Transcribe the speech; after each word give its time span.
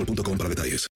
boostmobile.com 0.00 0.38
para 0.38 0.48
detalles. 0.48 0.86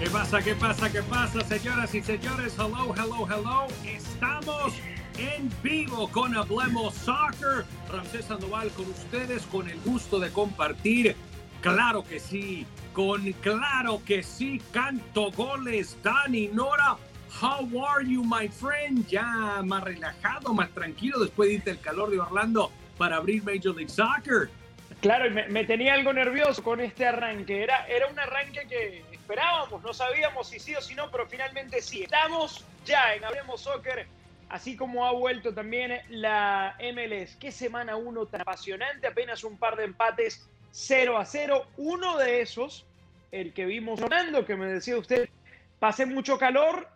¿Qué 0.00 0.10
pasa? 0.10 0.42
¿Qué 0.42 0.54
pasa? 0.54 0.92
¿Qué 0.92 1.02
pasa, 1.02 1.40
señoras 1.42 1.94
y 1.94 2.02
señores? 2.02 2.54
Hello, 2.58 2.94
hello, 2.94 3.26
hello. 3.26 3.66
Estamos 3.84 4.74
en 5.16 5.50
vivo 5.62 6.08
con 6.08 6.36
Hablemos 6.36 6.94
Soccer. 6.94 7.64
Ramsés 7.90 8.26
Sandoval 8.26 8.70
con 8.70 8.86
ustedes, 8.90 9.42
con 9.44 9.68
el 9.68 9.80
gusto 9.80 10.18
de 10.20 10.30
compartir. 10.30 11.16
Claro 11.62 12.04
que 12.04 12.20
sí, 12.20 12.66
con 12.92 13.32
claro 13.40 14.02
que 14.04 14.22
sí, 14.22 14.60
canto 14.72 15.30
goles, 15.32 15.96
Dani 16.02 16.48
Nora. 16.48 16.98
How 17.40 17.66
are 17.86 18.06
you, 18.06 18.22
my 18.22 18.48
friend? 18.48 19.06
Ya 19.08 19.62
más 19.64 19.82
relajado, 19.82 20.52
más 20.52 20.70
tranquilo 20.70 21.18
después 21.18 21.48
de 21.48 21.54
irte 21.54 21.70
el 21.70 21.80
calor 21.80 22.10
de 22.10 22.20
Orlando 22.20 22.70
para 22.96 23.16
abrir 23.16 23.42
Major 23.42 23.74
League 23.74 23.90
Soccer. 23.90 24.48
Claro, 25.00 25.30
me 25.30 25.64
tenía 25.64 25.94
algo 25.94 26.12
nervioso 26.12 26.62
con 26.62 26.80
este 26.80 27.06
arranque. 27.06 27.62
Era, 27.62 27.86
era 27.86 28.06
un 28.06 28.18
arranque 28.18 28.66
que 28.66 29.04
esperábamos, 29.12 29.82
no 29.82 29.92
sabíamos 29.92 30.48
si 30.48 30.58
sí 30.58 30.74
o 30.74 30.80
si 30.80 30.94
no, 30.94 31.10
pero 31.10 31.26
finalmente 31.26 31.80
sí. 31.82 32.04
Estamos 32.04 32.64
ya 32.84 33.14
en 33.14 33.24
Hablemos 33.24 33.62
Soccer, 33.62 34.06
así 34.48 34.76
como 34.76 35.06
ha 35.06 35.12
vuelto 35.12 35.52
también 35.52 36.00
la 36.10 36.76
MLS. 36.78 37.36
Qué 37.36 37.50
semana 37.50 37.96
uno 37.96 38.26
tan 38.26 38.42
apasionante, 38.42 39.06
apenas 39.06 39.44
un 39.44 39.58
par 39.58 39.76
de 39.76 39.84
empates 39.84 40.46
0 40.72 41.16
a 41.16 41.24
0. 41.24 41.66
Uno 41.76 42.18
de 42.18 42.40
esos, 42.40 42.84
el 43.32 43.52
que 43.52 43.64
vimos 43.64 44.00
sonando, 44.00 44.44
que 44.44 44.56
me 44.56 44.66
decía 44.66 44.98
usted, 44.98 45.28
pasé 45.78 46.04
mucho 46.06 46.38
calor. 46.38 46.88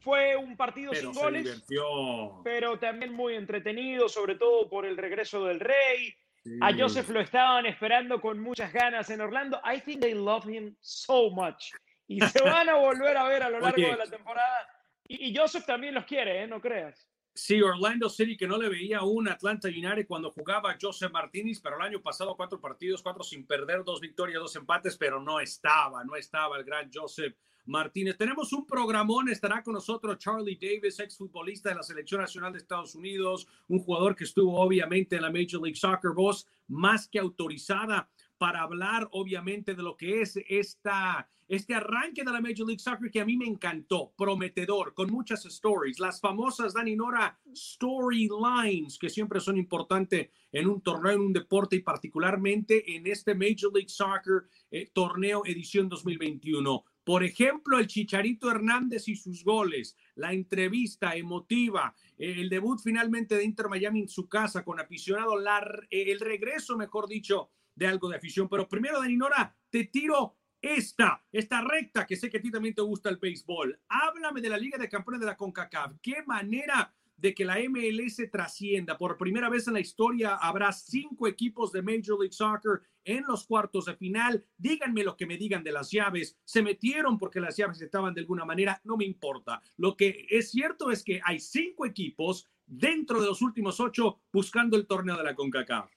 Fue 0.00 0.36
un 0.36 0.56
partido 0.56 0.92
Pero 0.92 1.12
sin 1.12 1.22
goles, 1.22 1.44
divirtió. 1.44 2.40
pero 2.42 2.78
también 2.78 3.12
muy 3.12 3.34
entretenido, 3.34 4.08
sobre 4.08 4.34
todo 4.36 4.68
por 4.68 4.86
el 4.86 4.96
regreso 4.96 5.44
del 5.44 5.60
Rey. 5.60 6.14
Sí. 6.42 6.58
A 6.62 6.74
Joseph 6.76 7.08
lo 7.10 7.20
estaban 7.20 7.66
esperando 7.66 8.20
con 8.20 8.40
muchas 8.40 8.72
ganas 8.72 9.10
en 9.10 9.20
Orlando. 9.20 9.60
I 9.64 9.80
think 9.80 10.00
they 10.00 10.14
love 10.14 10.48
him 10.48 10.74
so 10.80 11.30
much. 11.30 11.72
Y 12.08 12.20
se 12.20 12.42
van 12.42 12.68
a 12.70 12.76
volver 12.76 13.16
a 13.16 13.28
ver 13.28 13.42
a 13.42 13.50
lo 13.50 13.60
largo 13.60 13.76
Oye. 13.76 13.90
de 13.90 13.96
la 13.96 14.06
temporada. 14.06 14.66
Y, 15.06 15.28
y 15.30 15.36
Joseph 15.36 15.66
también 15.66 15.94
los 15.94 16.06
quiere, 16.06 16.42
¿eh? 16.42 16.46
No 16.46 16.60
creas. 16.60 17.06
Sí, 17.34 17.60
Orlando 17.62 18.08
City 18.08 18.36
que 18.36 18.48
no 18.48 18.58
le 18.58 18.68
veía 18.68 19.02
un 19.02 19.28
Atlanta 19.28 19.68
United 19.68 20.06
cuando 20.08 20.30
jugaba 20.30 20.76
Joseph 20.80 21.12
Martínez, 21.12 21.60
pero 21.60 21.76
el 21.76 21.82
año 21.82 22.02
pasado 22.02 22.34
cuatro 22.36 22.60
partidos, 22.60 23.02
cuatro 23.02 23.22
sin 23.22 23.46
perder, 23.46 23.84
dos 23.84 24.00
victorias, 24.00 24.40
dos 24.40 24.56
empates, 24.56 24.96
pero 24.96 25.20
no 25.22 25.40
estaba, 25.40 26.02
no 26.04 26.16
estaba 26.16 26.56
el 26.58 26.64
gran 26.64 26.90
Joseph 26.92 27.36
Martínez. 27.66 28.16
Tenemos 28.16 28.52
un 28.52 28.66
programón, 28.66 29.28
estará 29.28 29.62
con 29.62 29.74
nosotros 29.74 30.18
Charlie 30.18 30.58
Davis, 30.60 31.00
exfutbolista 31.00 31.70
de 31.70 31.76
la 31.76 31.82
Selección 31.82 32.20
Nacional 32.20 32.52
de 32.52 32.58
Estados 32.58 32.94
Unidos, 32.94 33.46
un 33.68 33.78
jugador 33.78 34.16
que 34.16 34.24
estuvo 34.24 34.58
obviamente 34.60 35.16
en 35.16 35.22
la 35.22 35.30
Major 35.30 35.62
League 35.62 35.76
Soccer, 35.76 36.12
voz 36.12 36.46
más 36.68 37.08
que 37.08 37.18
autorizada 37.18 38.08
para 38.40 38.62
hablar 38.62 39.06
obviamente 39.12 39.74
de 39.74 39.82
lo 39.82 39.98
que 39.98 40.22
es 40.22 40.38
esta, 40.48 41.28
este 41.46 41.74
arranque 41.74 42.24
de 42.24 42.32
la 42.32 42.40
Major 42.40 42.66
League 42.66 42.78
Soccer 42.78 43.10
que 43.10 43.20
a 43.20 43.24
mí 43.26 43.36
me 43.36 43.44
encantó, 43.44 44.14
prometedor, 44.16 44.94
con 44.94 45.10
muchas 45.10 45.44
stories, 45.44 45.98
las 45.98 46.22
famosas 46.22 46.72
Dani 46.72 46.96
Nora 46.96 47.38
storylines 47.54 48.98
que 48.98 49.10
siempre 49.10 49.40
son 49.40 49.58
importantes 49.58 50.30
en 50.52 50.68
un 50.68 50.80
torneo, 50.80 51.12
en 51.12 51.20
un 51.20 51.32
deporte 51.34 51.76
y 51.76 51.80
particularmente 51.80 52.96
en 52.96 53.06
este 53.06 53.34
Major 53.34 53.74
League 53.74 53.90
Soccer 53.90 54.44
eh, 54.70 54.88
torneo 54.90 55.42
edición 55.44 55.90
2021. 55.90 56.82
Por 57.04 57.24
ejemplo, 57.24 57.78
el 57.78 57.86
Chicharito 57.86 58.50
Hernández 58.50 59.08
y 59.08 59.16
sus 59.16 59.42
goles, 59.44 59.96
la 60.14 60.32
entrevista 60.32 61.16
emotiva, 61.16 61.94
eh, 62.18 62.34
el 62.38 62.48
debut 62.48 62.80
finalmente 62.82 63.36
de 63.36 63.44
Inter 63.44 63.68
Miami 63.68 64.00
en 64.00 64.08
su 64.08 64.28
casa 64.28 64.64
con 64.64 64.80
aficionado, 64.80 65.38
la, 65.38 65.60
eh, 65.90 66.12
el 66.12 66.20
regreso, 66.20 66.76
mejor 66.76 67.08
dicho, 67.08 67.50
de 67.74 67.86
algo 67.86 68.08
de 68.08 68.16
afición. 68.16 68.48
Pero 68.48 68.68
primero, 68.68 69.00
Dani 69.00 69.16
Nora, 69.16 69.56
te 69.70 69.84
tiro 69.84 70.36
esta, 70.60 71.24
esta 71.32 71.62
recta, 71.62 72.06
que 72.06 72.16
sé 72.16 72.28
que 72.28 72.38
a 72.38 72.42
ti 72.42 72.50
también 72.50 72.74
te 72.74 72.82
gusta 72.82 73.08
el 73.08 73.16
béisbol. 73.16 73.80
Háblame 73.88 74.40
de 74.40 74.50
la 74.50 74.58
Liga 74.58 74.76
de 74.76 74.88
Campeones 74.88 75.20
de 75.20 75.26
la 75.26 75.36
CONCACAF. 75.36 75.94
¿Qué 76.02 76.22
manera 76.26 76.94
de 77.20 77.34
que 77.34 77.44
la 77.44 77.58
MLS 77.68 78.30
trascienda? 78.30 78.96
Por 78.96 79.16
primera 79.16 79.48
vez 79.48 79.66
en 79.66 79.74
la 79.74 79.80
historia 79.80 80.36
habrá 80.36 80.72
cinco 80.72 81.28
equipos 81.28 81.70
de 81.72 81.82
Major 81.82 82.18
League 82.18 82.32
Soccer 82.32 82.80
en 83.04 83.24
los 83.26 83.46
cuartos 83.46 83.86
de 83.86 83.96
final. 83.96 84.44
Díganme 84.56 85.04
lo 85.04 85.16
que 85.16 85.26
me 85.26 85.36
digan 85.36 85.62
de 85.62 85.72
las 85.72 85.90
llaves. 85.90 86.38
Se 86.44 86.62
metieron 86.62 87.18
porque 87.18 87.40
las 87.40 87.56
llaves 87.56 87.80
estaban 87.80 88.14
de 88.14 88.22
alguna 88.22 88.44
manera, 88.44 88.80
no 88.84 88.96
me 88.96 89.04
importa. 89.04 89.60
Lo 89.76 89.96
que 89.96 90.26
es 90.30 90.50
cierto 90.50 90.90
es 90.90 91.04
que 91.04 91.20
hay 91.24 91.40
cinco 91.40 91.86
equipos 91.86 92.48
dentro 92.66 93.20
de 93.20 93.26
los 93.26 93.42
últimos 93.42 93.80
ocho 93.80 94.20
buscando 94.32 94.76
el 94.76 94.86
torneo 94.86 95.16
de 95.16 95.24
la 95.24 95.34
CONCACAF. 95.34 95.90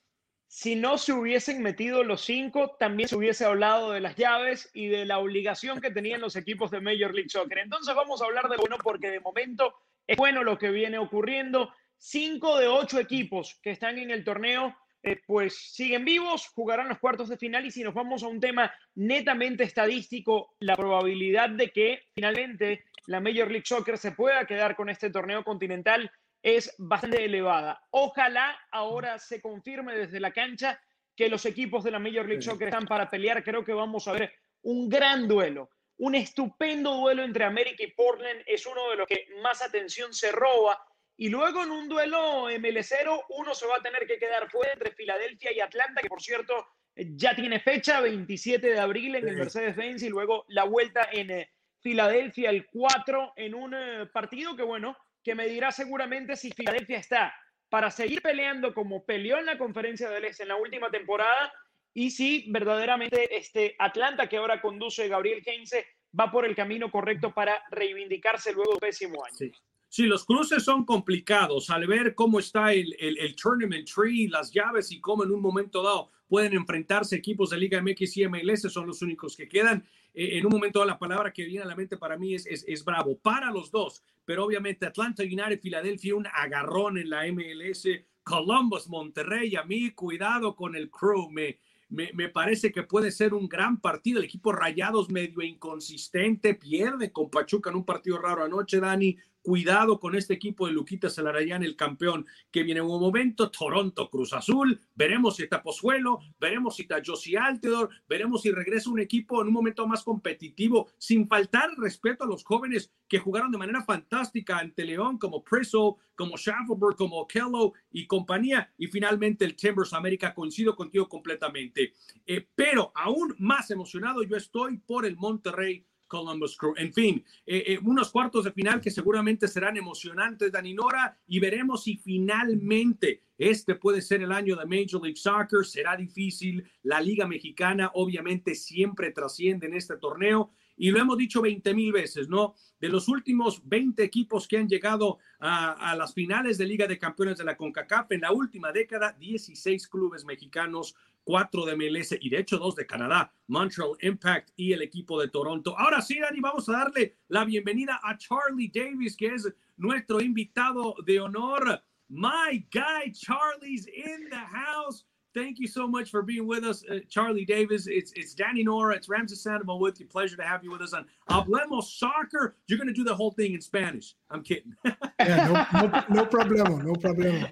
Si 0.48 0.76
no 0.76 1.00
se 1.00 1.14
hubiesen 1.14 1.64
metido 1.64 2.04
los 2.04 2.22
cinco, 2.22 2.76
también 2.80 3.10
se 3.10 3.16
hubiese 3.16 3.44
hablado 3.44 3.90
de 3.92 4.00
las 4.00 4.16
llaves 4.16 4.70
y 4.74 4.88
de 4.88 5.04
la 5.04 5.18
obligación 5.18 5.82
que 5.82 5.90
tenían 5.90 6.22
los 6.22 6.36
equipos 6.36 6.70
de 6.70 6.80
Major 6.80 7.12
League 7.12 7.30
Soccer. 7.30 7.58
Entonces 7.58 7.96
vamos 7.96 8.22
a 8.22 8.26
hablar 8.26 8.48
de 8.50 8.58
bueno 8.58 8.78
porque 8.84 9.10
de 9.10 9.20
momento 9.20 9.74
es 10.08 10.18
bueno 10.18 10.44
lo 10.44 10.58
que 10.58 10.70
viene 10.70 10.98
ocurriendo. 10.98 11.74
Cinco 11.98 12.58
de 12.58 12.68
ocho 12.68 13.00
equipos 13.00 13.60
que 13.62 13.72
están 13.72 13.98
en 13.98 14.12
el 14.12 14.24
torneo 14.24 14.76
eh, 15.06 15.22
pues 15.28 15.58
siguen 15.74 16.06
vivos, 16.06 16.48
jugarán 16.48 16.88
los 16.88 16.98
cuartos 17.00 17.28
de 17.28 17.38
final 17.38 17.66
y 17.66 17.72
si 17.72 17.84
nos 17.84 17.94
vamos 17.94 18.24
a 18.24 18.28
un 18.28 18.40
tema 18.40 18.74
netamente 18.96 19.66
estadístico, 19.66 20.56
la 20.62 20.78
probabilidad 20.78 21.50
de 21.50 21.72
que 21.72 22.04
finalmente 22.16 22.86
la 23.08 23.20
Major 23.20 23.52
League 23.52 23.66
Soccer 23.66 23.98
se 23.98 24.14
pueda 24.14 24.46
quedar 24.46 24.78
con 24.78 24.90
este 24.90 25.10
torneo 25.10 25.44
continental 25.44 26.10
es 26.42 26.74
bastante 26.78 27.26
elevada. 27.26 27.82
Ojalá 27.90 28.58
ahora 28.72 29.20
se 29.20 29.42
confirme 29.42 29.94
desde 29.94 30.22
la 30.22 30.32
cancha 30.32 30.80
que 31.18 31.28
los 31.28 31.46
equipos 31.46 31.84
de 31.84 31.92
la 31.92 32.00
Major 32.00 32.26
League 32.26 32.42
Soccer 32.42 32.70
están 32.70 32.86
para 32.86 33.10
pelear. 33.10 33.44
Creo 33.44 33.66
que 33.66 33.74
vamos 33.74 34.08
a 34.08 34.14
ver 34.14 34.34
un 34.62 34.88
gran 34.88 35.28
duelo, 35.28 35.70
un 36.04 36.16
estupendo 36.16 36.96
duelo 36.96 37.24
entre 37.24 37.46
América 37.46 37.82
y 37.82 37.92
Portland. 37.92 38.42
Es 38.46 38.66
uno 38.66 38.90
de 38.90 38.98
los 38.98 39.08
que 39.08 39.26
más 39.42 39.62
atención 39.62 40.14
se 40.14 40.34
roba. 40.34 40.78
Y 41.16 41.30
luego 41.30 41.64
en 41.64 41.72
un 41.72 41.88
duelo 41.88 42.48
MLCero, 42.60 43.24
uno 43.30 43.56
se 43.56 43.66
va 43.68 43.78
a 43.78 43.82
tener 43.82 44.06
que 44.06 44.20
quedar 44.20 44.50
fuera 44.52 44.74
entre 44.74 44.92
Filadelfia 44.92 45.54
y 45.54 45.62
Atlanta, 45.62 46.02
que 46.02 46.10
por 46.10 46.22
cierto 46.22 46.68
ya 46.94 47.34
tiene 47.34 47.62
fecha, 47.62 48.02
27 48.02 48.68
de 48.68 48.80
abril 48.80 49.16
en 49.16 49.30
el 49.30 49.38
Mercedes-Benz 49.38 50.04
y 50.04 50.10
luego 50.10 50.44
la 50.50 50.66
vuelta 50.66 51.08
en 51.10 51.32
eh, 51.32 51.50
Filadelfia 51.80 52.50
el 52.50 52.68
4 52.68 53.34
en 53.38 53.56
un 53.56 53.74
eh, 53.74 54.06
partido 54.12 54.58
que 54.58 54.64
bueno, 54.64 54.98
que 55.24 55.36
me 55.36 55.48
dirá 55.48 55.72
seguramente 55.72 56.36
si 56.36 56.52
Filadelfia 56.52 56.98
está 56.98 57.34
para 57.70 57.90
seguir 57.90 58.22
peleando 58.22 58.74
como 58.74 59.06
peleó 59.06 59.40
en 59.40 59.46
la 59.46 59.58
conferencia 59.58 60.10
del 60.10 60.26
Este 60.26 60.44
en 60.44 60.50
la 60.50 60.58
última 60.58 60.92
temporada 60.92 61.54
y 61.94 62.12
si 62.12 62.46
verdaderamente 62.50 63.36
este 63.38 63.76
Atlanta 63.80 64.28
que 64.28 64.38
ahora 64.38 64.62
conduce 64.62 65.08
Gabriel 65.08 65.44
Heinze 65.46 65.86
va 66.18 66.32
por 66.32 66.46
el 66.46 66.56
camino 66.56 66.92
correcto 66.92 67.34
para 67.34 67.62
reivindicarse 67.72 68.54
luego 68.54 68.72
del 68.72 68.80
pésimo 68.80 69.24
año. 69.26 69.52
Sí. 69.90 70.04
los 70.06 70.26
cruces 70.26 70.64
son 70.64 70.86
complicados 70.86 71.70
al 71.70 71.88
ver 71.88 72.16
cómo 72.16 72.40
está 72.40 72.74
el, 72.74 72.96
el, 73.00 73.18
el, 73.20 73.36
tournament 73.36 73.88
tree, 73.88 74.28
las 74.28 74.52
llaves 74.52 74.92
y 74.92 75.00
cómo 75.00 75.24
en 75.24 75.32
un 75.32 75.42
momento 75.42 75.84
dado 75.84 76.12
pueden 76.28 76.54
enfrentarse 76.54 77.16
equipos 77.16 77.52
de 77.52 77.58
Liga 77.58 77.82
MX 77.82 78.18
y 78.18 78.28
MLS, 78.28 78.62
son 78.72 78.88
los 78.88 79.02
únicos 79.04 79.38
que 79.38 79.48
quedan. 79.48 79.86
Eh, 80.14 80.38
en 80.38 80.46
un 80.46 80.52
momento 80.52 80.84
la 80.84 80.98
palabra 80.98 81.32
que 81.32 81.46
viene 81.46 81.64
a 81.64 81.68
la 81.68 81.76
mente 81.76 81.98
para 81.98 82.18
mí 82.18 82.34
es, 82.36 82.46
es, 82.48 82.84
bravo, 82.84 83.18
para 83.20 83.52
los 83.52 83.70
dos, 83.72 84.04
pero 84.26 84.46
obviamente 84.46 84.86
Atlanta 84.86 85.24
United, 85.24 85.60
Filadelfia, 85.60 86.16
un 86.16 86.28
agarrón 86.28 86.98
en 86.98 87.10
la 87.10 87.32
MLS, 87.32 87.88
Columbus, 88.24 88.88
Monterrey, 88.88 89.56
a 89.56 89.64
mí 89.64 89.92
cuidado 89.92 90.56
con 90.56 90.76
el 90.76 90.90
crew, 90.90 91.30
me, 91.30 91.60
me, 91.94 92.12
me, 92.14 92.30
parece 92.30 92.72
que 92.72 92.84
puede 92.84 93.12
ser 93.12 93.34
un 93.34 93.48
gran 93.48 93.80
partido. 93.80 94.20
El 94.20 94.26
equipo 94.26 94.52
Rayados 94.52 95.10
medio 95.10 95.42
inconsistente, 95.42 96.56
pierde 96.56 97.12
con 97.12 97.30
Pachuca 97.30 97.70
en 97.70 97.78
un 97.78 97.86
partido 97.86 98.18
raro 98.18 98.44
anoche, 98.44 98.80
Dani. 98.80 99.18
Cuidado 99.44 100.00
con 100.00 100.16
este 100.16 100.34
equipo 100.34 100.66
de 100.66 100.72
Luquita 100.72 101.10
Celarayán, 101.10 101.64
el 101.64 101.76
campeón 101.76 102.26
que 102.50 102.64
viene 102.64 102.80
en 102.80 102.86
un 102.86 103.02
momento. 103.02 103.52
Toronto 103.52 104.10
Cruz 104.10 104.32
Azul. 104.32 104.80
Veremos 104.96 105.36
si 105.36 105.44
está 105.44 105.62
Pozuelo, 105.62 106.20
veremos 106.40 106.78
si 106.78 106.84
está 106.84 107.02
Josie 107.06 107.38
Altedor, 107.38 107.90
veremos 108.08 108.42
si 108.44 108.52
regresa 108.52 108.90
un 108.90 109.02
equipo 109.02 109.42
en 109.42 109.48
un 109.48 109.54
momento 109.54 109.86
más 109.86 110.02
competitivo, 110.02 110.90
sin 110.98 111.28
faltar 111.28 111.72
respeto 111.78 112.24
a 112.24 112.28
los 112.28 112.46
jóvenes 112.46 112.90
que 113.10 113.20
jugaron 113.20 113.52
de 113.52 113.58
manera 113.58 113.84
fantástica 113.84 114.60
ante 114.60 114.86
León, 114.86 115.18
como 115.18 115.44
Preso, 115.44 115.98
como 116.16 116.38
Schaffelberg, 116.38 116.96
como 116.96 117.28
Kello 117.28 117.74
y 117.92 118.08
compañía. 118.08 118.72
Y 118.78 118.88
finalmente 118.88 119.44
el 119.44 119.58
Timbers 119.58 119.92
América. 119.92 120.34
Coincido 120.34 120.74
contigo 120.74 121.10
completamente. 121.10 121.94
Eh, 122.26 122.48
pero 122.56 122.94
aún 122.96 123.36
más 123.40 123.70
emocionado 123.72 124.24
yo 124.24 124.38
estoy 124.38 124.78
por 124.78 125.06
el 125.06 125.18
Monterrey 125.18 125.86
Columbus 126.14 126.56
Crew. 126.56 126.76
En 126.78 126.94
fin, 126.94 127.26
eh, 127.44 127.64
eh, 127.66 127.80
unos 127.84 128.12
cuartos 128.12 128.44
de 128.44 128.52
final 128.52 128.80
que 128.80 128.92
seguramente 128.92 129.48
serán 129.48 129.78
emocionantes, 129.78 130.52
Daninora, 130.52 131.18
y 131.26 131.40
veremos 131.40 131.86
si 131.86 131.98
finalmente 131.98 133.24
este 133.36 133.74
puede 133.74 134.00
ser 134.00 134.22
el 134.22 134.32
año 134.32 134.56
de 134.56 134.66
Major 134.66 135.02
League 135.02 135.16
Soccer. 135.16 135.66
Será 135.66 135.96
difícil. 135.96 136.64
La 136.84 137.02
Liga 137.02 137.28
Mexicana 137.28 137.90
obviamente 137.96 138.54
siempre 138.54 139.10
trasciende 139.10 139.66
en 139.66 139.74
este 139.74 139.98
torneo. 139.98 140.52
Y 140.78 140.92
lo 140.92 141.00
hemos 141.00 141.18
dicho 141.18 141.42
20 141.42 141.74
mil 141.74 141.92
veces, 141.92 142.30
¿no? 142.30 142.54
De 142.80 142.90
los 142.90 143.08
últimos 143.08 143.68
20 143.68 144.04
equipos 144.04 144.48
que 144.48 144.58
han 144.58 144.68
llegado 144.68 145.18
a, 145.40 145.92
a, 145.92 145.96
las 145.96 146.14
finales 146.14 146.60
de 146.60 146.68
Liga 146.68 146.88
de 146.88 147.00
Campeones 147.00 147.38
de 147.40 147.44
la 147.44 147.58
CONCACAF 147.58 148.12
en 148.12 148.22
la 148.22 148.32
última 148.32 148.72
década, 148.72 149.16
16 149.20 149.88
clubes 149.88 150.26
mexicanos 150.26 150.96
cuatro 151.24 151.66
de 151.66 151.76
MLS 151.76 152.16
y 152.20 152.30
de 152.30 152.40
hecho 152.40 152.58
dos 152.58 152.76
de 152.76 152.86
Canadá, 152.86 153.32
Montreal 153.48 153.98
Impact 154.02 154.50
y 154.56 154.74
el 154.74 154.82
equipo 154.82 155.20
de 155.20 155.28
Toronto. 155.30 155.78
Ahora 155.78 156.02
sí, 156.02 156.20
Dani, 156.20 156.40
vamos 156.40 156.68
a 156.70 156.74
darle 156.74 157.18
la 157.28 157.46
bienvenida 157.46 158.00
a 158.04 158.18
Charlie 158.18 158.72
Davis, 158.74 159.16
que 159.16 159.34
es 159.34 159.52
nuestro 159.78 160.22
invitado 160.22 160.96
de 161.06 161.20
honor. 161.20 161.82
My 162.10 162.66
guy, 162.72 163.12
Charlie's 163.12 163.88
in 163.88 164.30
the 164.30 164.38
house. 164.38 165.06
Thank 165.34 165.58
you 165.58 165.68
so 165.68 165.88
much 165.88 166.12
for 166.12 166.22
being 166.22 166.46
with 166.46 166.64
us, 166.64 166.84
uh, 166.92 167.00
Charlie 167.10 167.46
Davis. 167.46 167.88
It's 167.88 168.12
it's 168.16 168.36
Danny 168.36 168.64
Nora, 168.64 168.96
it's 168.96 169.10
Ramses 169.10 169.42
Sandoval 169.42 169.80
with 169.80 170.00
you. 170.00 170.06
Pleasure 170.06 170.38
to 170.38 170.44
have 170.44 170.64
you 170.64 170.70
with 170.70 170.82
us 170.82 170.94
on 170.94 171.08
Hablemos 171.28 171.86
Soccer. 171.86 172.56
You're 172.68 172.78
going 172.78 172.88
to 172.88 172.94
do 172.94 173.04
the 173.04 173.16
whole 173.16 173.32
thing 173.32 173.54
in 173.54 173.62
Spanish. 173.62 174.14
I'm 174.30 174.44
kidding. 174.44 174.76
yeah, 175.20 175.68
no, 175.74 175.82
no, 175.82 176.04
no 176.10 176.26
problema, 176.28 176.84
no 176.84 176.94
problema. 176.94 177.50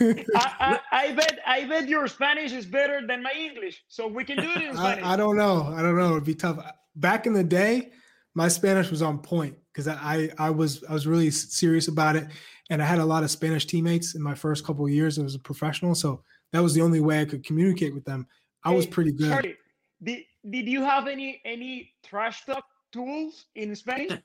I, 0.00 0.24
I, 0.34 0.80
I, 0.92 1.12
bet 1.12 1.38
I 1.46 1.64
bet 1.64 1.88
your 1.88 2.06
Spanish 2.08 2.52
is 2.52 2.66
better 2.66 3.06
than 3.06 3.22
my 3.22 3.32
English, 3.36 3.82
so 3.88 4.06
we 4.06 4.24
can 4.24 4.36
do 4.36 4.50
it 4.50 4.62
in 4.62 4.76
Spanish. 4.76 5.04
I, 5.04 5.14
I 5.14 5.16
don't 5.16 5.36
know. 5.36 5.72
I 5.76 5.82
don't 5.82 5.96
know. 5.96 6.12
It'd 6.12 6.24
be 6.24 6.34
tough. 6.34 6.58
Back 6.96 7.26
in 7.26 7.32
the 7.32 7.44
day, 7.44 7.90
my 8.34 8.48
Spanish 8.48 8.90
was 8.90 9.02
on 9.02 9.18
point 9.18 9.56
because 9.72 9.88
I, 9.88 10.30
I 10.38 10.50
was 10.50 10.84
I 10.88 10.92
was 10.92 11.06
really 11.06 11.30
serious 11.30 11.88
about 11.88 12.16
it, 12.16 12.28
and 12.70 12.82
I 12.82 12.86
had 12.86 12.98
a 12.98 13.04
lot 13.04 13.22
of 13.22 13.30
Spanish 13.30 13.66
teammates 13.66 14.14
in 14.14 14.22
my 14.22 14.34
first 14.34 14.64
couple 14.64 14.84
of 14.84 14.90
years 14.90 15.18
as 15.18 15.34
a 15.34 15.38
professional. 15.38 15.94
So 15.94 16.22
that 16.52 16.62
was 16.62 16.74
the 16.74 16.82
only 16.82 17.00
way 17.00 17.20
I 17.20 17.24
could 17.24 17.44
communicate 17.44 17.94
with 17.94 18.04
them. 18.04 18.26
I 18.64 18.74
was 18.74 18.86
pretty 18.86 19.12
good. 19.12 19.28
Sorry, 19.28 19.56
did, 20.02 20.24
did 20.48 20.68
you 20.68 20.82
have 20.82 21.06
any 21.06 21.40
any 21.44 21.92
trash 22.04 22.44
talk 22.44 22.64
tools 22.92 23.46
in 23.54 23.74
Spanish? 23.76 24.20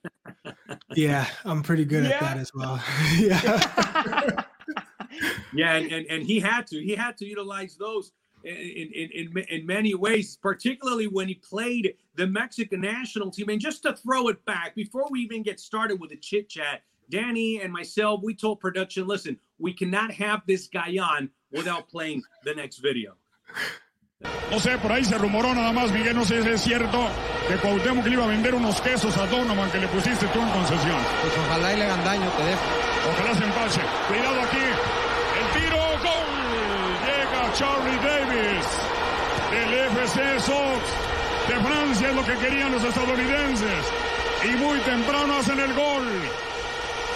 yeah, 0.95 1.25
I'm 1.45 1.61
pretty 1.63 1.85
good 1.85 2.05
yeah. 2.05 2.15
at 2.15 2.19
that 2.21 2.37
as 2.37 2.51
well. 2.53 2.81
yeah 3.17 4.43
yeah, 5.55 5.75
and, 5.75 5.91
and, 5.91 6.05
and 6.07 6.23
he 6.23 6.39
had 6.39 6.67
to. 6.67 6.81
He 6.81 6.95
had 6.95 7.17
to 7.17 7.25
utilize 7.25 7.75
those 7.77 8.11
in, 8.43 8.53
in, 8.53 9.09
in, 9.11 9.45
in 9.49 9.65
many 9.65 9.95
ways, 9.95 10.37
particularly 10.41 11.07
when 11.07 11.27
he 11.27 11.35
played 11.35 11.95
the 12.15 12.27
Mexican 12.27 12.81
national 12.81 13.31
team. 13.31 13.49
And 13.49 13.61
just 13.61 13.83
to 13.83 13.93
throw 13.93 14.27
it 14.27 14.43
back, 14.45 14.75
before 14.75 15.05
we 15.09 15.21
even 15.21 15.43
get 15.43 15.59
started 15.59 15.99
with 15.99 16.09
the 16.09 16.17
chit 16.17 16.49
chat, 16.49 16.81
Danny 17.09 17.61
and 17.61 17.71
myself, 17.71 18.21
we 18.23 18.33
told 18.33 18.59
production, 18.59 19.07
listen, 19.07 19.37
we 19.59 19.73
cannot 19.73 20.11
have 20.11 20.41
this 20.47 20.67
guy 20.67 20.97
on 20.97 21.29
without 21.51 21.87
playing 21.89 22.23
the 22.43 22.53
next 22.55 22.79
video. 22.79 23.15
No 24.49 24.57
sé, 24.59 24.77
por 24.77 24.91
ahí 24.91 25.03
se 25.03 25.17
rumoró 25.17 25.53
nada 25.53 25.73
más, 25.73 25.91
Miguel, 25.91 26.15
no 26.15 26.23
sé 26.23 26.41
si 26.43 26.49
es 26.49 26.61
cierto 26.61 27.09
que 27.47 27.55
Cuauhtémoc 27.57 28.05
le 28.05 28.13
iba 28.13 28.23
a 28.23 28.27
vender 28.27 28.55
unos 28.55 28.79
quesos 28.79 29.17
a 29.17 29.27
Donovan 29.27 29.69
que 29.69 29.79
le 29.79 29.87
pusiste 29.87 30.27
tú 30.27 30.39
en 30.39 30.49
concesión. 30.49 31.01
Pues 31.21 31.33
ojalá 31.45 31.73
y 31.73 31.77
le 31.77 31.83
hagan 31.83 32.03
daño, 32.05 32.29
te 32.37 32.43
dejo. 32.43 32.61
Ojalá 33.11 33.35
se 33.35 33.43
empache. 33.43 33.81
Cuidado 34.07 34.41
aquí. 34.41 34.62
De 40.03 41.59
Francia, 41.61 42.09
es 42.09 42.15
lo 42.15 42.25
que 42.25 42.35
querían 42.35 42.73
los 42.73 42.83
estadounidenses. 42.83 43.85
Y 44.43 44.57
muy 44.57 44.77
temprano 44.79 45.37
hacen 45.37 45.57
el 45.57 45.73
gol. 45.73 46.05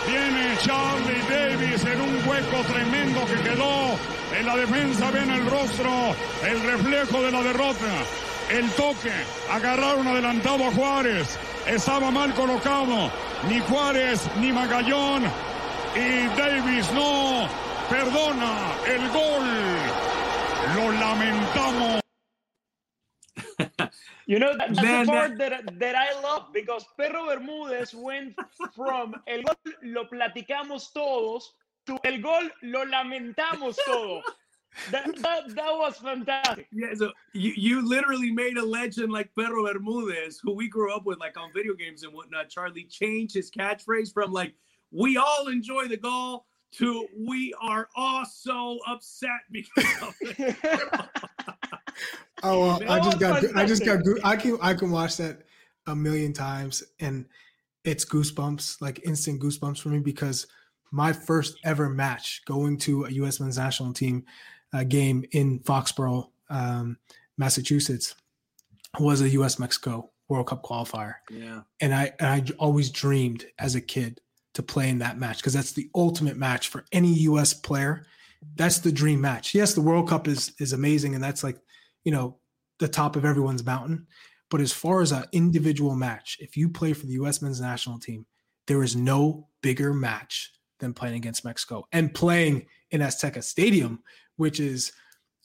Viene 0.08 0.58
Charlie 0.62 1.22
Davis 1.30 1.84
en 1.84 2.00
un 2.00 2.26
hueco 2.26 2.64
tremendo 2.72 3.26
que 3.26 3.50
quedó. 3.50 4.00
En 4.40 4.46
la 4.46 4.56
defensa 4.56 5.12
ven 5.12 5.30
el 5.30 5.46
rostro, 5.50 6.16
el 6.46 6.64
reflejo 6.64 7.22
de 7.24 7.32
la 7.32 7.42
derrota. 7.42 7.92
El 8.52 8.70
toque, 8.72 9.12
agarraron 9.52 10.08
adelantado 10.08 10.68
a 10.68 10.72
Juárez. 10.72 11.38
Estaba 11.68 12.10
mal 12.10 12.34
colocado. 12.36 13.12
Ni 13.50 13.60
Juárez 13.60 14.22
ni 14.40 14.54
Magallón. 14.54 15.24
Y 15.94 16.28
Davis 16.40 16.90
no 16.94 17.50
perdona 17.90 18.54
el 18.88 19.10
gol. 19.10 19.46
Lo 20.76 20.92
lamentamos. 20.94 22.07
You 24.28 24.40
know, 24.40 24.58
that's 24.58 24.78
the 24.78 25.04
part 25.08 25.38
that, 25.38 25.80
that 25.80 25.96
I 25.96 26.20
love 26.22 26.48
because 26.54 26.86
Perro 26.98 27.28
Bermúdez 27.28 27.94
went 27.96 28.36
from 28.76 29.16
el 29.26 29.42
gol 29.42 29.56
lo 29.84 30.04
platicamos 30.04 30.92
todos 30.94 31.54
to 31.86 31.98
el 32.04 32.22
gol 32.22 32.50
lo 32.62 32.86
lamentamos 32.86 33.78
todo. 33.86 34.22
That, 34.92 35.16
that, 35.24 35.56
that 35.56 35.72
was 35.72 35.98
fantastic. 35.98 36.68
Yeah, 36.72 36.94
so 36.94 37.12
you, 37.34 37.52
you 37.56 37.88
literally 37.88 38.30
made 38.32 38.58
a 38.58 38.64
legend 38.64 39.12
like 39.12 39.34
Perro 39.34 39.64
Bermúdez, 39.64 40.36
who 40.44 40.54
we 40.54 40.68
grew 40.68 40.94
up 40.94 41.04
with, 41.04 41.20
like 41.20 41.36
on 41.36 41.52
video 41.52 41.74
games 41.74 42.04
and 42.04 42.14
whatnot. 42.14 42.50
Charlie 42.50 42.84
changed 42.84 43.34
his 43.34 43.50
catchphrase 43.50 44.14
from 44.14 44.32
like, 44.32 44.54
we 44.92 45.18
all 45.18 45.48
enjoy 45.48 45.88
the 45.88 45.98
goal 45.98 46.46
to 46.74 47.08
we 47.18 47.56
are 47.60 47.88
all 47.96 48.24
so 48.26 48.78
upset 48.88 49.40
because 49.52 50.02
of 50.04 50.16
it. 50.22 50.56
Oh, 52.44 52.60
well, 52.62 52.82
I 52.90 53.00
just 53.00 53.20
got, 53.20 53.44
I 53.56 53.66
just 53.66 53.86
got, 53.86 54.00
I 54.24 54.36
can, 54.36 54.58
I 54.62 54.74
can 54.74 54.92
watch 54.92 55.18
that 55.18 55.44
a 55.88 55.96
million 55.96 56.34
times, 56.34 56.84
and 57.00 57.26
it's 57.84 58.06
goosebumps, 58.06 58.82
like 58.82 59.02
instant 59.06 59.42
goosebumps 59.42 59.82
for 59.82 59.90
me 59.90 60.00
because 60.00 60.48
my 60.92 61.14
first 61.14 61.58
ever 61.64 61.90
match 61.90 62.42
going 62.46 62.78
to 62.78 63.06
a 63.06 63.12
U.S. 63.12 63.40
men's 63.40 63.58
national 63.58 63.94
team 63.94 64.26
uh, 64.74 64.84
game 64.84 65.26
in 65.32 65.60
Foxborough, 65.60 66.30
um, 66.50 66.98
Massachusetts, 67.38 68.16
was 69.00 69.22
a 69.22 69.30
U.S. 69.30 69.60
Mexico 69.60 70.12
World 70.28 70.48
Cup 70.48 70.64
qualifier. 70.64 71.16
Yeah, 71.32 71.62
and 71.80 71.94
I 71.94 72.14
and 72.20 72.28
I 72.28 72.44
always 72.60 72.90
dreamed 72.90 73.46
as 73.60 73.76
a 73.76 73.82
kid 73.82 74.22
to 74.54 74.64
play 74.64 74.90
in 74.90 75.00
that 75.00 75.20
match 75.20 75.38
because 75.38 75.54
that's 75.54 75.72
the 75.72 75.90
ultimate 75.94 76.36
match 76.36 76.68
for 76.70 76.84
any 76.92 77.14
US 77.14 77.54
player. 77.54 78.06
That's 78.56 78.80
the 78.80 78.92
dream 78.92 79.22
match. 79.22 79.54
Yes, 79.54 79.74
the 79.74 79.82
World 79.82 80.10
Cup 80.10 80.28
is 80.28 80.54
is 80.60 80.74
amazing 80.74 81.16
and 81.16 81.24
that's 81.24 81.44
like, 81.44 81.60
you 82.08 82.14
know, 82.14 82.38
the 82.80 82.88
top 82.88 83.18
of 83.18 83.26
everyone's 83.26 83.66
mountain. 83.66 84.08
But 84.50 84.62
as 84.62 84.72
far 84.72 85.02
as 85.02 85.12
an 85.12 85.26
individual 85.34 85.94
match, 85.94 86.38
if 86.40 86.56
you 86.56 86.70
play 86.70 86.94
for 86.94 87.06
the 87.06 87.16
US 87.16 87.42
men's 87.42 87.60
national 87.60 88.00
team, 88.00 88.26
there 88.66 88.82
is 88.82 88.96
no 88.96 89.50
bigger 89.62 89.94
match 89.94 90.54
than 90.80 90.94
playing 90.94 91.16
against 91.16 91.44
Mexico 91.44 91.86
and 91.92 92.14
playing 92.14 92.66
in 92.92 93.02
Azteca 93.02 93.44
Stadium, 93.44 94.02
which 94.38 94.62
is 94.62 94.94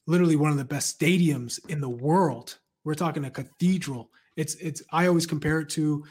literally 0.07 0.37
one 0.37 0.52
of 0.52 0.57
the 0.57 0.64
best 0.64 1.00
stadiums 1.00 1.59
in 1.69 1.81
the 1.81 1.88
world. 1.88 2.59
We're 2.85 2.95
talking 2.95 3.25
a 3.25 3.31
cathedral. 3.31 4.11
It's 4.37 4.54
it's 4.54 4.85
I 4.92 5.09
always 5.09 5.26
compare 5.26 5.59
it 5.59 5.69
to 5.71 6.04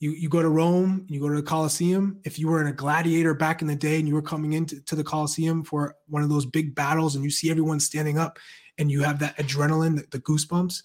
you 0.00 0.10
you 0.10 0.28
go 0.28 0.42
to 0.42 0.50
Rome, 0.50 1.06
you 1.08 1.20
go 1.20 1.30
to 1.30 1.36
the 1.36 1.42
Colosseum. 1.42 2.20
If 2.22 2.38
you 2.38 2.48
were 2.48 2.60
in 2.60 2.66
a 2.66 2.72
gladiator 2.72 3.32
back 3.32 3.62
in 3.62 3.66
the 3.66 3.74
day 3.74 3.98
and 3.98 4.06
you 4.06 4.12
were 4.12 4.20
coming 4.20 4.52
into 4.52 4.78
to 4.82 4.94
the 4.94 5.04
Colosseum 5.04 5.64
for 5.64 5.96
one 6.06 6.22
of 6.22 6.28
those 6.28 6.44
big 6.44 6.74
battles 6.74 7.14
and 7.14 7.24
you 7.24 7.30
see 7.30 7.50
everyone 7.50 7.80
standing 7.80 8.18
up 8.18 8.38
and 8.78 8.90
you 8.90 9.02
have 9.02 9.18
that 9.20 9.36
adrenaline, 9.36 9.96
the, 9.96 10.06
the 10.10 10.18
goosebumps, 10.18 10.82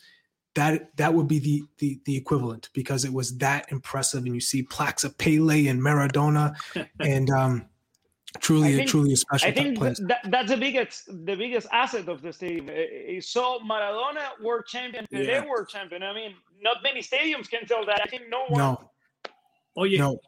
that 0.56 0.96
that 0.98 1.14
would 1.14 1.28
be 1.28 1.40
the, 1.40 1.64
the 1.78 2.02
the 2.06 2.18
equivalent 2.18 2.70
because 2.74 3.06
it 3.06 3.14
was 3.14 3.38
that 3.38 3.72
impressive 3.72 4.26
and 4.26 4.36
you 4.36 4.42
see 4.42 4.64
plaques 4.64 5.04
of 5.04 5.18
Pele 5.18 5.68
and 5.68 5.82
Maradona 5.82 6.56
and 7.00 7.30
um 7.30 7.66
truly 8.40 8.76
think, 8.78 8.90
truly 8.90 9.14
a 9.14 9.18
special 9.18 9.48
I 9.48 9.52
think 9.52 9.80
that, 9.80 10.20
that's 10.30 10.50
the 10.50 10.58
biggest 10.58 11.06
the 11.08 11.36
biggest 11.36 11.68
asset 11.72 12.08
of 12.10 12.22
the 12.22 12.34
stadium. 12.34 12.68
So 13.22 13.60
Maradona 13.60 14.42
world 14.42 14.66
champion, 14.68 15.06
Pele 15.12 15.26
yeah. 15.26 15.46
world 15.46 15.70
champion. 15.70 16.04
I 16.04 16.14
mean, 16.14 16.36
not 16.62 16.78
many 16.84 17.02
stadiums 17.02 17.50
can 17.50 17.66
tell 17.66 17.86
that. 17.86 18.02
I 18.04 18.10
think 18.10 18.24
no 18.30 18.46
one 18.48 18.60
no. 18.60 18.92
Oye, 19.78 19.96
no. 19.98 20.20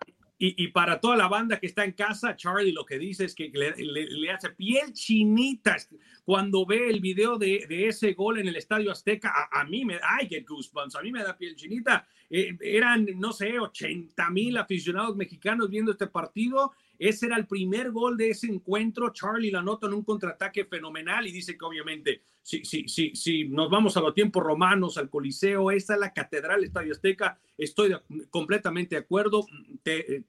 Y, 0.46 0.62
y, 0.62 0.68
para 0.68 1.00
toda 1.00 1.16
la 1.16 1.30
banda 1.30 1.58
que 1.58 1.68
está 1.68 1.86
en 1.86 1.94
casa, 1.94 2.36
Charlie 2.36 2.74
lo 2.74 2.86
que 2.86 3.00
dice 3.00 3.24
es 3.24 3.34
que 3.34 3.50
le, 3.54 3.78
le, 3.78 4.08
le 4.08 4.30
hace 4.30 4.50
piel 4.50 4.92
chinita 4.92 5.78
cuando 6.26 6.66
ve 6.66 6.90
el 6.90 7.00
video 7.00 7.38
de, 7.38 7.66
de, 7.70 7.88
ese 7.88 8.12
gol 8.12 8.40
en 8.40 8.50
el 8.50 8.58
Estadio 8.58 8.92
Azteca. 8.92 9.32
A, 9.34 9.62
a 9.62 9.64
mí 9.64 9.86
me 9.86 9.94
da, 9.94 10.18
get 10.28 10.46
goosebumps, 10.46 10.96
a 10.98 11.02
mí 11.02 11.14
me 11.14 11.24
da 11.24 11.38
piel 11.38 11.56
chinita. 11.56 12.06
Eh, 12.30 12.58
eran, 12.60 13.08
no 13.16 13.32
sé, 13.32 13.58
80 13.58 14.30
mil 14.32 14.58
aficionados 14.58 15.16
mexicanos 15.16 15.70
viendo 15.70 15.94
este 15.94 16.08
partido 16.08 16.74
ese 17.08 17.26
era 17.26 17.38
el 17.38 17.48
primer 17.48 17.92
gol 17.92 18.18
de 18.18 18.30
ese 18.30 18.48
encuentro. 18.48 19.12
Charlie 19.12 19.52
la 19.52 19.62
nota 19.62 19.88
en 19.88 19.94
un 19.94 20.04
contraataque 20.04 20.66
fenomenal 20.66 21.28
y 21.28 21.32
dice 21.32 21.58
que 21.58 21.66
obviamente 21.66 22.22
si, 22.42 22.64
si, 22.66 22.88
si, 22.88 23.16
si 23.16 23.46
nos 23.46 23.70
vamos 23.70 23.96
a 23.96 24.02
los 24.02 24.14
tiempos 24.14 24.44
romanos, 24.44 24.98
al 24.98 25.10
Coliseo, 25.10 25.72
esa 25.72 25.94
es 25.94 26.00
la 26.00 26.14
catedral 26.14 26.64
Estadio 26.64 26.92
Azteca. 26.92 27.40
Estoy 27.58 27.96
completamente 28.30 28.96
de 28.96 29.02
acuerdo. 29.02 29.46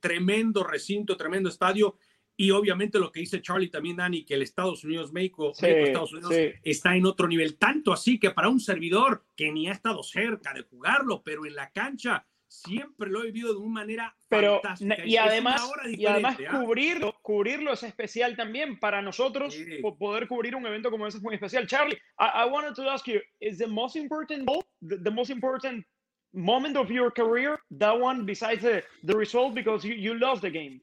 tremendo 0.00 0.62
recinto, 0.62 1.16
tremendo 1.16 1.48
estadio. 1.48 1.96
Y 2.36 2.50
obviamente 2.50 2.98
lo 2.98 3.12
que 3.12 3.20
dice 3.20 3.40
Charlie 3.40 3.68
también, 3.68 3.96
Dani, 3.96 4.24
que 4.24 4.34
el 4.34 4.42
Estados 4.42 4.82
Unidos, 4.84 5.12
México, 5.12 5.52
Estados 5.56 6.12
Unidos 6.12 6.34
está 6.62 6.96
en 6.96 7.06
otro 7.06 7.28
nivel. 7.28 7.56
Tanto 7.56 7.92
así 7.92 8.18
que 8.18 8.30
para 8.30 8.48
un 8.48 8.60
servidor 8.60 9.24
que 9.36 9.52
ni 9.52 9.68
ha 9.68 9.72
estado 9.72 10.02
cerca 10.02 10.52
de 10.52 10.62
jugarlo, 10.62 11.22
pero 11.22 11.46
en 11.46 11.54
la 11.54 11.70
cancha 11.70 12.26
siempre 12.54 13.10
lo 13.10 13.22
he 13.22 13.26
vivido 13.26 13.52
de 13.52 13.58
una 13.58 13.80
manera 13.80 14.16
Pero, 14.28 14.60
fantástica. 14.60 15.04
Y 15.04 15.16
además, 15.16 15.62
y 15.86 16.06
además 16.06 16.36
¿ah? 16.48 16.60
cubrirlo, 16.60 17.14
cubrirlo 17.22 17.72
es 17.72 17.82
especial 17.82 18.36
también 18.36 18.78
para 18.78 19.02
nosotros. 19.02 19.54
Sí. 19.54 19.82
Poder 19.98 20.28
cubrir 20.28 20.54
un 20.54 20.66
evento 20.66 20.90
como 20.90 21.06
ese 21.06 21.18
es 21.18 21.22
muy 21.22 21.34
especial. 21.34 21.66
Charlie, 21.66 21.98
I, 22.18 22.44
I 22.44 22.50
wanted 22.50 22.74
to 22.74 22.88
ask 22.88 23.06
you, 23.06 23.20
is 23.40 23.58
the 23.58 23.66
most 23.66 23.96
important 23.96 24.46
goal, 24.46 24.64
the, 24.82 24.96
the, 24.98 25.10
most 25.10 25.30
important 25.30 25.84
moment 26.32 26.76
of 26.76 26.90
your 26.90 27.10
career, 27.10 27.58
that 27.78 27.98
one 27.98 28.24
besides 28.24 28.62
the, 28.62 28.82
the 29.04 29.16
result 29.16 29.54
because 29.54 29.84
you, 29.84 29.94
you 29.94 30.18
lost 30.18 30.42
the 30.42 30.50
game? 30.50 30.80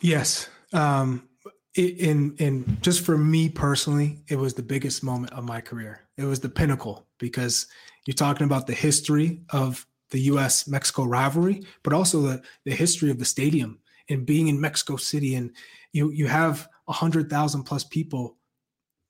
Yes. 0.00 0.48
Um, 0.72 1.28
in 1.76 2.36
in 2.38 2.78
just 2.80 3.04
for 3.04 3.18
me 3.18 3.48
personally, 3.48 4.20
it 4.28 4.36
was 4.36 4.54
the 4.54 4.62
biggest 4.62 5.02
moment 5.02 5.32
of 5.32 5.44
my 5.44 5.60
career. 5.60 6.02
It 6.16 6.24
was 6.24 6.38
the 6.40 6.48
pinnacle 6.48 7.06
because 7.18 7.66
you're 8.06 8.14
talking 8.14 8.44
about 8.44 8.66
the 8.66 8.74
history 8.74 9.40
of 9.50 9.84
the 10.10 10.20
US 10.20 10.66
Mexico 10.66 11.04
rivalry, 11.04 11.62
but 11.82 11.92
also 11.92 12.20
the, 12.20 12.42
the 12.64 12.74
history 12.74 13.10
of 13.10 13.18
the 13.18 13.24
stadium 13.24 13.78
and 14.08 14.26
being 14.26 14.48
in 14.48 14.60
Mexico 14.60 14.96
City. 14.96 15.34
And 15.34 15.50
you, 15.92 16.10
you 16.10 16.26
have 16.26 16.68
100,000 16.86 17.62
plus 17.64 17.84
people 17.84 18.36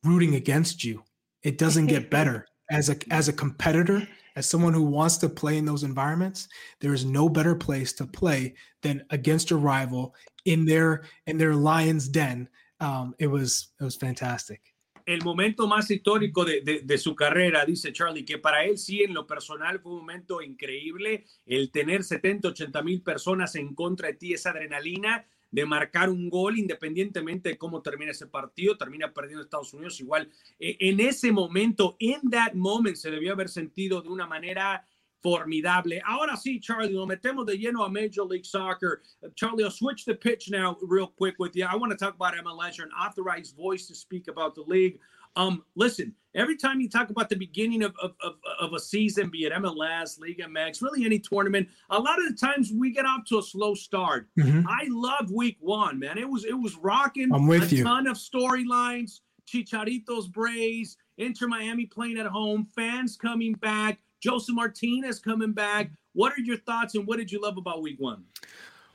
rooting 0.05 0.35
against 0.35 0.85
you. 0.85 1.03
It 1.43 1.59
doesn't 1.59 1.87
get 1.87 2.11
better. 2.19 2.47
As 2.71 2.89
a, 2.89 2.97
as 3.11 3.29
a 3.29 3.33
competitor, 3.33 4.09
as 4.37 4.49
someone 4.49 4.73
who 4.73 4.83
wants 4.83 5.19
to 5.19 5.29
play 5.29 5.59
in 5.59 5.65
those 5.65 5.83
environments, 5.83 6.49
there 6.81 6.95
is 6.95 7.05
no 7.05 7.29
better 7.29 7.55
place 7.55 7.93
to 7.95 8.07
play 8.07 8.55
than 8.83 9.05
against 9.11 9.51
a 9.51 9.57
rival 9.57 10.15
in 10.45 10.65
their 10.65 11.05
in 11.27 11.39
their 11.39 11.55
lion's 11.55 12.09
den. 12.09 12.49
Um, 12.81 13.15
it 13.19 13.27
was 13.27 13.69
it 13.81 13.85
was 13.85 13.97
fantastic. 13.97 14.74
El 15.07 15.23
momento 15.23 15.67
más 15.67 15.91
histórico 15.91 16.45
de, 16.45 16.83
de, 16.83 16.99
su 16.99 17.15
carrera, 17.15 17.65
dice 17.65 17.93
Charlie, 17.93 18.25
que 18.25 18.39
para 18.39 18.65
él 18.65 18.79
sí, 18.79 19.03
en 19.03 19.13
lo 19.13 19.27
personal, 19.27 19.81
fue 19.81 19.93
un 19.93 19.99
momento 19.99 20.41
increíble. 20.41 21.25
El 21.45 21.71
tener 21.71 22.05
70, 22.05 22.49
80 22.49 22.83
mil 22.83 23.03
personas 23.03 23.55
en 23.55 23.75
contra 23.75 24.09
de 24.09 24.15
ti, 24.15 24.33
esa 24.33 24.51
adrenalina 24.51 25.27
de 25.55 25.67
marcar 25.67 26.11
un 26.11 26.29
gol, 26.29 26.59
independientemente 26.59 27.51
de 27.51 27.59
cómo 27.59 27.81
termina 27.81 28.11
ese 28.11 28.27
partido, 28.27 28.77
termina 28.77 29.13
perdiendo 29.13 29.45
Estados 29.45 29.73
Unidos 29.73 30.01
igual. 30.01 30.29
Eh, 30.59 30.77
en 30.81 30.99
ese 30.99 31.31
momento, 31.31 31.97
en 32.01 32.29
that 32.29 32.55
moment, 32.55 32.97
se 32.97 33.11
debió 33.11 33.35
haber 33.35 33.49
sentido 33.49 34.03
de 34.03 34.09
una 34.09 34.27
manera 34.27 34.85
formidable. 35.25 36.01
Ahora 36.07 36.37
sí, 36.37 36.61
Charlie, 36.61 36.93
nos 36.93 37.09
metemos 37.09 37.47
de 37.47 37.57
lleno 37.57 37.85
a 37.85 37.89
Major 37.89 38.25
League 38.25 38.45
Soccer. 38.45 39.03
Charlie, 39.35 39.65
I'll 39.65 39.71
switch 39.71 40.05
the 40.05 40.15
pitch 40.15 40.51
now 40.51 40.77
real 40.83 41.07
quick 41.09 41.37
with 41.39 41.57
you. 41.57 41.65
I 41.65 41.75
want 41.77 41.91
to 41.93 41.97
talk 41.97 42.15
about 42.15 42.35
MLS. 42.35 42.77
You're 42.77 42.87
an 42.87 42.93
authorized 42.93 43.57
voice 43.57 43.87
to 43.89 43.95
speak 43.95 44.29
about 44.29 44.55
the 44.55 44.61
league. 44.61 45.01
Um, 45.37 45.65
listen, 45.75 46.15
every 46.35 46.57
time 46.57 46.81
you 46.81 46.89
talk 46.89 47.11
about 47.11 47.29
the 47.29 47.37
beginning 47.37 47.83
of, 47.83 47.95
of, 48.01 48.13
of, 48.23 48.35
of, 48.61 48.73
a 48.75 48.79
season, 48.79 49.31
be 49.31 49.47
it 49.47 49.53
MLS, 49.55 50.21
Liga 50.21 50.45
MX, 50.45 50.83
really 50.83 51.05
any 51.05 51.19
tournament, 51.19 51.69
a 51.91 51.99
lot 51.99 52.21
of 52.21 52.29
the 52.29 52.37
times 52.37 52.71
we 52.73 52.93
get 52.93 53.05
off 53.05 53.25
to 53.31 53.39
a 53.39 53.43
slow 53.43 53.75
start. 53.75 54.29
Mm-hmm. 54.39 54.69
I 54.69 54.87
love 54.91 55.33
week 55.33 55.57
one, 55.59 55.99
man. 55.99 56.19
It 56.19 56.29
was 56.29 56.45
it 56.45 56.53
was 56.53 56.77
rocking. 56.77 57.33
I'm 57.33 57.49
with 57.49 57.73
a 57.73 57.77
you. 57.77 57.83
ton 57.83 58.07
of 58.07 58.17
storylines, 58.17 59.21
Chicharitos 59.49 60.31
Braves, 60.31 60.99
Inter 61.19 61.49
Miami 61.49 61.87
playing 61.87 62.19
at 62.19 62.27
home, 62.27 62.69
fans 62.77 63.17
coming 63.17 63.55
back. 63.55 63.99
Joseph 64.25 64.55
Martinez 64.55 65.19
coming 65.19 65.53
back. 65.53 65.91
What 66.15 66.33
are 66.33 66.41
your 66.41 66.57
thoughts 66.57 66.95
and 66.95 67.07
what 67.07 67.19
did 67.19 67.31
you 67.31 67.43
love 67.43 67.59
about 67.59 67.83
week 67.83 68.01
one? 68.01 68.25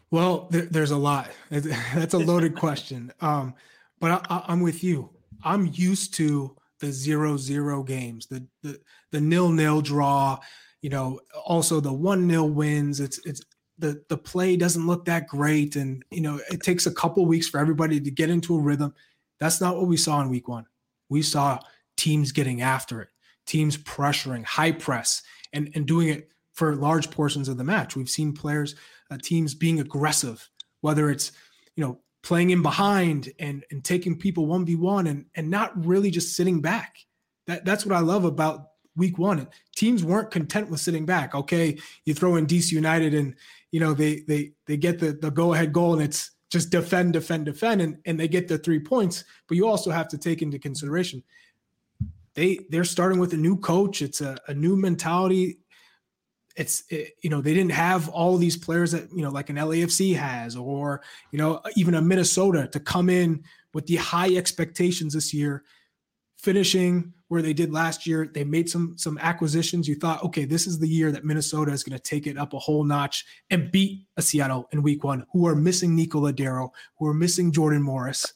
Well, 0.09 0.48
there, 0.50 0.63
there's 0.63 0.89
a 0.89 0.98
lot. 0.98 1.29
That's 1.51 2.15
a 2.15 2.17
loaded 2.17 2.55
question. 2.59 3.13
Um, 3.21 3.53
but 4.00 4.25
I, 4.27 4.45
am 4.48 4.62
with 4.62 4.83
you. 4.83 5.12
I'm 5.43 5.69
used 5.71 6.15
to 6.15 6.55
the 6.79 6.91
zero 6.91 7.38
zero 7.38 7.83
games, 7.83 8.25
the 8.25 8.43
the 8.63 8.79
the 9.12 9.21
nil 9.21 9.50
nil 9.50 9.81
draw. 9.81 10.39
You 10.81 10.89
know, 10.89 11.19
also 11.45 11.79
the 11.79 11.93
one 11.93 12.25
nil 12.25 12.50
wins. 12.50 13.00
It's 13.00 13.19
it's 13.24 13.41
the 13.77 14.03
the 14.09 14.17
play 14.17 14.57
doesn't 14.57 14.88
look 14.88 15.05
that 15.05 15.27
great, 15.27 15.75
and 15.75 16.03
you 16.09 16.21
know 16.21 16.39
it 16.50 16.63
takes 16.63 16.88
a 16.88 16.93
couple 16.93 17.24
weeks 17.27 17.48
for 17.48 17.59
everybody 17.59 18.00
to 18.00 18.09
get 18.09 18.31
into 18.31 18.55
a 18.55 18.59
rhythm. 18.59 18.95
That's 19.39 19.62
not 19.62 19.77
what 19.77 19.86
we 19.86 19.98
saw 19.98 20.21
in 20.21 20.29
week 20.29 20.48
one. 20.48 20.65
We 21.09 21.21
saw 21.21 21.59
teams 21.98 22.31
getting 22.31 22.62
after 22.62 23.01
it 23.01 23.09
teams 23.49 23.75
pressuring, 23.75 24.45
high 24.45 24.71
press, 24.71 25.23
and, 25.53 25.71
and 25.73 25.87
doing 25.87 26.07
it 26.07 26.29
for 26.53 26.75
large 26.75 27.09
portions 27.09 27.49
of 27.49 27.57
the 27.57 27.63
match. 27.63 27.95
We've 27.95 28.09
seen 28.09 28.31
players, 28.31 28.75
uh, 29.09 29.17
teams 29.21 29.55
being 29.55 29.79
aggressive, 29.79 30.47
whether 30.81 31.09
it's, 31.09 31.31
you 31.75 31.83
know, 31.83 31.99
playing 32.21 32.51
in 32.51 32.61
behind 32.61 33.31
and, 33.39 33.65
and 33.71 33.83
taking 33.83 34.17
people 34.17 34.45
1v1 34.45 35.09
and, 35.09 35.25
and 35.35 35.49
not 35.49 35.83
really 35.83 36.11
just 36.11 36.35
sitting 36.35 36.61
back. 36.61 36.97
That, 37.47 37.65
that's 37.65 37.85
what 37.85 37.95
I 37.95 38.01
love 38.01 38.23
about 38.23 38.67
week 38.95 39.17
one. 39.17 39.47
Teams 39.75 40.03
weren't 40.03 40.29
content 40.29 40.69
with 40.69 40.79
sitting 40.79 41.07
back. 41.07 41.33
Okay, 41.33 41.79
you 42.05 42.13
throw 42.13 42.35
in 42.35 42.45
DC 42.45 42.71
United 42.71 43.15
and, 43.15 43.33
you 43.71 43.79
know, 43.79 43.93
they 43.93 44.21
they 44.27 44.51
they 44.67 44.77
get 44.77 44.99
the, 44.99 45.13
the 45.13 45.31
go-ahead 45.31 45.73
goal 45.73 45.93
and 45.93 46.03
it's 46.03 46.31
just 46.51 46.69
defend, 46.69 47.13
defend, 47.13 47.45
defend, 47.45 47.81
and, 47.81 47.97
and 48.05 48.19
they 48.19 48.27
get 48.27 48.47
the 48.47 48.57
three 48.57 48.79
points. 48.79 49.23
But 49.47 49.57
you 49.57 49.67
also 49.67 49.89
have 49.89 50.07
to 50.09 50.17
take 50.17 50.41
into 50.41 50.59
consideration 50.59 51.23
they 52.36 52.59
they're 52.69 52.83
starting 52.83 53.19
with 53.19 53.33
a 53.33 53.38
new 53.38 53.57
coach. 53.57 54.01
It's 54.01 54.21
a, 54.21 54.38
a 54.48 54.53
new 54.53 54.75
mentality. 54.75 55.59
It's 56.55 56.83
it, 56.89 57.13
you 57.21 57.29
know 57.29 57.41
they 57.41 57.53
didn't 57.53 57.71
have 57.71 58.09
all 58.09 58.38
these 58.38 58.57
players 58.57 58.91
that 58.91 59.09
you 59.12 59.21
know 59.21 59.29
like 59.29 59.50
an 59.50 59.55
LAFC 59.55 60.15
has, 60.15 60.55
or 60.55 61.01
you 61.31 61.38
know 61.38 61.62
even 61.75 61.95
a 61.95 62.01
Minnesota 62.01 62.67
to 62.71 62.79
come 62.79 63.09
in 63.09 63.43
with 63.74 63.88
the 63.88 63.98
high 63.98 64.36
expectations 64.36 65.13
this 65.13 65.33
year, 65.33 65.63
finishing 66.38 67.13
where 67.29 67.41
they 67.41 67.53
did 67.53 67.71
last 67.71 68.05
year. 68.05 68.29
They 68.31 68.43
made 68.43 68.69
some 68.69 68.98
some 68.98 69.17
acquisitions. 69.19 69.88
You 69.88 69.95
thought, 69.95 70.24
okay, 70.24 70.45
this 70.45 70.67
is 70.67 70.79
the 70.79 70.88
year 70.88 71.12
that 71.12 71.24
Minnesota 71.24 71.71
is 71.71 71.83
going 71.83 71.98
to 71.98 72.03
take 72.03 72.27
it 72.27 72.38
up 72.38 72.53
a 72.53 72.59
whole 72.59 72.83
notch 72.83 73.25
and 73.50 73.71
beat 73.71 74.05
a 74.17 74.21
Seattle 74.21 74.67
in 74.71 74.83
Week 74.83 75.03
One, 75.03 75.25
who 75.31 75.48
are 75.48 75.55
missing 75.55 75.95
Nico 75.95 76.19
Ladero, 76.19 76.69
who 76.98 77.07
are 77.07 77.13
missing 77.13 77.51
Jordan 77.51 77.81
Morris, 77.81 78.33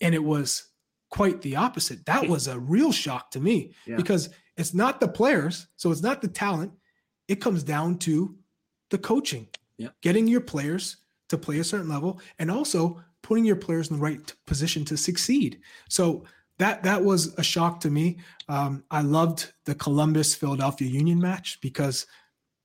and 0.00 0.14
it 0.14 0.22
was 0.22 0.70
quite 1.14 1.40
the 1.42 1.54
opposite. 1.54 2.04
That 2.06 2.28
was 2.28 2.48
a 2.48 2.58
real 2.58 2.90
shock 2.90 3.30
to 3.30 3.40
me 3.40 3.72
yeah. 3.86 3.94
because 3.94 4.30
it's 4.56 4.74
not 4.74 4.98
the 4.98 5.06
players, 5.06 5.68
so 5.76 5.92
it's 5.92 6.02
not 6.02 6.20
the 6.20 6.26
talent. 6.26 6.72
It 7.28 7.36
comes 7.36 7.62
down 7.62 7.98
to 7.98 8.36
the 8.90 8.98
coaching, 8.98 9.46
yeah. 9.78 9.90
getting 10.02 10.26
your 10.26 10.40
players 10.40 10.96
to 11.28 11.38
play 11.38 11.60
a 11.60 11.64
certain 11.64 11.88
level 11.88 12.20
and 12.40 12.50
also 12.50 13.00
putting 13.22 13.44
your 13.44 13.54
players 13.54 13.90
in 13.90 13.96
the 13.96 14.02
right 14.02 14.34
position 14.48 14.84
to 14.86 14.96
succeed. 14.96 15.60
So 15.88 16.24
that 16.58 16.82
that 16.82 17.02
was 17.02 17.32
a 17.38 17.44
shock 17.44 17.78
to 17.80 17.90
me. 17.90 18.18
Um, 18.48 18.82
I 18.90 19.02
loved 19.02 19.52
the 19.66 19.74
Columbus 19.76 20.34
Philadelphia 20.34 20.88
Union 20.88 21.20
match 21.20 21.60
because 21.60 22.06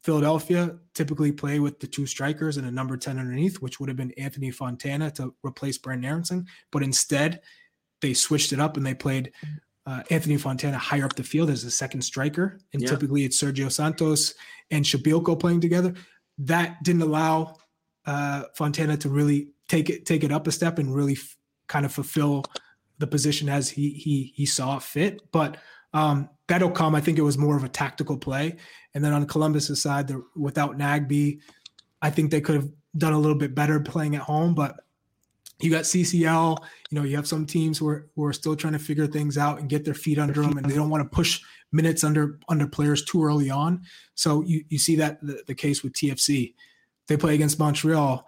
Philadelphia 0.03 0.75
typically 0.95 1.31
play 1.31 1.59
with 1.59 1.79
the 1.79 1.87
two 1.87 2.07
strikers 2.07 2.57
and 2.57 2.65
a 2.65 2.71
number 2.71 2.97
10 2.97 3.19
underneath, 3.19 3.57
which 3.57 3.79
would 3.79 3.89
have 3.89 3.97
been 3.97 4.13
Anthony 4.17 4.49
Fontana 4.49 5.11
to 5.11 5.35
replace 5.45 5.77
Brandon 5.77 6.09
Aronson. 6.09 6.47
But 6.71 6.81
instead, 6.81 7.41
they 8.01 8.13
switched 8.13 8.53
it 8.53 8.59
up 8.59 8.77
and 8.77 8.85
they 8.85 8.93
played 8.93 9.31
uh, 9.85 10.03
Anthony 10.09 10.37
Fontana 10.37 10.77
higher 10.77 11.05
up 11.05 11.15
the 11.15 11.23
field 11.23 11.49
as 11.49 11.63
a 11.63 11.71
second 11.71 12.01
striker. 12.01 12.59
And 12.73 12.81
yeah. 12.81 12.89
typically 12.89 13.25
it's 13.25 13.41
Sergio 13.41 13.71
Santos 13.71 14.35
and 14.71 14.85
Przybylko 14.85 15.39
playing 15.39 15.61
together. 15.61 15.93
That 16.37 16.81
didn't 16.83 17.01
allow 17.01 17.55
uh, 18.05 18.43
Fontana 18.55 18.97
to 18.97 19.09
really 19.09 19.49
take 19.67 19.89
it 19.89 20.05
take 20.05 20.23
it 20.23 20.31
up 20.31 20.47
a 20.47 20.51
step 20.51 20.79
and 20.79 20.93
really 20.93 21.13
f- 21.13 21.35
kind 21.67 21.85
of 21.85 21.91
fulfill 21.91 22.43
the 22.99 23.07
position 23.07 23.49
as 23.49 23.69
he 23.69 23.91
he 23.91 24.31
he 24.35 24.45
saw 24.45 24.79
fit. 24.79 25.21
But 25.31 25.57
um, 25.93 26.29
that'll 26.47 26.71
come. 26.71 26.95
I 26.95 27.01
think 27.01 27.17
it 27.17 27.23
was 27.23 27.37
more 27.37 27.57
of 27.57 27.63
a 27.63 27.69
tactical 27.69 28.17
play. 28.17 28.57
And 28.93 29.03
then 29.03 29.13
on 29.13 29.25
Columbus's 29.25 29.81
side, 29.81 30.07
the, 30.07 30.23
without 30.35 30.77
Nagbe, 30.77 31.39
I 32.01 32.09
think 32.09 32.31
they 32.31 32.41
could 32.41 32.55
have 32.55 32.69
done 32.97 33.13
a 33.13 33.19
little 33.19 33.37
bit 33.37 33.55
better 33.55 33.79
playing 33.79 34.15
at 34.15 34.21
home. 34.21 34.53
But 34.53 34.79
you 35.59 35.69
got 35.69 35.83
CCL. 35.83 36.57
You 36.89 36.99
know, 36.99 37.03
you 37.03 37.15
have 37.15 37.27
some 37.27 37.45
teams 37.45 37.77
who 37.77 37.87
are, 37.89 38.07
who 38.15 38.25
are 38.25 38.33
still 38.33 38.55
trying 38.55 38.73
to 38.73 38.79
figure 38.79 39.07
things 39.07 39.37
out 39.37 39.59
and 39.59 39.69
get 39.69 39.85
their 39.85 39.93
feet 39.93 40.17
under 40.17 40.41
them, 40.41 40.57
and 40.57 40.69
they 40.69 40.75
don't 40.75 40.89
want 40.89 41.03
to 41.03 41.15
push 41.15 41.41
minutes 41.71 42.03
under 42.03 42.39
under 42.49 42.67
players 42.67 43.03
too 43.05 43.23
early 43.23 43.49
on. 43.49 43.83
So 44.15 44.41
you 44.43 44.63
you 44.69 44.79
see 44.79 44.95
that 44.97 45.21
the, 45.21 45.43
the 45.47 45.55
case 45.55 45.83
with 45.83 45.93
TFC. 45.93 46.53
They 47.07 47.17
play 47.17 47.33
against 47.33 47.57
Montreal. 47.57 48.27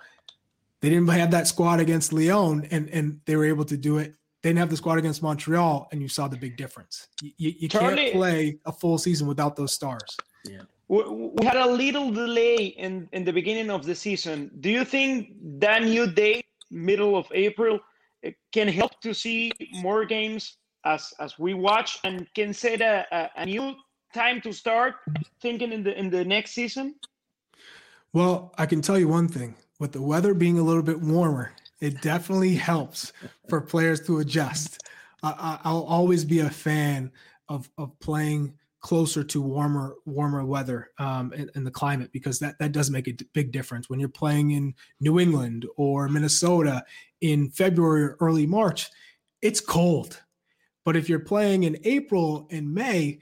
They 0.82 0.90
didn't 0.90 1.08
have 1.10 1.32
that 1.32 1.48
squad 1.48 1.80
against 1.80 2.14
Lyon, 2.14 2.68
and 2.72 2.90
and 2.90 3.22
they 3.26 3.36
were 3.36 3.46
able 3.46 3.66
to 3.66 3.78
do 3.78 3.98
it 3.98 4.16
they 4.42 4.50
didn't 4.50 4.60
have 4.60 4.70
the 4.70 4.78
squad 4.78 4.98
against 4.98 5.22
Montreal, 5.22 5.88
and 5.92 6.02
you 6.02 6.08
saw 6.08 6.28
the 6.28 6.38
big 6.38 6.58
difference. 6.58 7.08
You, 7.22 7.54
you 7.60 7.70
can't 7.70 8.12
play 8.12 8.58
a 8.66 8.72
full 8.72 8.98
season 8.98 9.28
without 9.28 9.56
those 9.56 9.74
stars. 9.74 10.18
Yeah. 10.46 10.62
We 10.88 11.46
had 11.46 11.58
a 11.58 11.68
little 11.68 12.12
delay 12.12 12.56
in, 12.58 13.08
in 13.14 13.24
the 13.24 13.32
beginning 13.32 13.70
of 13.70 13.86
the 13.86 13.94
season. 13.94 14.52
Do 14.60 14.70
you 14.70 14.84
think 14.84 15.36
that 15.60 15.84
new 15.84 16.08
date, 16.08 16.46
middle 16.72 17.16
of 17.16 17.28
April, 17.34 17.80
eh, 18.24 18.32
can 18.52 18.68
help 18.68 19.00
to 19.02 19.14
see 19.14 19.52
more 19.74 20.06
games 20.06 20.58
as 20.86 21.14
as 21.20 21.38
we 21.38 21.54
watch 21.54 22.00
and 22.04 22.28
can 22.34 22.54
set 22.54 22.82
a, 22.82 23.06
a, 23.12 23.30
a 23.38 23.46
new 23.46 23.76
time 24.14 24.42
to 24.42 24.52
start 24.52 24.96
thinking 25.42 25.72
in 25.72 25.84
the 25.84 25.98
in 25.98 26.10
the 26.10 26.26
next 26.26 26.52
season? 26.52 26.96
Well, 28.14 28.54
I 28.58 28.66
can 28.66 28.82
tell 28.82 28.98
you 28.98 29.08
one 29.08 29.28
thing: 29.28 29.56
with 29.80 29.92
the 29.92 30.02
weather 30.02 30.34
being 30.34 30.60
a 30.60 30.64
little 30.64 30.84
bit 30.84 31.00
warmer, 31.00 31.54
it 31.80 32.02
definitely 32.02 32.56
helps 32.56 33.14
for 33.50 33.62
players 33.62 34.06
to 34.08 34.20
adjust. 34.20 34.82
I, 35.24 35.60
will 35.66 35.86
always 35.86 36.26
be 36.26 36.40
a 36.40 36.50
fan 36.50 37.12
of 37.48 37.70
of 37.78 38.00
playing 38.00 38.58
closer 38.82 39.24
to 39.24 39.42
warmer 39.42 39.96
warmer 40.06 40.44
weather 40.44 40.90
um, 40.98 41.32
in, 41.34 41.50
in, 41.56 41.64
the 41.64 41.72
climate 41.72 42.12
because 42.12 42.40
that 42.40 42.58
that 42.58 42.72
does 42.72 42.90
make 42.90 43.08
a 43.08 43.16
big 43.34 43.52
difference 43.52 43.90
when 43.90 44.00
you're 44.00 44.10
playing 44.10 44.52
in 44.52 44.74
New 45.00 45.20
England 45.20 45.68
or 45.78 46.10
Minnesota 46.10 46.84
in 47.22 47.50
February 47.50 48.04
or 48.04 48.18
early 48.20 48.48
March. 48.48 48.90
It's 49.42 49.62
cold, 49.62 50.22
but 50.84 50.96
if 50.96 51.08
you're 51.08 51.20
playing 51.20 51.64
in 51.64 51.78
April 51.84 52.48
and 52.52 52.74
May, 52.74 53.20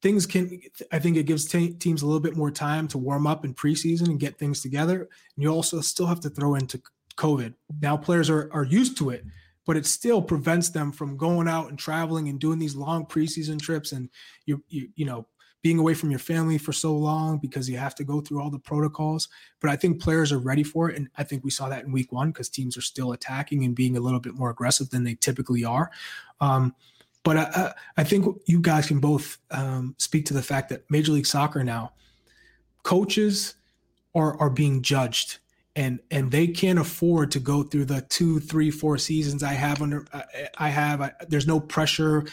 things 0.00 0.26
can. 0.26 0.60
I 0.90 0.98
think 0.98 1.16
it 1.16 1.24
gives 1.24 1.46
te- 1.46 1.74
teams 1.74 2.02
a 2.02 2.06
little 2.06 2.20
bit 2.20 2.36
more 2.36 2.50
time 2.50 2.88
to 2.88 2.98
warm 2.98 3.26
up 3.26 3.44
in 3.44 3.54
preseason 3.54 4.08
and 4.08 4.20
get 4.20 4.38
things 4.38 4.62
together. 4.62 5.00
And 5.00 5.42
you 5.42 5.48
also 5.50 5.80
still 5.80 6.06
have 6.06 6.20
to 6.20 6.30
throw 6.30 6.54
into 6.54 6.80
COVID. 7.16 7.54
Now 7.80 7.96
players 7.96 8.30
are, 8.30 8.48
are 8.52 8.64
used 8.64 8.96
to 8.98 9.10
it, 9.10 9.24
but 9.68 9.76
it 9.76 9.84
still 9.84 10.22
prevents 10.22 10.70
them 10.70 10.90
from 10.90 11.18
going 11.18 11.46
out 11.46 11.68
and 11.68 11.78
traveling 11.78 12.30
and 12.30 12.40
doing 12.40 12.58
these 12.58 12.74
long 12.74 13.04
preseason 13.04 13.60
trips 13.60 13.92
and 13.92 14.08
you 14.46 14.64
you, 14.68 14.88
you 14.96 15.04
know 15.04 15.26
being 15.60 15.78
away 15.78 15.92
from 15.92 16.08
your 16.08 16.20
family 16.20 16.56
for 16.56 16.72
so 16.72 16.96
long 16.96 17.36
because 17.36 17.68
you 17.68 17.76
have 17.76 17.94
to 17.94 18.04
go 18.04 18.20
through 18.20 18.40
all 18.40 18.48
the 18.48 18.58
protocols. 18.60 19.28
But 19.60 19.70
I 19.70 19.76
think 19.76 20.00
players 20.00 20.30
are 20.30 20.38
ready 20.38 20.62
for 20.62 20.88
it. 20.88 20.96
And 20.96 21.08
I 21.16 21.24
think 21.24 21.42
we 21.42 21.50
saw 21.50 21.68
that 21.68 21.84
in 21.84 21.90
week 21.90 22.12
one 22.12 22.30
because 22.30 22.48
teams 22.48 22.76
are 22.76 22.80
still 22.80 23.10
attacking 23.10 23.64
and 23.64 23.74
being 23.74 23.96
a 23.96 24.00
little 24.00 24.20
bit 24.20 24.34
more 24.34 24.50
aggressive 24.50 24.88
than 24.90 25.02
they 25.02 25.16
typically 25.16 25.64
are. 25.64 25.90
Um, 26.40 26.76
but 27.24 27.36
I, 27.36 27.74
I, 27.96 28.04
think 28.04 28.40
you 28.46 28.60
guys 28.60 28.86
can 28.86 29.00
both 29.00 29.38
um, 29.50 29.96
speak 29.98 30.26
to 30.26 30.34
the 30.34 30.44
fact 30.44 30.68
that 30.68 30.88
Major 30.90 31.10
League 31.10 31.26
Soccer 31.26 31.64
now, 31.64 31.92
coaches 32.84 33.56
are, 34.14 34.40
are 34.40 34.50
being 34.50 34.80
judged 34.80 35.38
and 35.78 36.00
and 36.10 36.28
they 36.32 36.48
can't 36.48 36.80
afford 36.80 37.30
to 37.30 37.38
go 37.38 37.62
through 37.62 37.84
the 37.84 38.00
two, 38.00 38.40
three, 38.40 38.68
four 38.68 38.98
seasons 38.98 39.44
I 39.44 39.52
have 39.52 39.80
under 39.80 40.04
I 40.58 40.68
have. 40.68 41.00
I, 41.00 41.12
there's 41.28 41.46
no 41.46 41.60
pressure. 41.60 42.26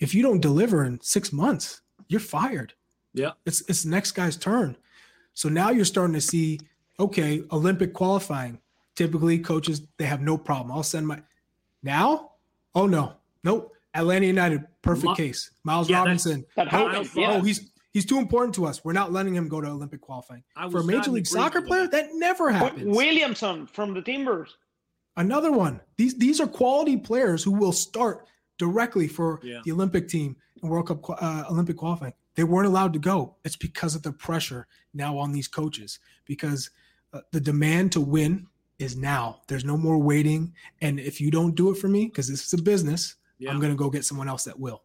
If 0.00 0.14
you 0.14 0.22
don't 0.22 0.40
deliver 0.40 0.84
in 0.86 0.98
six 1.02 1.30
months, 1.30 1.82
you're 2.08 2.18
fired. 2.18 2.72
Yeah, 3.12 3.32
it's 3.44 3.60
it's 3.68 3.82
the 3.82 3.90
next 3.90 4.12
guy's 4.12 4.38
turn. 4.38 4.74
So 5.34 5.50
now 5.50 5.68
you're 5.68 5.84
starting 5.84 6.14
to 6.14 6.20
see, 6.20 6.60
okay, 6.98 7.42
Olympic 7.52 7.92
qualifying. 7.92 8.58
Typically, 8.96 9.38
coaches 9.38 9.82
they 9.98 10.06
have 10.06 10.22
no 10.22 10.38
problem. 10.38 10.72
I'll 10.72 10.82
send 10.82 11.06
my 11.06 11.20
now. 11.82 12.32
Oh 12.74 12.86
no, 12.86 13.12
nope. 13.44 13.74
Atlanta 13.94 14.26
United, 14.26 14.64
perfect 14.80 15.06
Ma- 15.06 15.14
case. 15.14 15.50
Miles 15.62 15.90
yeah, 15.90 15.98
Robinson. 15.98 16.46
That, 16.56 16.72
oh, 16.72 17.04
yeah. 17.14 17.32
oh, 17.32 17.40
he's 17.42 17.70
He's 17.98 18.04
too 18.04 18.20
important 18.20 18.54
to 18.54 18.64
us. 18.64 18.84
We're 18.84 18.92
not 18.92 19.10
letting 19.10 19.34
him 19.34 19.48
go 19.48 19.60
to 19.60 19.66
Olympic 19.66 20.00
qualifying. 20.00 20.44
For 20.70 20.78
a 20.78 20.84
major 20.84 21.10
league 21.10 21.26
soccer 21.26 21.60
player, 21.60 21.88
that 21.88 22.10
never 22.14 22.48
happens. 22.48 22.96
Williamson 22.96 23.66
from 23.66 23.92
the 23.92 24.00
Timbers. 24.00 24.56
Another 25.16 25.50
one. 25.50 25.80
These 25.96 26.16
these 26.16 26.40
are 26.40 26.46
quality 26.46 26.96
players 26.96 27.42
who 27.42 27.50
will 27.50 27.72
start 27.72 28.28
directly 28.56 29.08
for 29.08 29.40
yeah. 29.42 29.62
the 29.64 29.72
Olympic 29.72 30.06
team 30.06 30.36
and 30.62 30.70
World 30.70 30.86
Cup 30.86 31.10
uh, 31.10 31.42
Olympic 31.50 31.76
qualifying. 31.76 32.12
They 32.36 32.44
weren't 32.44 32.68
allowed 32.68 32.92
to 32.92 33.00
go. 33.00 33.34
It's 33.44 33.56
because 33.56 33.96
of 33.96 34.04
the 34.04 34.12
pressure 34.12 34.68
now 34.94 35.18
on 35.18 35.32
these 35.32 35.48
coaches 35.48 35.98
because 36.24 36.70
uh, 37.12 37.22
the 37.32 37.40
demand 37.40 37.90
to 37.94 38.00
win 38.00 38.46
is 38.78 38.94
now. 38.94 39.40
There's 39.48 39.64
no 39.64 39.76
more 39.76 39.98
waiting. 39.98 40.54
And 40.82 41.00
if 41.00 41.20
you 41.20 41.32
don't 41.32 41.56
do 41.56 41.72
it 41.72 41.78
for 41.78 41.88
me, 41.88 42.04
because 42.04 42.28
this 42.28 42.46
is 42.46 42.52
a 42.52 42.62
business, 42.62 43.16
yeah. 43.40 43.50
I'm 43.50 43.58
going 43.58 43.72
to 43.72 43.76
go 43.76 43.90
get 43.90 44.04
someone 44.04 44.28
else 44.28 44.44
that 44.44 44.56
will. 44.56 44.84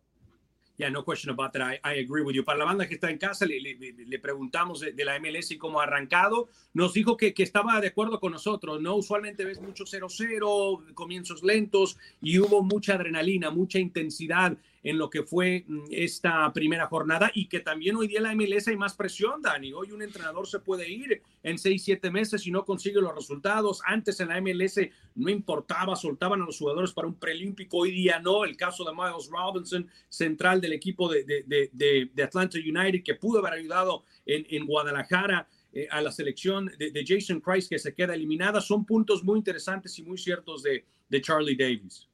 Yeah, 0.75 0.89
no 0.89 1.03
question 1.03 1.29
about 1.29 1.53
that. 1.53 1.62
I, 1.62 1.79
I, 1.83 1.99
agree 1.99 2.23
with 2.23 2.33
you. 2.33 2.43
Para 2.43 2.57
la 2.57 2.65
banda 2.65 2.88
que 2.88 2.95
está 2.95 3.12
en 3.12 3.19
casa, 3.19 3.45
le, 3.45 3.59
le, 3.59 3.75
le 3.77 4.19
preguntamos 4.19 4.79
de, 4.79 4.91
de, 4.91 5.05
la 5.05 5.19
MLS 5.19 5.51
y 5.51 5.57
cómo 5.57 5.79
ha 5.79 5.83
arrancado. 5.83 6.49
Nos 6.73 6.93
dijo 6.93 7.15
que, 7.15 7.31
que, 7.31 7.43
estaba 7.43 7.79
de 7.79 7.89
acuerdo 7.89 8.19
con 8.19 8.31
nosotros, 8.31 8.81
¿no? 8.81 8.95
Usualmente 8.95 9.45
ves 9.45 9.62
mucho 9.62 9.83
0-0, 9.86 10.95
comienzos 10.95 11.43
lentos 11.43 11.97
y 12.21 12.39
hubo 12.39 12.63
mucha 12.63 12.95
adrenalina, 12.95 13.51
mucha 13.51 13.77
intensidad 13.77 14.57
en 14.84 14.98
lo 14.98 15.10
que 15.10 15.24
fue 15.24 15.63
mm, 15.67 15.86
esta 15.91 16.52
primera 16.54 16.88
jornada 16.88 17.32
y 17.34 17.48
que 17.48 17.62
también 17.62 17.96
hoy 17.96 18.08
día 18.08 18.22
la 18.22 18.36
MLS 18.36 18.67
hay 18.67 18.76
más 18.76 18.96
presión, 18.96 19.41
Dani. 19.41 19.74
Hoy 19.74 19.91
un 19.91 20.02
entrenador 20.02 20.46
se 20.46 20.60
puede 20.60 20.89
ir 20.89 21.22
en 21.41 21.58
seis, 21.58 21.84
siete 21.84 22.12
meses 22.12 22.46
y 22.46 22.52
no 22.52 22.65
consigue 22.65 23.02
los 23.02 23.15
resultados. 23.15 23.82
Antes 23.86 24.19
en 24.19 24.28
la 24.28 24.41
MLS 24.41 24.80
no 25.15 25.30
importaba, 25.30 25.96
soltaban 25.96 26.41
a 26.41 26.46
los 26.46 26.58
jugadores 26.58 26.91
para 26.91 27.08
un 27.08 27.15
preolímpico. 27.15 27.78
Hoy 27.78 27.91
día 27.91 28.19
no. 28.19 28.43
El 28.43 28.58
caso 28.58 28.84
de 28.84 28.91
Miles 28.93 29.30
Robinson, 29.32 29.89
central 30.10 30.60
del 30.60 30.74
equipo 30.74 31.10
de, 31.10 31.24
de, 31.24 32.24
Atlanta 32.24 32.58
United, 32.58 33.04
que 33.04 33.15
pudo 33.15 33.39
haber 33.39 33.54
ayudado 33.54 34.04
en, 34.26 34.46
en 34.50 34.65
Guadalajara. 34.65 35.48
Eh, 35.76 35.88
a 35.89 36.02
la 36.02 36.12
selección 36.12 36.72
de, 36.78 37.04
Jason 37.04 37.41
Price 37.41 37.67
que 37.67 37.80
se 37.80 37.96
queda 37.96 38.13
eliminada. 38.13 38.62
Son 38.62 38.86
puntos 38.86 39.24
muy 39.24 39.39
interesantes 39.39 39.98
y 39.98 40.04
muy 40.04 40.19
ciertos 40.19 40.62
de, 40.62 40.86
de 41.10 41.22
Charlie 41.22 41.56
Davis. 41.56 42.08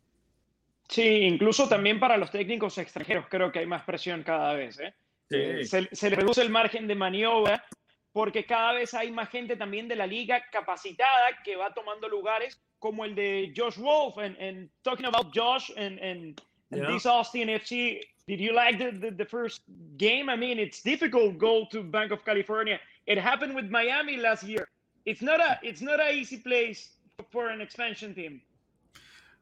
Sí, 0.89 1.03
incluso 1.03 1.69
también 1.69 1.99
para 1.99 2.17
los 2.17 2.31
técnicos 2.31 2.77
extranjeros 2.77 3.27
creo 3.29 3.51
que 3.51 3.59
hay 3.59 3.67
más 3.67 3.83
presión 3.83 4.23
cada 4.23 4.53
vez. 4.53 4.79
¿eh? 4.79 4.93
eh 5.29 5.63
se, 5.65 5.87
se, 5.91 6.09
reduce 6.09 6.41
el 6.41 6.49
margen 6.49 6.87
de 6.87 6.95
maniobra 6.95 7.63
porque 8.11 8.45
cada 8.45 8.73
vez 8.73 8.93
hay 8.93 9.11
más 9.11 9.29
gente 9.29 9.55
también 9.55 9.87
de 9.87 9.95
la 9.95 10.07
liga 10.07 10.43
capacitada 10.51 11.37
que 11.43 11.55
va 11.55 11.73
tomando 11.73 12.09
lugares 12.09 12.59
como 12.79 13.05
el 13.05 13.13
de 13.13 13.53
Josh 13.55 13.77
Wolf. 13.77 14.17
And, 14.17 14.69
talking 14.83 15.05
about 15.05 15.31
Josh 15.33 15.69
and, 15.77 15.99
and, 15.99 16.41
this 16.71 17.05
Austin 17.05 17.49
FC, 17.49 18.01
did 18.27 18.39
you 18.39 18.53
like 18.53 18.77
the, 18.77 18.91
the, 18.91 19.11
the, 19.11 19.25
first 19.25 19.61
game? 19.97 20.29
I 20.29 20.35
mean, 20.35 20.59
it's 20.59 20.81
difficult 20.81 21.37
go 21.37 21.65
to 21.71 21.83
Bank 21.83 22.11
of 22.11 22.23
California. 22.23 22.79
It 23.05 23.17
happened 23.17 23.55
with 23.55 23.69
Miami 23.69 24.17
last 24.17 24.43
year. 24.43 24.67
It's 25.05 25.21
not 25.21 25.39
a 25.39 25.59
it's 25.63 25.81
not 25.81 25.99
a 25.99 26.11
easy 26.11 26.37
place 26.37 26.91
for 27.31 27.49
an 27.49 27.61
expansion 27.61 28.13
team. 28.13 28.41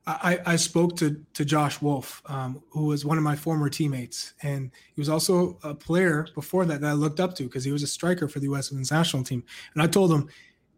I, 0.07 0.39
I 0.45 0.55
spoke 0.55 0.95
to 0.97 1.21
to 1.33 1.43
Josh 1.43 1.81
Wolf, 1.81 2.21
um, 2.27 2.63
who 2.69 2.85
was 2.85 3.03
one 3.03 3.17
of 3.17 3.23
my 3.25 3.35
former 3.35 3.69
teammates, 3.69 4.33
and 4.41 4.71
he 4.95 5.01
was 5.01 5.09
also 5.09 5.59
a 5.63 5.75
player 5.75 6.27
before 6.33 6.63
that 6.65 6.79
that 6.79 6.89
I 6.89 6.93
looked 6.93 7.19
up 7.19 7.35
to 7.35 7.43
because 7.43 7.65
he 7.65 7.73
was 7.73 7.83
a 7.83 7.87
striker 7.87 8.29
for 8.29 8.39
the 8.39 8.45
U.S. 8.45 8.71
Women's 8.71 8.91
National 8.91 9.21
Team. 9.21 9.43
And 9.73 9.83
I 9.83 9.87
told 9.87 10.13
him, 10.13 10.29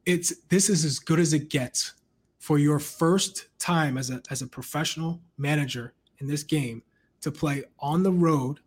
"It's 0.08 0.36
this 0.48 0.68
is 0.68 0.84
as 0.84 0.98
good 0.98 1.20
as 1.20 1.34
it 1.34 1.50
gets 1.50 1.94
for 2.40 2.58
your 2.58 2.80
first 2.80 3.50
time 3.60 4.00
as 4.00 4.10
a 4.10 4.20
as 4.32 4.42
a 4.42 4.48
professional 4.48 5.22
manager 5.38 5.94
in 6.18 6.28
this 6.28 6.42
game 6.42 6.82
to 7.22 7.32
play 7.32 7.64
on 7.80 8.02
the 8.02 8.12
road 8.12 8.60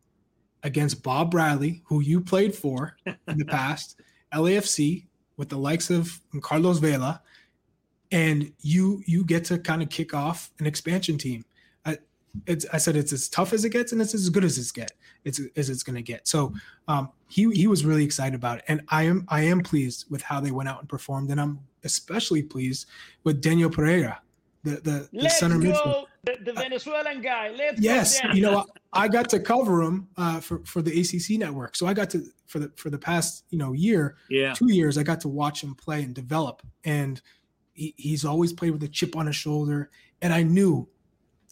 against 0.62 1.02
Bob 1.02 1.32
Bradley, 1.32 1.82
who 1.86 2.00
you 2.00 2.20
played 2.20 2.54
for 2.54 2.96
in 3.26 3.38
the 3.38 3.44
past, 3.48 4.00
LAFC 4.32 5.06
with 5.36 5.48
the 5.48 5.58
likes 5.58 5.90
of 5.90 6.20
Carlos 6.40 6.78
Vela, 6.78 7.20
and 8.12 8.52
you 8.60 9.02
you 9.06 9.24
get 9.24 9.44
to 9.46 9.58
kind 9.58 9.82
of 9.82 9.88
kick 9.88 10.14
off 10.14 10.50
an 10.60 10.66
expansion 10.66 11.18
team. 11.18 11.44
I, 11.84 11.98
it's, 12.46 12.66
I 12.72 12.76
said 12.76 12.94
it's 12.94 13.12
as 13.12 13.28
tough 13.28 13.52
as 13.52 13.64
it 13.64 13.70
gets, 13.70 13.92
and 13.92 14.00
it's 14.00 14.14
as 14.14 14.28
good 14.28 14.44
as 14.44 14.58
it's 14.58 14.70
get. 14.70 14.92
It's 15.24 15.40
as 15.56 15.70
it's 15.70 15.82
going 15.82 15.96
to 15.96 16.02
get. 16.02 16.28
So 16.28 16.52
um, 16.86 17.08
he 17.28 17.50
he 17.50 17.66
was 17.66 17.84
really 17.84 18.04
excited 18.04 18.34
about 18.34 18.58
it, 18.58 18.64
and 18.68 18.82
I 18.88 19.04
am 19.04 19.24
I 19.28 19.42
am 19.42 19.62
pleased 19.62 20.06
with 20.10 20.22
how 20.22 20.40
they 20.40 20.50
went 20.50 20.68
out 20.68 20.80
and 20.80 20.88
performed, 20.88 21.30
and 21.30 21.40
I'm 21.40 21.60
especially 21.84 22.42
pleased 22.42 22.86
with 23.24 23.40
Daniel 23.40 23.70
Pereira, 23.70 24.20
the 24.62 24.72
the, 24.76 25.08
the 25.12 25.30
center 25.30 25.56
midfield. 25.56 26.04
The, 26.24 26.38
the, 26.44 26.52
Venezuelan 26.52 27.20
guy. 27.20 27.50
Let's 27.50 27.80
yes, 27.80 28.20
you 28.32 28.42
know 28.42 28.64
I, 28.92 29.04
I, 29.04 29.08
got 29.08 29.28
to 29.30 29.40
cover 29.40 29.82
him 29.82 30.06
uh, 30.16 30.38
for 30.38 30.60
for 30.64 30.80
the 30.80 31.00
ACC 31.00 31.36
network, 31.36 31.74
so 31.74 31.86
I 31.86 31.94
got 31.94 32.10
to 32.10 32.24
for 32.46 32.60
the 32.60 32.70
for 32.76 32.88
the 32.88 32.98
past 32.98 33.44
you 33.50 33.58
know 33.58 33.72
year, 33.72 34.16
yeah, 34.30 34.54
two 34.54 34.72
years, 34.72 34.98
I 34.98 35.02
got 35.02 35.20
to 35.22 35.28
watch 35.28 35.64
him 35.64 35.74
play 35.74 36.04
and 36.04 36.14
develop, 36.14 36.62
and 36.84 37.20
he, 37.72 37.94
he's 37.96 38.24
always 38.24 38.52
played 38.52 38.70
with 38.70 38.82
a 38.82 38.88
chip 38.88 39.16
on 39.16 39.26
his 39.26 39.36
shoulder, 39.36 39.90
and 40.20 40.32
I 40.32 40.42
knew 40.42 40.88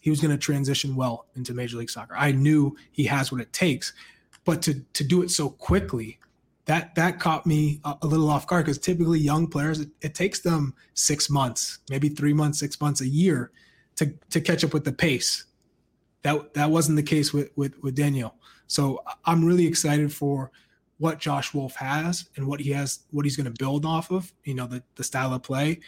he 0.01 0.09
was 0.09 0.19
going 0.19 0.31
to 0.31 0.37
transition 0.37 0.95
well 0.95 1.27
into 1.35 1.53
Major 1.53 1.77
League 1.77 1.89
Soccer. 1.89 2.15
I 2.17 2.31
knew 2.31 2.75
he 2.91 3.03
has 3.05 3.31
what 3.31 3.41
it 3.41 3.53
takes, 3.53 3.93
but 4.45 4.61
to 4.63 4.81
to 4.93 5.03
do 5.03 5.21
it 5.21 5.31
so 5.31 5.49
quickly 5.49 6.19
that 6.65 6.95
that 6.95 7.19
caught 7.19 7.45
me 7.45 7.79
a, 7.83 7.95
a 8.01 8.07
little 8.07 8.29
off 8.29 8.47
guard 8.47 8.65
because 8.65 8.77
typically 8.77 9.19
young 9.19 9.47
players 9.47 9.79
it, 9.79 9.89
it, 10.01 10.15
takes 10.15 10.39
them 10.39 10.73
six 10.93 11.29
months, 11.29 11.79
maybe 11.89 12.09
three 12.09 12.33
months, 12.33 12.59
six 12.59 12.79
months, 12.79 13.01
a 13.01 13.07
year 13.07 13.51
to 13.95 14.13
to 14.29 14.39
catch 14.39 14.63
up 14.63 14.73
with 14.73 14.85
the 14.85 14.91
pace. 14.91 15.45
That 16.23 16.53
that 16.53 16.69
wasn't 16.69 16.97
the 16.97 17.03
case 17.03 17.33
with 17.33 17.49
with, 17.55 17.81
with 17.81 17.95
Daniel. 17.95 18.35
So 18.67 19.03
I'm 19.25 19.43
really 19.43 19.67
excited 19.67 20.13
for 20.13 20.51
what 20.97 21.19
Josh 21.19 21.53
Wolf 21.53 21.75
has 21.75 22.29
and 22.35 22.47
what 22.47 22.59
he 22.59 22.69
has, 22.71 22.99
what 23.09 23.25
he's 23.25 23.35
going 23.35 23.51
to 23.51 23.57
build 23.57 23.85
off 23.85 24.11
of. 24.11 24.31
You 24.43 24.53
know, 24.53 24.67
the 24.67 24.83
the 24.95 25.03
style 25.03 25.33
of 25.33 25.43
play, 25.43 25.79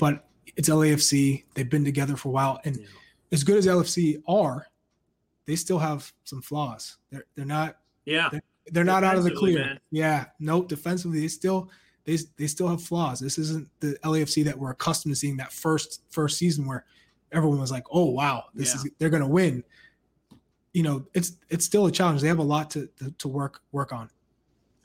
but 0.00 0.26
it's 0.56 0.68
LAFC. 0.68 1.44
They've 1.54 1.70
been 1.70 1.84
together 1.84 2.16
for 2.16 2.30
a 2.30 2.32
while, 2.32 2.60
and 2.64 2.76
yeah. 2.76 2.86
as 3.30 3.44
good 3.44 3.58
as 3.58 3.66
LFC 3.66 4.22
are, 4.26 4.66
they 5.46 5.56
still 5.56 5.78
have 5.78 6.12
some 6.24 6.42
flaws. 6.42 6.96
They're 7.10 7.24
they're 7.36 7.44
not. 7.44 7.76
Yeah. 8.04 8.28
They're, 8.32 8.42
they're 8.72 8.84
not 8.84 9.04
out 9.04 9.16
of 9.16 9.24
the 9.24 9.30
clear. 9.30 9.58
Man. 9.58 9.80
Yeah. 9.90 10.24
No, 10.38 10.62
defensively, 10.62 11.20
they 11.20 11.28
still 11.28 11.70
they 12.04 12.18
they 12.36 12.46
still 12.46 12.68
have 12.68 12.82
flaws. 12.82 13.20
This 13.20 13.38
isn't 13.38 13.68
the 13.80 13.98
LAFC 14.04 14.44
that 14.44 14.58
we're 14.58 14.70
accustomed 14.70 15.14
to 15.14 15.18
seeing 15.18 15.36
that 15.36 15.52
first 15.52 16.02
first 16.10 16.38
season 16.38 16.66
where 16.66 16.84
everyone 17.32 17.60
was 17.60 17.70
like, 17.70 17.84
"Oh 17.90 18.06
wow, 18.06 18.44
this 18.54 18.74
yeah. 18.74 18.80
is 18.80 18.90
they're 18.98 19.10
going 19.10 19.22
to 19.22 19.28
win." 19.28 19.62
You 20.72 20.82
know, 20.82 21.06
it's 21.14 21.36
it's 21.48 21.64
still 21.64 21.86
a 21.86 21.92
challenge. 21.92 22.20
They 22.20 22.28
have 22.28 22.38
a 22.38 22.42
lot 22.42 22.70
to 22.70 22.88
to, 22.98 23.10
to 23.10 23.28
work 23.28 23.60
work 23.72 23.92
on. 23.92 24.08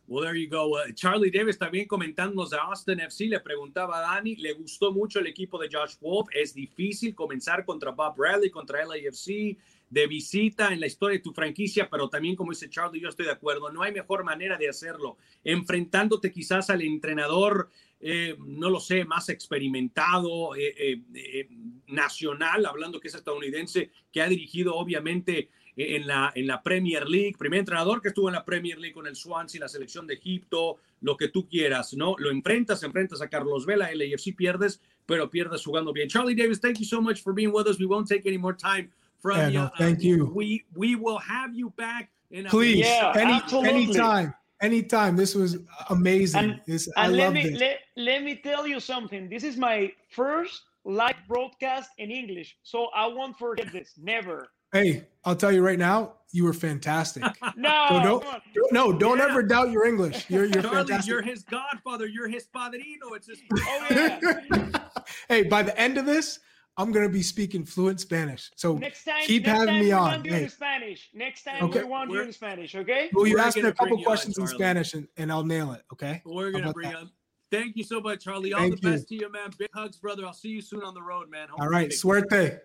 Well, 0.07 0.23
there 0.23 0.35
you 0.35 0.47
go. 0.47 0.77
Uh, 0.77 0.91
Charlie 0.93 1.31
Davis 1.31 1.57
también 1.57 1.87
comentándonos 1.87 2.51
de 2.51 2.57
Austin 2.57 2.99
FC. 2.99 3.25
Le 3.27 3.39
preguntaba 3.39 3.97
a 3.97 4.01
Dani, 4.01 4.35
le 4.35 4.53
gustó 4.53 4.91
mucho 4.91 5.19
el 5.19 5.27
equipo 5.27 5.57
de 5.57 5.67
Josh 5.71 5.95
Wolf. 5.99 6.29
Es 6.31 6.53
difícil 6.53 7.15
comenzar 7.15 7.65
contra 7.65 7.91
Bob 7.91 8.15
Bradley, 8.15 8.51
contra 8.51 8.85
LAFC, 8.85 9.57
de 9.89 10.07
visita 10.07 10.71
en 10.71 10.79
la 10.79 10.87
historia 10.87 11.17
de 11.17 11.23
tu 11.23 11.31
franquicia, 11.31 11.89
pero 11.89 12.07
también, 12.07 12.35
como 12.35 12.51
dice 12.51 12.69
Charlie, 12.69 13.01
yo 13.01 13.09
estoy 13.09 13.25
de 13.25 13.31
acuerdo. 13.31 13.71
No 13.71 13.81
hay 13.81 13.91
mejor 13.91 14.23
manera 14.23 14.57
de 14.57 14.69
hacerlo. 14.69 15.17
Enfrentándote 15.43 16.31
quizás 16.31 16.69
al 16.69 16.83
entrenador 16.83 17.69
eh, 18.07 18.35
no 18.39 18.69
lo 18.69 18.79
sé, 18.79 19.05
más 19.05 19.29
experimentado, 19.29 20.55
eh, 20.55 21.01
eh, 21.13 21.49
nacional, 21.87 22.65
hablando 22.67 22.99
que 22.99 23.07
es 23.07 23.15
estadounidense, 23.15 23.89
que 24.11 24.21
ha 24.21 24.27
dirigido 24.27 24.75
obviamente 24.75 25.49
en 25.75 26.07
la, 26.07 26.31
en 26.35 26.47
la 26.47 26.61
Premier 26.61 27.07
League, 27.07 27.37
primer 27.37 27.59
entrenador 27.59 28.01
que 28.01 28.09
estuvo 28.09 28.29
en 28.29 28.35
la 28.35 28.45
Premier 28.45 28.77
League 28.77 28.93
con 28.93 29.07
el 29.07 29.15
Swansea, 29.15 29.59
la 29.59 29.67
selección 29.67 30.07
de 30.07 30.15
Egipto, 30.15 30.77
lo 31.01 31.17
que 31.17 31.27
tú 31.27 31.47
quieras, 31.47 31.93
¿no? 31.93 32.15
Lo 32.17 32.31
enfrentas, 32.31 32.83
enfrentas 32.83 33.21
a 33.21 33.27
Carlos 33.27 33.65
Vela, 33.65 33.89
LAFC 33.93 34.35
pierdes, 34.35 34.81
pero 35.05 35.29
pierdes 35.29 35.63
jugando 35.63 35.93
bien. 35.93 36.07
Charlie 36.07 36.35
Davis, 36.35 36.59
thank 36.59 36.77
you 36.79 36.85
so 36.85 37.01
much 37.01 37.21
for 37.21 37.33
being 37.33 37.51
with 37.51 37.67
us. 37.67 37.79
We 37.79 37.85
won't 37.85 38.07
take 38.07 38.25
any 38.25 38.37
more 38.37 38.55
time 38.55 38.89
from 39.19 39.37
yeah, 39.37 39.47
you. 39.47 39.59
No, 39.59 39.71
thank 39.77 39.99
uh, 39.99 40.07
you. 40.07 40.31
We, 40.33 40.63
we 40.75 40.95
will 40.95 41.19
have 41.19 41.53
you 41.53 41.71
back. 41.71 42.09
In 42.31 42.45
Please, 42.45 42.79
yeah, 42.79 43.13
any, 43.15 43.69
anytime. 43.69 44.33
Anytime. 44.61 45.15
This 45.15 45.35
was 45.35 45.57
amazing. 45.89 46.43
And, 46.43 46.61
this, 46.65 46.87
and 46.87 46.95
I 46.97 47.07
let 47.07 47.33
me, 47.33 47.41
it. 47.41 47.59
Let, 47.59 47.79
let 47.97 48.23
me 48.23 48.35
tell 48.35 48.65
you 48.65 48.79
something. 48.79 49.29
This 49.29 49.43
is 49.43 49.57
my 49.57 49.91
first 50.09 50.63
live 50.85 51.15
broadcast 51.27 51.91
in 51.97 52.11
English, 52.11 52.57
so 52.63 52.87
I 52.95 53.07
won't 53.07 53.37
forget 53.37 53.71
this. 53.71 53.93
Never. 53.97 54.49
Hey, 54.75 55.07
I'll 55.23 55.37
tell 55.37 55.53
you 55.53 55.61
right 55.61 55.79
now, 55.79 56.15
you 56.33 56.43
were 56.43 56.51
fantastic. 56.51 57.23
no, 57.55 57.85
so 57.87 58.03
don't, 58.03 58.73
no, 58.73 58.91
don't 58.91 59.19
yeah. 59.19 59.27
ever 59.29 59.41
doubt 59.41 59.71
your 59.71 59.85
English. 59.85 60.29
You're, 60.29 60.43
you're 60.43 60.61
Charlie, 60.61 60.77
fantastic. 60.79 61.09
You're 61.09 61.21
his 61.21 61.43
godfather. 61.43 62.07
You're 62.07 62.27
his 62.27 62.45
padrino. 62.47 63.13
It's 63.13 63.27
his. 63.27 63.39
Oh 63.53 63.85
yeah. 63.89 64.79
hey, 65.29 65.43
by 65.43 65.63
the 65.63 65.79
end 65.79 65.97
of 65.97 66.05
this, 66.05 66.39
I'm 66.75 66.91
gonna 66.91 67.07
be 67.07 67.21
speaking 67.21 67.63
fluent 67.63 68.01
Spanish. 68.01 68.51
So 68.57 68.75
next 68.75 69.05
time, 69.05 69.23
keep 69.23 69.45
next 69.45 69.59
having 69.59 69.75
time 69.75 69.79
me 69.79 69.85
we 69.85 69.91
on. 69.93 70.11
Want 70.11 70.25
you 70.25 70.33
hey. 70.33 70.43
in 70.43 70.49
Spanish. 70.49 71.09
Next 71.13 71.43
time 71.43 71.63
okay. 71.63 71.83
we 71.83 71.85
want 71.85 72.09
We're, 72.09 72.17
you 72.17 72.27
in 72.27 72.33
Spanish. 72.33 72.75
Okay. 72.75 73.09
Well, 73.13 73.25
you 73.25 73.39
ask 73.39 73.55
me 73.55 73.63
a 73.63 73.71
couple 73.71 74.03
questions 74.03 74.37
in 74.37 74.45
Spanish 74.45 74.93
and, 74.93 75.07
and 75.15 75.31
I'll 75.31 75.45
nail 75.45 75.71
it. 75.71 75.83
Okay. 75.93 76.21
We're 76.25 76.51
gonna 76.51 76.73
bring 76.73 76.91
that? 76.91 77.05
Thank 77.49 77.77
you 77.77 77.85
so 77.85 78.01
much, 78.01 78.25
Charlie. 78.25 78.51
All 78.51 78.59
Thank 78.59 78.81
the 78.81 78.89
you. 78.89 78.93
best 78.93 79.07
to 79.07 79.15
you, 79.15 79.31
man. 79.31 79.51
Big 79.57 79.69
hugs, 79.73 79.95
brother. 79.95 80.25
I'll 80.25 80.33
see 80.33 80.49
you 80.49 80.61
soon 80.61 80.83
on 80.83 80.93
the 80.93 81.01
road, 81.01 81.29
man. 81.29 81.47
All 81.57 81.69
right, 81.69 81.93
suerte. 81.93 82.59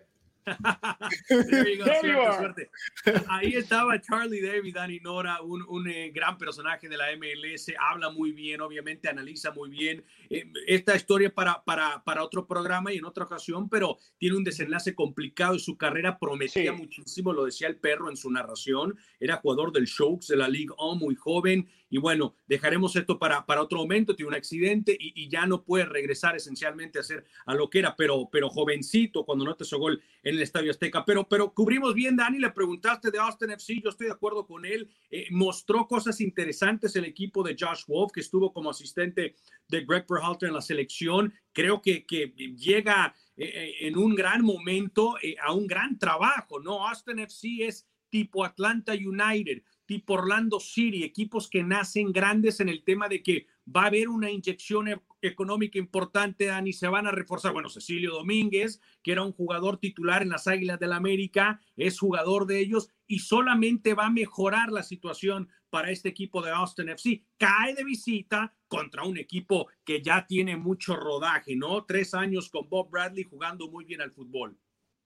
There 1.27 1.69
you 1.69 1.77
go, 1.77 1.85
There 1.85 2.07
you 2.07 2.33
suerte, 2.37 2.69
suerte. 3.03 3.25
Ahí 3.29 3.53
estaba 3.55 3.99
Charlie 4.01 4.41
David, 4.41 4.75
Dani 4.75 4.99
Nora, 4.99 5.41
un, 5.41 5.63
un 5.67 5.87
eh, 5.87 6.11
gran 6.13 6.37
personaje 6.37 6.89
de 6.89 6.97
la 6.97 7.05
MLS, 7.15 7.71
habla 7.79 8.09
muy 8.09 8.31
bien, 8.31 8.61
obviamente 8.61 9.07
analiza 9.09 9.51
muy 9.51 9.69
bien 9.69 10.03
eh, 10.29 10.45
esta 10.67 10.95
historia 10.95 11.33
para, 11.33 11.63
para, 11.63 12.03
para 12.03 12.23
otro 12.23 12.47
programa 12.47 12.91
y 12.93 12.97
en 12.97 13.05
otra 13.05 13.25
ocasión, 13.25 13.69
pero 13.69 13.97
tiene 14.17 14.37
un 14.37 14.43
desenlace 14.43 14.95
complicado 14.95 15.55
y 15.55 15.59
su 15.59 15.77
carrera 15.77 16.17
prometía 16.19 16.51
Sí. 16.51 16.77
muchísimo, 16.77 17.33
lo 17.33 17.45
decía 17.45 17.67
el 17.67 17.77
perro 17.77 18.09
en 18.09 18.17
su 18.17 18.29
narración, 18.29 18.97
era 19.19 19.37
jugador 19.37 19.71
del 19.71 19.85
Shokes 19.85 20.27
de 20.27 20.35
la 20.37 20.47
Ligue 20.47 20.73
1, 20.77 20.95
muy 20.95 21.15
joven, 21.15 21.69
y 21.91 21.97
bueno, 21.97 22.33
dejaremos 22.47 22.95
esto 22.95 23.19
para, 23.19 23.45
para 23.45 23.61
otro 23.61 23.77
momento, 23.77 24.15
tiene 24.15 24.29
un 24.29 24.35
accidente 24.35 24.97
y, 24.97 25.11
y 25.13 25.29
ya 25.29 25.45
no 25.45 25.63
puede 25.63 25.85
regresar 25.85 26.37
esencialmente 26.37 26.97
a 26.97 27.03
ser 27.03 27.25
a 27.45 27.53
lo 27.53 27.69
que 27.69 27.79
era, 27.79 27.95
pero, 27.95 28.29
pero 28.31 28.49
jovencito 28.49 29.25
cuando 29.25 29.43
no 29.43 29.55
te 29.55 29.65
hizo 29.65 29.77
gol 29.77 30.01
en 30.23 30.35
el 30.35 30.41
Estadio 30.41 30.71
Azteca. 30.71 31.03
Pero, 31.05 31.27
pero 31.27 31.53
cubrimos 31.53 31.93
bien, 31.93 32.15
Dani, 32.15 32.39
le 32.39 32.49
preguntaste 32.51 33.11
de 33.11 33.19
Austin 33.19 33.51
FC, 33.51 33.81
yo 33.83 33.89
estoy 33.89 34.07
de 34.07 34.13
acuerdo 34.13 34.47
con 34.47 34.65
él, 34.65 34.89
eh, 35.09 35.27
mostró 35.31 35.85
cosas 35.85 36.21
interesantes 36.21 36.95
el 36.95 37.05
equipo 37.05 37.43
de 37.43 37.57
Josh 37.59 37.83
Wolf, 37.87 38.13
que 38.13 38.21
estuvo 38.21 38.53
como 38.53 38.69
asistente 38.69 39.35
de 39.67 39.85
Greg 39.85 40.05
Berhalter 40.09 40.47
en 40.47 40.55
la 40.55 40.61
selección, 40.61 41.33
creo 41.51 41.81
que, 41.81 42.05
que 42.05 42.33
llega 42.55 43.13
eh, 43.35 43.75
en 43.81 43.97
un 43.97 44.15
gran 44.15 44.43
momento 44.43 45.15
eh, 45.21 45.35
a 45.41 45.51
un 45.53 45.67
gran 45.67 45.97
trabajo, 45.97 46.59
¿no? 46.59 46.87
Austin 46.87 47.19
FC 47.19 47.65
es 47.65 47.87
tipo 48.09 48.45
Atlanta 48.45 48.93
United, 48.93 49.63
tipo 49.91 50.13
Orlando 50.13 50.61
City, 50.61 51.03
equipos 51.03 51.49
que 51.49 51.65
nacen 51.65 52.13
grandes 52.13 52.61
en 52.61 52.69
el 52.69 52.81
tema 52.81 53.09
de 53.09 53.21
que 53.21 53.47
va 53.67 53.83
a 53.83 53.87
haber 53.87 54.07
una 54.07 54.31
inyección 54.31 54.87
e- 54.87 55.01
económica 55.21 55.77
importante, 55.77 56.45
Dani, 56.45 56.71
se 56.71 56.87
van 56.87 57.07
a 57.07 57.11
reforzar. 57.11 57.51
Bueno, 57.51 57.67
Cecilio 57.67 58.13
Domínguez, 58.13 58.79
que 59.03 59.11
era 59.11 59.21
un 59.21 59.33
jugador 59.33 59.79
titular 59.79 60.21
en 60.21 60.29
las 60.29 60.47
Águilas 60.47 60.79
del 60.79 60.91
la 60.91 60.95
América, 60.95 61.59
es 61.75 61.99
jugador 61.99 62.45
de 62.45 62.59
ellos 62.59 62.87
y 63.05 63.19
solamente 63.19 63.93
va 63.93 64.05
a 64.05 64.11
mejorar 64.11 64.71
la 64.71 64.81
situación 64.81 65.49
para 65.69 65.91
este 65.91 66.07
equipo 66.07 66.41
de 66.41 66.51
Austin 66.51 66.87
FC. 66.87 67.25
Cae 67.37 67.75
de 67.75 67.83
visita 67.83 68.55
contra 68.69 69.03
un 69.03 69.17
equipo 69.17 69.67
que 69.83 70.01
ya 70.01 70.25
tiene 70.25 70.55
mucho 70.55 70.95
rodaje, 70.95 71.57
¿no? 71.57 71.83
Tres 71.83 72.13
años 72.13 72.49
con 72.49 72.69
Bob 72.69 72.89
Bradley 72.89 73.25
jugando 73.25 73.69
muy 73.69 73.83
bien 73.83 73.99
al 73.99 74.13
fútbol. 74.13 74.57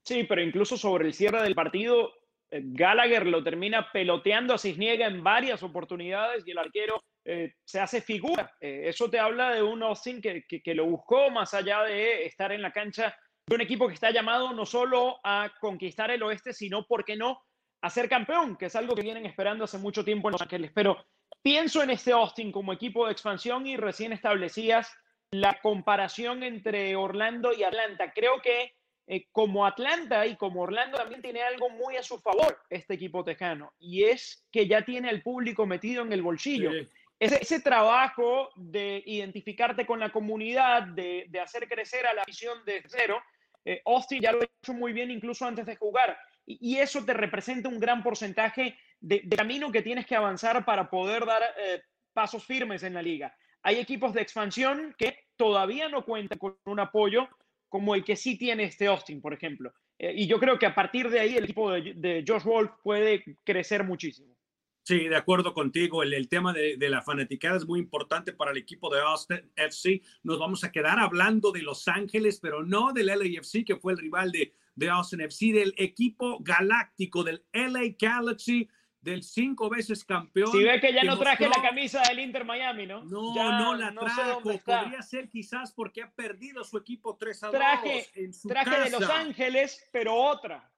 Sí, 0.04 0.22
pero 0.28 0.40
incluso 0.42 0.76
sobre 0.76 1.08
el 1.08 1.12
cierre 1.12 1.42
del 1.42 1.56
partido, 1.56 2.12
Gallagher 2.50 3.26
lo 3.26 3.42
termina 3.42 3.90
peloteando 3.92 4.54
a 4.54 4.58
Cisniega 4.58 5.06
en 5.06 5.22
varias 5.22 5.62
oportunidades 5.62 6.46
y 6.46 6.52
el 6.52 6.58
arquero 6.58 7.02
eh, 7.24 7.54
se 7.64 7.80
hace 7.80 8.00
figura. 8.00 8.52
Eh, 8.60 8.82
eso 8.84 9.10
te 9.10 9.18
habla 9.18 9.50
de 9.50 9.62
un 9.62 9.82
Austin 9.82 10.20
que, 10.20 10.44
que, 10.48 10.62
que 10.62 10.74
lo 10.74 10.86
buscó 10.86 11.30
más 11.30 11.54
allá 11.54 11.82
de 11.82 12.24
estar 12.24 12.52
en 12.52 12.62
la 12.62 12.72
cancha 12.72 13.16
de 13.46 13.54
un 13.54 13.60
equipo 13.60 13.88
que 13.88 13.94
está 13.94 14.10
llamado 14.10 14.52
no 14.52 14.64
solo 14.66 15.18
a 15.24 15.52
conquistar 15.60 16.10
el 16.10 16.22
oeste, 16.22 16.52
sino, 16.52 16.84
¿por 16.86 17.04
qué 17.04 17.16
no?, 17.16 17.40
a 17.82 17.90
ser 17.90 18.08
campeón, 18.08 18.56
que 18.56 18.66
es 18.66 18.76
algo 18.76 18.94
que 18.94 19.02
vienen 19.02 19.26
esperando 19.26 19.64
hace 19.64 19.78
mucho 19.78 20.04
tiempo 20.04 20.28
en 20.28 20.32
Los 20.32 20.42
Ángeles. 20.42 20.72
Pero 20.74 21.04
pienso 21.42 21.82
en 21.82 21.90
este 21.90 22.12
Austin 22.12 22.50
como 22.50 22.72
equipo 22.72 23.06
de 23.06 23.12
expansión 23.12 23.66
y 23.66 23.76
recién 23.76 24.12
establecías 24.12 24.92
la 25.30 25.60
comparación 25.60 26.42
entre 26.42 26.96
Orlando 26.96 27.52
y 27.52 27.64
Atlanta. 27.64 28.12
Creo 28.12 28.40
que 28.40 28.75
eh, 29.06 29.26
como 29.32 29.64
Atlanta 29.64 30.26
y 30.26 30.36
como 30.36 30.62
Orlando 30.62 30.98
también 30.98 31.22
tiene 31.22 31.42
algo 31.42 31.70
muy 31.70 31.96
a 31.96 32.02
su 32.02 32.18
favor 32.18 32.58
este 32.70 32.94
equipo 32.94 33.22
tejano 33.22 33.72
y 33.78 34.04
es 34.04 34.46
que 34.50 34.66
ya 34.66 34.84
tiene 34.84 35.08
al 35.08 35.22
público 35.22 35.66
metido 35.66 36.02
en 36.02 36.12
el 36.12 36.22
bolsillo. 36.22 36.72
Sí. 36.72 36.88
Ese, 37.18 37.40
ese 37.40 37.60
trabajo 37.60 38.50
de 38.56 39.02
identificarte 39.06 39.86
con 39.86 40.00
la 40.00 40.10
comunidad, 40.10 40.82
de, 40.82 41.26
de 41.28 41.40
hacer 41.40 41.66
crecer 41.66 42.06
a 42.06 42.12
la 42.12 42.24
visión 42.26 42.62
de 42.66 42.82
cero, 42.86 43.22
eh, 43.64 43.80
Austin 43.86 44.20
ya 44.20 44.32
lo 44.32 44.42
ha 44.42 44.44
hecho 44.44 44.74
muy 44.74 44.92
bien 44.92 45.10
incluso 45.10 45.46
antes 45.46 45.64
de 45.64 45.76
jugar. 45.76 46.18
Y, 46.44 46.74
y 46.74 46.78
eso 46.78 47.04
te 47.04 47.14
representa 47.14 47.70
un 47.70 47.80
gran 47.80 48.02
porcentaje 48.02 48.78
de, 49.00 49.22
de 49.24 49.36
camino 49.36 49.72
que 49.72 49.82
tienes 49.82 50.04
que 50.04 50.14
avanzar 50.14 50.64
para 50.64 50.90
poder 50.90 51.24
dar 51.24 51.42
eh, 51.58 51.82
pasos 52.12 52.44
firmes 52.44 52.82
en 52.82 52.92
la 52.92 53.02
liga. 53.02 53.34
Hay 53.62 53.78
equipos 53.78 54.12
de 54.12 54.20
expansión 54.20 54.94
que 54.98 55.18
todavía 55.36 55.88
no 55.88 56.04
cuentan 56.04 56.38
con 56.38 56.58
un 56.66 56.80
apoyo 56.80 57.28
como 57.68 57.94
el 57.94 58.04
que 58.04 58.16
sí 58.16 58.36
tiene 58.36 58.64
este 58.64 58.86
Austin, 58.86 59.20
por 59.20 59.34
ejemplo. 59.34 59.72
Eh, 59.98 60.12
y 60.16 60.26
yo 60.26 60.38
creo 60.38 60.58
que 60.58 60.66
a 60.66 60.74
partir 60.74 61.08
de 61.10 61.20
ahí 61.20 61.36
el 61.36 61.44
equipo 61.44 61.70
de, 61.70 61.94
de 61.94 62.24
Josh 62.26 62.44
Wolf 62.44 62.70
puede 62.82 63.24
crecer 63.44 63.84
muchísimo. 63.84 64.36
Sí, 64.84 65.08
de 65.08 65.16
acuerdo 65.16 65.52
contigo. 65.52 66.04
El, 66.04 66.14
el 66.14 66.28
tema 66.28 66.52
de, 66.52 66.76
de, 66.76 66.88
la 66.88 67.02
fanaticada 67.02 67.56
es 67.56 67.66
muy 67.66 67.80
importante 67.80 68.32
para 68.32 68.52
el 68.52 68.56
equipo 68.56 68.88
de 68.94 69.00
Austin 69.00 69.50
FC. 69.56 70.00
Nos 70.22 70.38
vamos 70.38 70.62
a 70.62 70.70
quedar 70.70 71.00
hablando 71.00 71.50
de 71.50 71.62
Los 71.62 71.88
Ángeles, 71.88 72.38
pero 72.40 72.64
no 72.64 72.92
del 72.92 73.06
LAFC, 73.06 73.64
que 73.64 73.76
fue 73.76 73.94
el 73.94 73.98
rival 73.98 74.30
de, 74.30 74.52
de 74.76 74.88
Austin 74.88 75.22
FC, 75.22 75.52
del 75.52 75.74
equipo 75.76 76.38
galáctico, 76.40 77.24
del 77.24 77.44
LA 77.52 77.96
Galaxy, 77.98 78.68
del 79.06 79.22
cinco 79.22 79.70
veces 79.70 80.04
campeón. 80.04 80.50
Si 80.50 80.64
ve 80.64 80.80
que 80.80 80.92
ya 80.92 81.02
que 81.02 81.06
no 81.06 81.16
traje 81.16 81.46
mostró... 81.46 81.62
la 81.62 81.68
camisa 81.68 82.02
del 82.08 82.18
Inter 82.18 82.44
Miami, 82.44 82.86
¿no? 82.88 83.04
No, 83.04 83.34
ya 83.36 83.58
no 83.60 83.74
la 83.76 83.94
trajo. 83.94 84.42
Podría 84.42 85.00
ser 85.00 85.28
quizás 85.28 85.72
porque 85.72 86.02
ha 86.02 86.10
perdido 86.10 86.64
su 86.64 86.76
equipo 86.76 87.16
3 87.16 87.44
a 87.44 87.46
2 87.46 87.54
traje, 87.54 88.06
en 88.16 88.34
su 88.34 88.48
traje 88.48 88.70
casa. 88.70 88.84
de 88.84 88.90
Los 88.90 89.08
Ángeles, 89.08 89.88
pero 89.92 90.12
otra. 90.14 90.72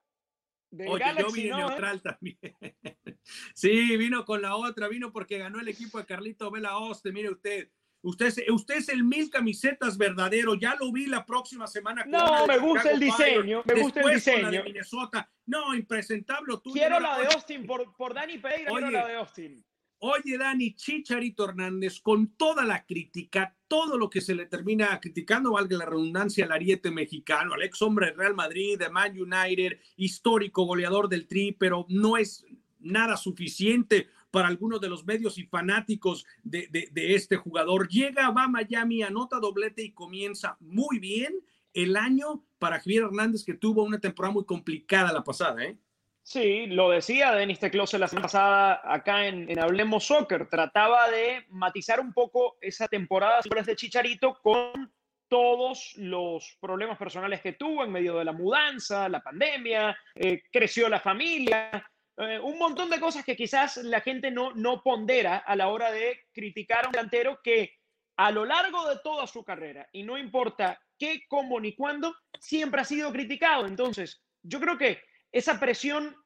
Del 0.70 0.88
Oye, 0.88 0.98
Galaxy, 0.98 1.22
yo 1.22 1.32
vine 1.32 1.48
¿no, 1.48 1.68
neutral 1.68 1.96
eh? 1.96 2.00
también. 2.04 2.38
sí, 3.54 3.96
vino 3.96 4.26
con 4.26 4.42
la 4.42 4.56
otra, 4.56 4.88
vino 4.88 5.10
porque 5.10 5.38
ganó 5.38 5.58
el 5.58 5.68
equipo 5.68 5.96
de 5.96 6.04
Carlito 6.04 6.50
Vela 6.50 6.76
Oste. 6.76 7.10
Mire 7.12 7.30
usted, 7.30 7.70
usted 8.02 8.26
es, 8.26 8.42
usted 8.50 8.76
es 8.76 8.88
el 8.88 9.04
mil 9.04 9.30
camisetas 9.30 9.96
verdadero. 9.98 10.54
Ya 10.54 10.76
lo 10.78 10.92
vi 10.92 11.06
la 11.06 11.24
próxima 11.24 11.66
semana. 11.66 12.02
Con 12.02 12.12
no, 12.12 12.46
me 12.46 12.58
gusta 12.58 12.90
el 12.90 13.00
diseño, 13.00 13.62
Fire, 13.62 13.76
me 13.76 13.82
gusta 13.82 14.00
el 14.00 14.14
diseño. 14.14 14.42
Con 14.42 14.44
la 14.44 14.50
de 14.50 14.62
Minnesota. 14.62 15.30
No, 15.46 15.74
impresentable. 15.74 16.54
Tú 16.62 16.72
quiero 16.72 17.00
la 17.00 17.18
de 17.18 17.26
Austin 17.26 17.66
por, 17.66 17.94
por 17.96 18.14
Dani 18.14 18.38
Pereira, 18.38 18.72
Oye, 18.72 18.86
quiero 18.86 19.00
la 19.00 19.08
de 19.08 19.14
Austin. 19.16 19.64
Oye, 20.00 20.38
Dani, 20.38 20.74
Chicharito 20.76 21.44
Hernández, 21.44 22.00
con 22.00 22.36
toda 22.36 22.64
la 22.64 22.86
crítica, 22.86 23.56
todo 23.66 23.98
lo 23.98 24.08
que 24.08 24.20
se 24.20 24.32
le 24.32 24.46
termina 24.46 25.00
criticando, 25.00 25.52
valga 25.52 25.76
la 25.76 25.86
redundancia, 25.86 26.44
al 26.44 26.52
ariete 26.52 26.92
mexicano, 26.92 27.54
al 27.54 27.62
ex 27.62 27.82
hombre 27.82 28.06
de 28.06 28.12
Real 28.12 28.34
Madrid, 28.34 28.78
de 28.78 28.90
Man 28.90 29.10
United, 29.18 29.80
histórico 29.96 30.64
goleador 30.66 31.08
del 31.08 31.26
Tri, 31.26 31.50
pero 31.58 31.84
no 31.88 32.16
es 32.16 32.46
nada 32.78 33.16
suficiente 33.16 34.08
para 34.30 34.48
algunos 34.48 34.80
de 34.80 34.88
los 34.88 35.04
medios 35.04 35.38
y 35.38 35.44
fanáticos 35.44 36.26
de, 36.42 36.68
este 36.94 37.36
jugador. 37.36 37.88
Llega, 37.88 38.30
va 38.30 38.44
a 38.44 38.48
Miami, 38.48 39.02
anota 39.02 39.38
doblete 39.38 39.82
y 39.82 39.92
comienza 39.92 40.56
muy 40.60 40.98
bien 40.98 41.34
el 41.74 41.96
año 41.96 42.44
para 42.58 42.80
Javier 42.80 43.04
Hernández, 43.04 43.44
que 43.44 43.54
tuvo 43.54 43.84
una 43.84 44.00
temporada 44.00 44.32
muy 44.32 44.44
complicada 44.44 45.12
la 45.12 45.24
pasada, 45.24 45.64
¿eh? 45.64 45.76
Sí, 46.22 46.66
lo 46.66 46.90
decía 46.90 47.32
Denis 47.32 47.58
Teclose 47.58 47.98
la 47.98 48.06
semana 48.06 48.26
pasada 48.26 48.82
acá 48.84 49.26
en, 49.26 49.50
en, 49.50 49.58
Hablemos 49.58 50.04
Soccer. 50.04 50.46
Trataba 50.46 51.10
de 51.10 51.46
matizar 51.48 52.00
un 52.00 52.12
poco 52.12 52.58
esa 52.60 52.86
temporada 52.86 53.40
de 53.40 53.76
Chicharito 53.76 54.34
con 54.42 54.92
todos 55.28 55.94
los 55.96 56.56
problemas 56.60 56.98
personales 56.98 57.40
que 57.40 57.52
tuvo 57.52 57.84
en 57.84 57.92
medio 57.92 58.18
de 58.18 58.24
la 58.24 58.32
mudanza, 58.32 59.08
la 59.08 59.22
pandemia, 59.22 59.96
eh, 60.14 60.42
creció 60.50 60.88
la 60.88 61.00
familia, 61.00 61.82
eh, 62.18 62.40
un 62.40 62.58
montón 62.58 62.90
de 62.90 62.98
cosas 63.00 63.24
que 63.24 63.36
quizás 63.36 63.76
la 63.78 64.00
gente 64.00 64.30
no, 64.30 64.82
pondera 64.82 65.38
a 65.38 65.54
la 65.54 65.68
hora 65.68 65.92
de 65.92 66.26
criticar 66.32 66.84
a 66.84 66.88
un 66.88 66.92
delantero 66.92 67.40
que 67.42 67.74
a 68.16 68.32
lo 68.32 68.44
largo 68.44 68.88
de 68.88 68.98
toda 69.02 69.26
su 69.28 69.44
carrera, 69.44 69.88
y 69.92 70.02
no 70.02 70.18
importa 70.18 70.80
qué, 70.98 71.22
cómo 71.28 71.60
ni 71.60 71.76
cuándo, 71.76 72.16
siempre 72.40 72.80
ha 72.80 72.84
sido 72.84 73.12
criticado. 73.12 73.66
Entonces, 73.66 74.20
yo 74.42 74.58
creo 74.58 74.76
que 74.76 75.00
esa 75.30 75.60
presión 75.60 76.16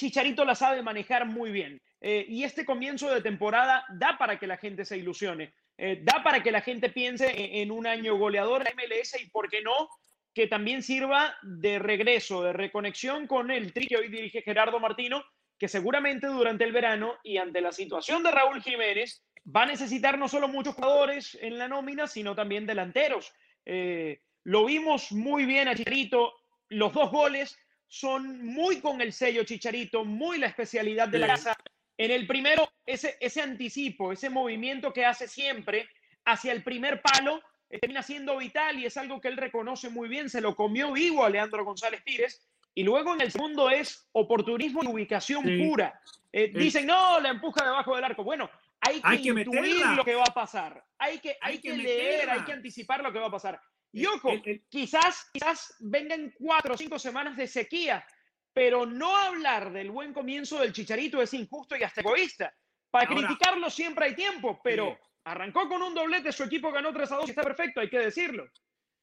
Chicharito 0.00 0.46
la 0.46 0.54
sabe 0.54 0.82
manejar 0.82 1.26
muy 1.26 1.52
bien. 1.52 1.78
Eh, 2.00 2.24
y 2.26 2.44
este 2.44 2.64
comienzo 2.64 3.12
de 3.12 3.20
temporada 3.20 3.84
da 3.90 4.16
para 4.16 4.38
que 4.38 4.46
la 4.46 4.56
gente 4.56 4.86
se 4.86 4.96
ilusione, 4.96 5.52
eh, 5.76 6.00
da 6.02 6.22
para 6.22 6.42
que 6.42 6.50
la 6.50 6.62
gente 6.62 6.88
piense 6.88 7.28
en, 7.28 7.56
en, 7.56 7.70
un 7.70 7.86
año 7.86 8.16
goleador 8.16 8.64
de 8.64 8.72
MLS 8.72 9.20
y, 9.20 9.28
¿por 9.28 9.50
qué 9.50 9.60
no?, 9.60 9.90
que 10.34 10.46
también 10.46 10.82
sirva 10.82 11.36
de 11.42 11.78
regreso, 11.78 12.42
de 12.42 12.52
reconexión 12.52 13.26
con 13.26 13.50
el 13.50 13.72
tri 13.72 13.86
que 13.86 13.96
hoy 13.96 14.08
dirige 14.08 14.42
Gerardo 14.42 14.78
Martino, 14.78 15.24
que 15.58 15.68
seguramente 15.68 16.26
durante 16.26 16.64
el 16.64 16.72
verano 16.72 17.16
y 17.22 17.36
ante 17.36 17.60
la 17.60 17.72
situación 17.72 18.22
de 18.22 18.30
Raúl 18.30 18.62
Jiménez 18.62 19.22
va 19.44 19.64
a 19.64 19.66
necesitar 19.66 20.18
no 20.18 20.28
solo 20.28 20.48
muchos 20.48 20.74
jugadores 20.74 21.36
en 21.40 21.58
la 21.58 21.68
nómina, 21.68 22.06
sino 22.06 22.34
también 22.34 22.66
delanteros. 22.66 23.32
Eh, 23.66 24.20
lo 24.44 24.64
vimos 24.64 25.12
muy 25.12 25.44
bien 25.44 25.68
a 25.68 25.74
Chicharito, 25.74 26.32
los 26.68 26.92
dos 26.92 27.10
goles 27.10 27.58
son 27.88 28.46
muy 28.46 28.80
con 28.80 29.00
el 29.00 29.12
sello 29.12 29.44
Chicharito, 29.44 30.04
muy 30.04 30.38
la 30.38 30.46
especialidad 30.46 31.08
de 31.08 31.18
la 31.18 31.26
casa. 31.26 31.56
En 31.98 32.10
el 32.10 32.26
primero, 32.26 32.70
ese, 32.86 33.16
ese 33.20 33.42
anticipo, 33.42 34.12
ese 34.12 34.30
movimiento 34.30 34.92
que 34.92 35.04
hace 35.04 35.28
siempre 35.28 35.88
hacia 36.24 36.52
el 36.52 36.62
primer 36.62 37.02
palo, 37.02 37.42
termina 37.78 38.02
siendo 38.02 38.36
vital 38.38 38.78
y 38.78 38.86
es 38.86 38.96
algo 38.96 39.20
que 39.20 39.28
él 39.28 39.36
reconoce 39.36 39.90
muy 39.90 40.08
bien. 40.08 40.28
Se 40.28 40.40
lo 40.40 40.56
comió 40.56 40.92
vivo 40.92 41.24
a 41.24 41.30
Leandro 41.30 41.64
González 41.64 42.02
Pires. 42.02 42.46
Y 42.74 42.82
luego 42.84 43.14
en 43.14 43.20
el 43.20 43.32
segundo 43.32 43.68
es 43.68 44.08
oportunismo 44.12 44.82
y 44.84 44.86
ubicación 44.88 45.44
sí. 45.44 45.58
pura. 45.68 46.00
Eh, 46.32 46.52
dicen, 46.54 46.86
no, 46.86 47.20
la 47.20 47.30
empuja 47.30 47.64
debajo 47.64 47.94
del 47.96 48.04
arco. 48.04 48.22
Bueno, 48.24 48.48
hay 48.80 49.00
que, 49.00 49.08
hay 49.08 49.22
que 49.22 49.28
intuir 49.30 49.60
meterla. 49.60 49.94
lo 49.94 50.04
que 50.04 50.14
va 50.14 50.22
a 50.28 50.32
pasar. 50.34 50.84
Hay 50.98 51.18
que, 51.18 51.30
hay, 51.40 51.54
Hay 51.54 51.58
que, 51.60 51.70
que 51.70 51.76
leer, 51.76 52.30
hay 52.30 52.44
que 52.44 52.52
anticipar 52.52 53.02
lo 53.02 53.12
que 53.12 53.18
va 53.18 53.26
a 53.26 53.30
pasar. 53.30 53.60
Y 53.92 54.06
ojo, 54.06 54.30
el- 54.30 54.42
el- 54.44 54.64
quizás, 54.68 55.28
quizás 55.32 55.74
vengan 55.80 56.32
cuatro 56.38 56.74
o 56.74 56.76
cinco 56.78 56.96
semanas 56.98 57.36
de 57.36 57.48
sequía, 57.48 58.04
pero 58.52 58.86
no 58.86 59.16
hablar 59.16 59.72
del 59.72 59.90
buen 59.90 60.12
comienzo 60.14 60.60
del 60.60 60.72
Chicharito 60.72 61.20
es 61.20 61.34
injusto 61.34 61.76
y 61.76 61.82
hasta 61.82 62.00
egoísta. 62.02 62.54
Para 62.90 63.08
Ahora- 63.10 63.26
criticarlo 63.26 63.68
siempre 63.68 64.06
hay 64.06 64.14
tiempo, 64.14 64.60
pero. 64.62 64.96
Arrancó 65.24 65.68
con 65.68 65.82
un 65.82 65.94
doblete, 65.94 66.32
su 66.32 66.44
equipo 66.44 66.72
ganó 66.72 66.92
3 66.92 67.12
a 67.12 67.16
2 67.16 67.26
y 67.26 67.30
está 67.30 67.42
perfecto, 67.42 67.80
hay 67.80 67.88
que 67.88 67.98
decirlo. 67.98 68.48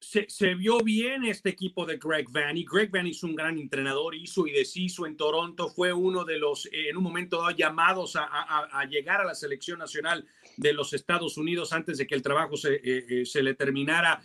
se, 0.00 0.54
vio 0.54 0.78
bien 0.78 1.24
este 1.24 1.50
equipo 1.50 1.84
de 1.84 1.98
Greg 1.98 2.30
Vanny. 2.30 2.64
Greg 2.64 2.90
Vanny 2.90 3.10
es 3.10 3.22
un 3.22 3.34
gran 3.34 3.58
entrenador, 3.58 4.14
hizo 4.14 4.46
y 4.46 4.52
deshizo 4.52 5.06
en 5.06 5.16
Toronto, 5.16 5.68
fue 5.68 5.92
uno 5.92 6.24
de 6.24 6.38
los, 6.38 6.66
eh, 6.66 6.88
en 6.88 6.96
un 6.96 7.02
momento 7.02 7.38
dado, 7.38 7.50
llamados 7.50 8.16
a, 8.16 8.84
llegar 8.86 9.20
a 9.20 9.24
la 9.24 9.34
selección 9.34 9.78
nacional 9.78 10.26
de 10.56 10.72
los 10.72 10.92
Estados 10.92 11.36
Unidos 11.36 11.72
antes 11.72 11.98
de 11.98 12.06
que 12.06 12.14
el 12.14 12.22
trabajo 12.22 12.56
se, 12.56 12.74
eh, 12.74 12.80
eh, 13.08 13.26
se 13.26 13.42
le 13.42 13.54
terminara 13.54 14.22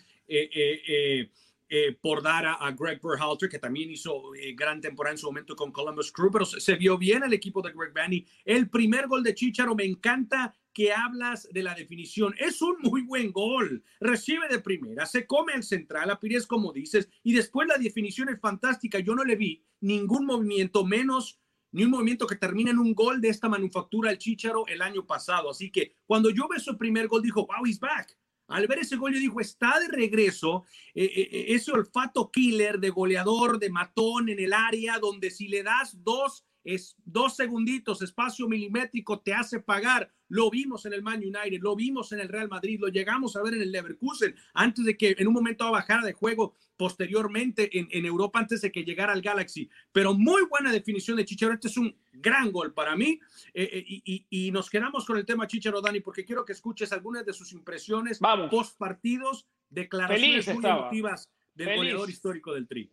por 2.01 2.21
dar 2.21 2.45
a, 2.45 2.71
Greg 2.71 3.01
Berhalter, 3.01 3.49
que 3.49 3.57
también 3.57 3.89
hizo 3.89 4.31
gran 4.55 4.79
temporada 4.79 5.13
en 5.13 5.17
su 5.17 5.25
momento 5.25 5.55
con 5.55 5.71
Columbus 5.71 6.11
Crew, 6.11 6.31
pero 6.31 6.45
se, 6.45 6.59
se 6.59 6.75
vio 6.75 6.99
bien 6.99 7.23
el 7.23 7.33
equipo 7.33 7.63
de 7.63 7.73
Greg 7.73 7.91
Vanny. 7.93 8.25
El 8.45 8.69
primer 8.69 9.07
gol 9.07 9.23
de 9.23 9.33
Chicharo 9.33 9.73
me 9.73 9.83
encanta 9.83 10.53
que 10.73 10.91
hablas 10.91 11.47
de 11.51 11.63
la 11.63 11.75
definición. 11.75 12.33
Es 12.37 12.61
un 12.61 12.77
muy 12.81 13.01
buen 13.01 13.31
gol. 13.31 13.83
Recibe 13.99 14.47
de 14.49 14.59
primera, 14.59 15.05
se 15.05 15.25
come 15.27 15.53
al 15.53 15.63
central, 15.63 16.09
a 16.09 16.19
Pires, 16.19 16.47
como 16.47 16.73
dices, 16.73 17.09
y 17.23 17.33
después 17.33 17.67
la 17.67 17.77
definición 17.77 18.29
es 18.29 18.39
fantástica. 18.39 18.99
Yo 18.99 19.15
no 19.15 19.23
le 19.23 19.35
vi 19.35 19.63
ningún 19.81 20.25
movimiento, 20.25 20.85
menos 20.85 21.39
ni 21.71 21.83
un 21.83 21.91
movimiento 21.91 22.27
que 22.27 22.35
termine 22.35 22.71
en 22.71 22.79
un 22.79 22.93
gol 22.93 23.19
de 23.19 23.29
esta 23.29 23.49
manufactura 23.49 24.11
al 24.11 24.17
Chicharo 24.17 24.65
el 24.67 24.81
año 24.81 25.05
pasado. 25.05 25.49
Así 25.49 25.71
que 25.71 25.95
cuando 26.05 26.29
yo 26.29 26.47
vi 26.47 26.59
su 26.59 26.77
primer 26.77 27.07
gol, 27.07 27.21
dijo, 27.21 27.47
wow, 27.47 27.65
he's 27.65 27.79
back. 27.79 28.15
Al 28.47 28.67
ver 28.67 28.79
ese 28.79 28.97
gol, 28.97 29.13
yo 29.13 29.19
dijo, 29.19 29.39
está 29.39 29.79
de 29.79 29.87
regreso 29.87 30.65
eh, 30.93 31.05
eh, 31.05 31.45
ese 31.49 31.71
olfato 31.71 32.29
killer 32.29 32.79
de 32.79 32.89
goleador, 32.89 33.57
de 33.57 33.69
matón 33.69 34.29
en 34.29 34.39
el 34.39 34.53
área, 34.53 34.99
donde 34.99 35.31
si 35.31 35.47
le 35.47 35.63
das 35.63 36.03
dos, 36.03 36.45
es, 36.63 36.95
dos 37.05 37.35
segunditos, 37.35 38.01
espacio 38.01 38.47
milimétrico, 38.47 39.19
te 39.19 39.33
hace 39.33 39.59
pagar. 39.59 40.11
Lo 40.29 40.49
vimos 40.49 40.85
en 40.85 40.93
el 40.93 41.03
Man 41.03 41.19
United, 41.19 41.61
lo 41.61 41.75
vimos 41.75 42.11
en 42.11 42.19
el 42.19 42.29
Real 42.29 42.49
Madrid, 42.49 42.79
lo 42.79 42.87
llegamos 42.87 43.35
a 43.35 43.43
ver 43.43 43.53
en 43.53 43.61
el 43.61 43.71
Leverkusen, 43.71 44.35
antes 44.53 44.83
de 44.85 44.97
que 44.97 45.15
en 45.17 45.27
un 45.27 45.33
momento 45.33 45.69
bajara 45.71 46.03
de 46.05 46.13
juego 46.13 46.55
posteriormente 46.75 47.77
en, 47.77 47.87
en 47.91 48.05
Europa, 48.05 48.39
antes 48.39 48.61
de 48.61 48.71
que 48.71 48.83
llegara 48.83 49.13
al 49.13 49.21
Galaxy. 49.21 49.69
Pero 49.91 50.13
muy 50.13 50.43
buena 50.49 50.71
definición 50.71 51.17
de 51.17 51.25
Chicharo. 51.25 51.53
Este 51.53 51.67
es 51.67 51.77
un 51.77 51.95
gran 52.13 52.51
gol 52.51 52.73
para 52.73 52.95
mí. 52.95 53.19
Eh, 53.53 53.69
eh, 53.71 53.83
y, 53.87 54.25
y- 54.29 54.51
nos 54.51 54.69
quedamos 54.69 55.05
con 55.05 55.17
el 55.17 55.25
tema 55.25 55.47
Chicharo, 55.47 55.81
Dani, 55.81 55.99
porque 55.99 56.25
quiero 56.25 56.45
que 56.45 56.53
escuches 56.53 56.91
algunas 56.91 57.25
de 57.25 57.33
sus 57.33 57.51
impresiones 57.51 58.19
Vamos. 58.19 58.49
post 58.49 58.77
partidos, 58.77 59.47
declaraciones 59.69 60.45
Feliz 60.45 60.47
muy 60.47 60.55
estaba. 60.55 60.81
emotivas 60.81 61.29
del 61.55 61.67
Feliz. 61.67 61.77
goleador 61.79 62.09
histórico 62.09 62.53
del 62.53 62.67
Tri. 62.67 62.91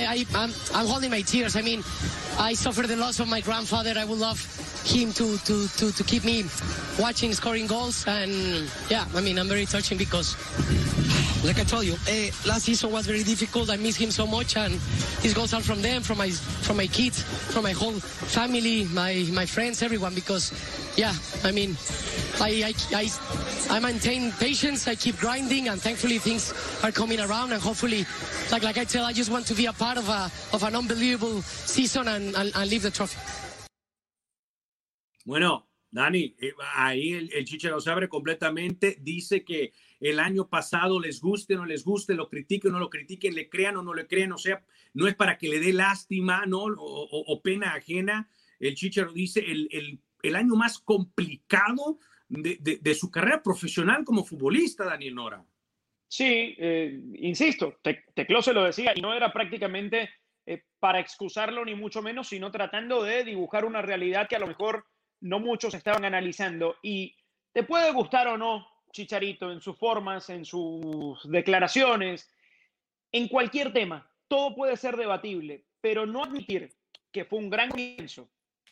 I, 0.00 0.26
I'm, 0.34 0.50
I'm 0.74 0.86
holding 0.88 1.10
my 1.10 1.20
tears. 1.20 1.54
I 1.54 1.62
mean, 1.62 1.78
I 2.36 2.54
suffered 2.54 2.88
the 2.88 2.96
loss 2.96 3.20
of 3.20 3.28
my 3.28 3.40
grandfather. 3.40 3.94
I 3.96 4.04
would 4.04 4.18
love 4.18 4.40
him 4.84 5.12
to, 5.12 5.38
to, 5.38 5.68
to, 5.68 5.92
to 5.92 6.02
keep 6.02 6.24
me 6.24 6.44
watching, 6.98 7.32
scoring 7.32 7.68
goals. 7.68 8.04
And 8.08 8.68
yeah, 8.90 9.06
I 9.14 9.20
mean, 9.20 9.38
I'm 9.38 9.46
very 9.46 9.66
touching 9.66 9.96
because, 9.96 10.34
like 11.44 11.60
I 11.60 11.64
told 11.64 11.84
you, 11.84 11.94
eh, 12.08 12.32
last 12.44 12.64
season 12.64 12.90
was 12.90 13.06
very 13.06 13.22
difficult. 13.22 13.70
I 13.70 13.76
miss 13.76 13.94
him 13.94 14.10
so 14.10 14.26
much. 14.26 14.56
And 14.56 14.74
his 15.22 15.32
goals 15.32 15.54
are 15.54 15.62
from 15.62 15.80
them, 15.80 16.02
from 16.02 16.18
my, 16.18 16.30
from 16.30 16.76
my 16.76 16.88
kids, 16.88 17.22
from 17.22 17.62
my 17.62 17.70
whole 17.70 17.92
family, 17.92 18.86
my, 18.86 19.24
my 19.32 19.46
friends, 19.46 19.80
everyone. 19.80 20.16
Because, 20.16 20.50
yeah, 20.96 21.14
I 21.44 21.52
mean, 21.52 21.76
I, 22.40 22.74
I, 22.92 22.96
I, 22.96 23.76
I 23.76 23.78
maintain 23.78 24.32
patience. 24.32 24.88
I 24.88 24.96
keep 24.96 25.18
grinding, 25.18 25.68
and 25.68 25.80
thankfully 25.80 26.18
things 26.18 26.52
are 26.82 26.90
coming 26.90 27.20
around. 27.20 27.52
And 27.52 27.62
hopefully, 27.62 28.06
like 28.50 28.62
like 28.62 28.78
I 28.78 28.84
tell, 28.84 29.04
I 29.04 29.12
just 29.12 29.30
want 29.30 29.46
to 29.46 29.54
be 29.54 29.66
a 29.66 29.72
part 29.84 29.98
of 29.98 30.08
a 30.08 30.30
an 30.68 30.74
unbelievable 30.74 31.42
season 31.42 32.08
and 32.08 32.34
and, 32.40 32.50
and 32.54 32.70
leave 32.70 32.82
the 32.82 32.90
trophy. 32.90 33.18
Bueno, 35.26 35.68
Dani, 35.90 36.34
eh, 36.40 36.52
ahí 36.74 37.12
el, 37.12 37.30
el 37.32 37.44
Chicharo 37.44 37.80
se 37.80 37.90
abre 37.90 38.08
completamente, 38.08 38.96
dice 39.00 39.44
que 39.44 39.72
el 40.00 40.18
año 40.20 40.48
pasado 40.48 40.98
les 41.00 41.20
guste 41.20 41.54
o 41.54 41.58
no 41.58 41.66
les 41.66 41.84
guste, 41.84 42.14
lo 42.14 42.28
critiquen 42.28 42.70
o 42.72 42.74
no 42.74 42.80
lo 42.80 42.90
critiquen, 42.90 43.34
le 43.34 43.48
crean 43.48 43.76
o 43.76 43.82
no 43.82 43.94
le 43.94 44.06
crean, 44.06 44.32
o 44.32 44.38
sea, 44.38 44.64
no 44.94 45.06
es 45.06 45.14
para 45.14 45.36
que 45.38 45.48
le 45.48 45.60
dé 45.60 45.72
lástima, 45.72 46.44
¿no? 46.46 46.64
O, 46.64 47.40
pena 47.42 47.74
ajena. 47.74 48.28
El 48.58 48.74
Chicharo 48.74 49.12
dice 49.12 49.40
el, 49.40 49.68
el- 49.70 50.00
año 50.36 50.54
más 50.56 50.78
complicado 50.78 51.98
de, 52.28 52.56
de- 52.60 52.78
de 52.82 52.94
su 52.94 53.10
carrera 53.10 53.42
profesional 53.42 54.04
como 54.04 54.24
futbolista, 54.24 54.84
Daniel 54.84 55.14
Nora. 55.14 55.44
Sí, 56.16 56.54
eh, 56.58 56.96
insisto, 57.16 57.78
Te- 57.82 58.04
se 58.40 58.52
lo 58.52 58.62
decía 58.62 58.92
y 58.94 59.00
no 59.00 59.12
era 59.14 59.32
prácticamente 59.32 60.10
eh, 60.46 60.62
para 60.78 61.00
excusarlo 61.00 61.64
ni 61.64 61.74
mucho 61.74 62.02
menos, 62.02 62.28
sino 62.28 62.52
tratando 62.52 63.02
de 63.02 63.24
dibujar 63.24 63.64
una 63.64 63.82
realidad 63.82 64.28
que 64.28 64.36
a 64.36 64.38
lo 64.38 64.46
mejor 64.46 64.86
no 65.22 65.40
muchos 65.40 65.74
estaban 65.74 66.04
analizando. 66.04 66.76
Y 66.84 67.16
te 67.52 67.64
puede 67.64 67.90
gustar 67.90 68.28
o 68.28 68.38
no 68.38 68.64
Chicharito 68.92 69.50
en 69.50 69.60
sus 69.60 69.76
formas, 69.76 70.30
en 70.30 70.44
sus 70.44 71.28
declaraciones, 71.28 72.30
en 73.10 73.26
cualquier 73.26 73.72
tema, 73.72 74.08
todo 74.28 74.54
puede 74.54 74.76
ser 74.76 74.96
debatible, 74.96 75.64
pero 75.80 76.06
no 76.06 76.22
admitir 76.22 76.70
que 77.10 77.24
fue 77.24 77.40
un 77.40 77.50
gran 77.50 77.70
comienzo 77.70 78.28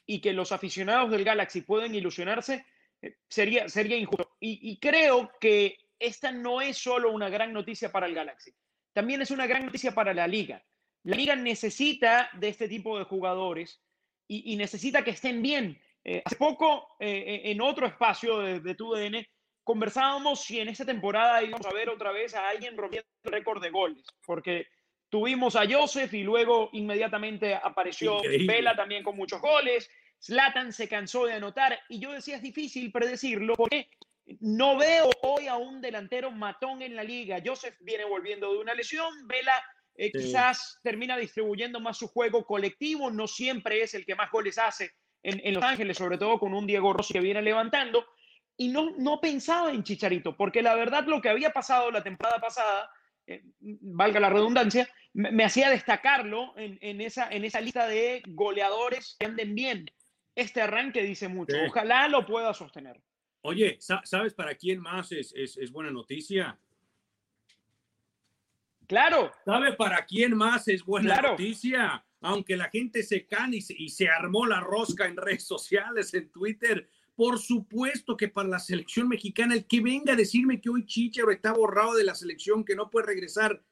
y 0.06 0.20
que 0.20 0.32
los 0.32 0.52
aficionados 0.52 1.10
del 1.10 1.24
Galaxy 1.24 1.62
pueden 1.62 1.92
ilusionarse 1.92 2.64
eh, 3.00 3.16
sería, 3.26 3.68
sería 3.68 3.96
injusto. 3.96 4.30
Y 4.38 4.78
creo 4.78 5.32
que 5.40 5.81
esta 6.02 6.32
no 6.32 6.60
es 6.60 6.76
solo 6.76 7.10
una 7.10 7.28
gran 7.28 7.52
noticia 7.52 7.90
para 7.90 8.06
el 8.06 8.14
Galaxy, 8.14 8.52
también 8.92 9.22
es 9.22 9.30
una 9.30 9.46
gran 9.46 9.64
noticia 9.64 9.92
para 9.94 10.12
la 10.12 10.26
liga. 10.26 10.62
La 11.04 11.16
liga 11.16 11.34
necesita 11.34 12.30
de 12.34 12.48
este 12.48 12.68
tipo 12.68 12.98
de 12.98 13.04
jugadores 13.04 13.80
y, 14.28 14.52
y 14.52 14.56
necesita 14.56 15.02
que 15.02 15.10
estén 15.10 15.42
bien. 15.42 15.80
Eh, 16.04 16.22
hace 16.24 16.36
poco, 16.36 16.96
eh, 17.00 17.42
en 17.44 17.60
otro 17.60 17.86
espacio 17.86 18.40
de, 18.40 18.60
de 18.60 18.74
TUDN, 18.74 19.26
conversábamos 19.64 20.42
si 20.42 20.60
en 20.60 20.68
esta 20.68 20.84
temporada 20.84 21.42
íbamos 21.42 21.66
a 21.66 21.72
ver 21.72 21.88
otra 21.88 22.12
vez 22.12 22.34
a 22.34 22.48
alguien 22.48 22.76
rompiendo 22.76 23.08
el 23.24 23.32
récord 23.32 23.62
de 23.62 23.70
goles, 23.70 24.04
porque 24.26 24.66
tuvimos 25.08 25.56
a 25.56 25.68
Joseph 25.70 26.12
y 26.14 26.22
luego 26.22 26.70
inmediatamente 26.72 27.54
apareció 27.54 28.16
Increíble. 28.16 28.52
Vela 28.52 28.74
también 28.74 29.02
con 29.04 29.16
muchos 29.16 29.40
goles. 29.40 29.88
Zlatan 30.20 30.72
se 30.72 30.88
cansó 30.88 31.26
de 31.26 31.34
anotar 31.34 31.78
y 31.88 31.98
yo 31.98 32.12
decía 32.12 32.36
es 32.36 32.42
difícil 32.42 32.92
predecirlo 32.92 33.54
porque 33.54 33.88
no 34.40 34.76
veo 34.76 35.10
hoy 35.22 35.46
a 35.48 35.56
un 35.56 35.80
delantero 35.80 36.30
matón 36.30 36.82
en 36.82 36.94
la 36.96 37.02
liga. 37.02 37.42
Joseph 37.44 37.76
viene 37.80 38.04
volviendo 38.04 38.52
de 38.52 38.58
una 38.58 38.74
lesión, 38.74 39.26
Vela 39.26 39.62
eh, 39.94 40.10
Sí. 40.12 40.18
quizás 40.18 40.80
termina 40.82 41.16
distribuyendo 41.16 41.78
más 41.80 41.98
su 41.98 42.08
juego 42.08 42.44
colectivo, 42.46 43.10
no 43.10 43.26
siempre 43.26 43.82
es 43.82 43.94
el 43.94 44.06
que 44.06 44.14
más 44.14 44.30
goles 44.30 44.56
hace 44.58 44.90
en, 45.22 45.40
en 45.44 45.54
Los 45.54 45.62
Ángeles, 45.64 45.98
sobre 45.98 46.18
todo 46.18 46.38
con 46.38 46.54
un 46.54 46.66
Diego 46.66 46.92
Rossi 46.92 47.12
que 47.12 47.20
viene 47.20 47.42
levantando. 47.42 48.06
Y 48.56 48.68
no, 48.68 48.90
no 48.96 49.20
pensaba 49.20 49.70
en 49.70 49.82
Chicharito, 49.82 50.36
porque 50.36 50.62
la 50.62 50.74
verdad 50.74 51.04
lo 51.06 51.20
que 51.20 51.28
había 51.28 51.50
pasado 51.50 51.90
la 51.90 52.02
temporada 52.02 52.38
pasada, 52.38 52.90
eh, 53.26 53.42
valga 53.60 54.20
la 54.20 54.30
redundancia, 54.30 54.88
me, 55.14 55.30
me 55.30 55.44
hacía 55.44 55.70
destacarlo 55.70 56.54
en, 56.56 56.78
en 56.80 57.00
esa, 57.00 57.28
en 57.30 57.44
esa 57.44 57.60
lista 57.60 57.86
de 57.86 58.22
goleadores 58.28 59.16
que 59.18 59.26
anden 59.26 59.54
bien. 59.54 59.86
Este 60.34 60.62
arranque 60.62 61.02
dice 61.02 61.28
mucho. 61.28 61.54
Sí. 61.54 61.62
Ojalá 61.68 62.08
lo 62.08 62.24
pueda 62.26 62.54
sostener. 62.54 63.00
Oye, 63.42 63.76
sa- 63.80 64.02
¿sabes 64.04 64.34
para 64.34 64.54
quién 64.54 64.80
más 64.80 65.12
es, 65.12 65.32
es, 65.36 65.56
es 65.56 65.70
buena 65.70 65.90
noticia? 65.90 66.58
Claro. 68.86 69.32
¿Sabe 69.44 69.72
para 69.74 70.04
quién 70.04 70.36
más 70.36 70.68
es 70.68 70.84
buena 70.84 71.14
Claro. 71.14 71.30
noticia? 71.30 72.04
Aunque 72.20 72.56
la 72.56 72.68
gente 72.68 73.02
se 73.02 73.26
can 73.26 73.52
y 73.54 73.60
se, 73.60 73.74
y 73.76 73.88
se 73.88 74.08
armó 74.08 74.46
la 74.46 74.60
rosca 74.60 75.06
en 75.06 75.16
redes 75.16 75.44
sociales, 75.44 76.14
en 76.14 76.30
Twitter. 76.30 76.88
Por 77.16 77.38
supuesto 77.38 78.16
que 78.16 78.28
para 78.28 78.48
la 78.48 78.58
selección 78.58 79.08
mexicana, 79.08 79.54
el 79.54 79.66
que 79.66 79.80
venga 79.80 80.12
a 80.12 80.16
decirme 80.16 80.60
que 80.60 80.70
hoy 80.70 80.86
Chicharo 80.86 81.30
está 81.32 81.52
borrado 81.52 81.94
de 81.94 82.04
la 82.04 82.14
selección, 82.14 82.64
que 82.64 82.76
no 82.76 82.90
puede 82.90 83.06
regresar. 83.06 83.62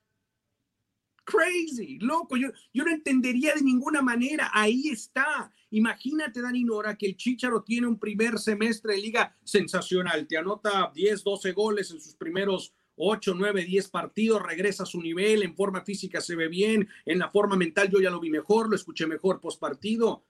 Crazy, 1.24 1.98
loco, 2.00 2.36
yo, 2.36 2.48
yo 2.72 2.84
no 2.84 2.90
entendería 2.90 3.54
de 3.54 3.62
ninguna 3.62 4.02
manera. 4.02 4.50
Ahí 4.52 4.88
está. 4.88 5.52
Imagínate, 5.70 6.42
Dani 6.42 6.64
Nora, 6.64 6.96
que 6.96 7.06
el 7.06 7.16
Chicharo 7.16 7.62
tiene 7.62 7.86
un 7.86 7.98
primer 7.98 8.38
semestre 8.38 8.94
de 8.94 9.00
liga 9.00 9.36
sensacional. 9.44 10.26
Te 10.26 10.36
anota 10.36 10.90
10, 10.94 11.22
12 11.22 11.52
goles 11.52 11.90
en 11.90 12.00
sus 12.00 12.14
primeros 12.16 12.74
8, 13.02 13.34
9, 13.34 13.64
10 13.64 13.88
partidos, 13.88 14.42
regresa 14.42 14.82
a 14.82 14.86
su 14.86 15.00
nivel, 15.00 15.42
en 15.42 15.56
forma 15.56 15.82
física 15.82 16.20
se 16.20 16.36
ve 16.36 16.48
bien, 16.48 16.86
en 17.06 17.18
la 17.18 17.30
forma 17.30 17.56
mental 17.56 17.88
yo 17.90 17.98
ya 17.98 18.10
lo 18.10 18.20
vi 18.20 18.28
mejor, 18.28 18.68
lo 18.68 18.76
escuché 18.76 19.06
mejor 19.06 19.40
post 19.40 19.58
partido. 19.58 20.24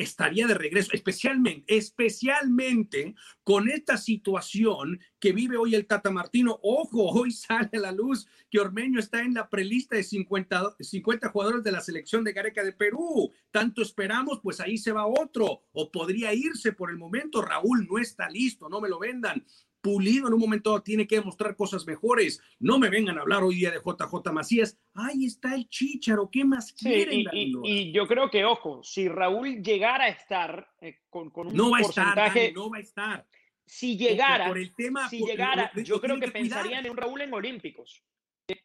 Estaría 0.00 0.46
de 0.46 0.54
regreso, 0.54 0.92
especialmente, 0.94 1.76
especialmente 1.76 3.14
con 3.44 3.68
esta 3.68 3.98
situación 3.98 4.98
que 5.18 5.32
vive 5.32 5.58
hoy 5.58 5.74
el 5.74 5.86
Tata 5.86 6.10
Martino. 6.10 6.58
Ojo, 6.62 7.10
hoy 7.10 7.30
sale 7.32 7.68
a 7.74 7.80
la 7.80 7.92
luz 7.92 8.26
que 8.50 8.60
Ormeño 8.60 8.98
está 8.98 9.20
en 9.20 9.34
la 9.34 9.50
prelista 9.50 9.96
de 9.96 10.02
50, 10.02 10.76
50 10.80 11.28
jugadores 11.28 11.62
de 11.62 11.72
la 11.72 11.82
selección 11.82 12.24
de 12.24 12.32
Gareca 12.32 12.64
de 12.64 12.72
Perú. 12.72 13.30
Tanto 13.50 13.82
esperamos, 13.82 14.40
pues 14.42 14.58
ahí 14.60 14.78
se 14.78 14.92
va 14.92 15.06
otro, 15.06 15.64
o 15.72 15.92
podría 15.92 16.32
irse 16.32 16.72
por 16.72 16.90
el 16.90 16.96
momento. 16.96 17.42
Raúl 17.42 17.86
no 17.86 17.98
está 17.98 18.30
listo, 18.30 18.70
no 18.70 18.80
me 18.80 18.88
lo 18.88 18.98
vendan. 18.98 19.44
Pulido 19.82 20.26
en 20.28 20.34
un 20.34 20.40
momento 20.40 20.82
tiene 20.82 21.06
que 21.06 21.16
demostrar 21.16 21.56
cosas 21.56 21.86
mejores. 21.86 22.42
No 22.58 22.78
me 22.78 22.90
vengan 22.90 23.16
a 23.18 23.22
hablar 23.22 23.42
hoy 23.42 23.54
día 23.56 23.70
de 23.70 23.78
JJ 23.78 24.30
Macías. 24.32 24.78
Ahí 24.94 25.24
está 25.24 25.54
el 25.54 25.68
Chícharo. 25.68 26.28
¿Qué 26.30 26.44
más 26.44 26.68
Sí, 26.76 26.84
quieren? 26.86 27.20
y, 27.32 27.52
y- 27.64 27.92
yo 27.92 28.06
creo 28.06 28.30
que, 28.30 28.44
ojo, 28.44 28.82
si 28.82 29.08
Raúl 29.08 29.62
llegara 29.62 30.04
a 30.04 30.08
estar 30.08 30.68
eh, 30.82 30.98
con, 31.08 31.30
con 31.30 31.46
un 31.48 31.56
no 31.56 31.70
va 31.70 31.78
a 31.78 31.80
estar, 31.80 32.04
porcentaje, 32.04 32.40
Dani, 32.42 32.52
no 32.54 32.70
va 32.70 32.76
a 32.76 32.80
estar. 32.80 33.26
si 33.64 33.96
llegara, 33.96 34.48
por 34.48 34.58
el 34.58 34.74
tema, 34.74 35.08
si 35.08 35.24
llegara, 35.24 35.70
lo- 35.74 35.80
lo- 35.80 35.86
yo 35.86 35.94
lo 35.94 36.00
creo 36.00 36.14
que 36.20 36.26
que 36.26 36.32
pensarían 36.32 36.84
en 36.84 36.90
un 36.90 36.96
Raúl 36.98 37.22
en 37.22 37.32
Olímpicos, 37.32 38.02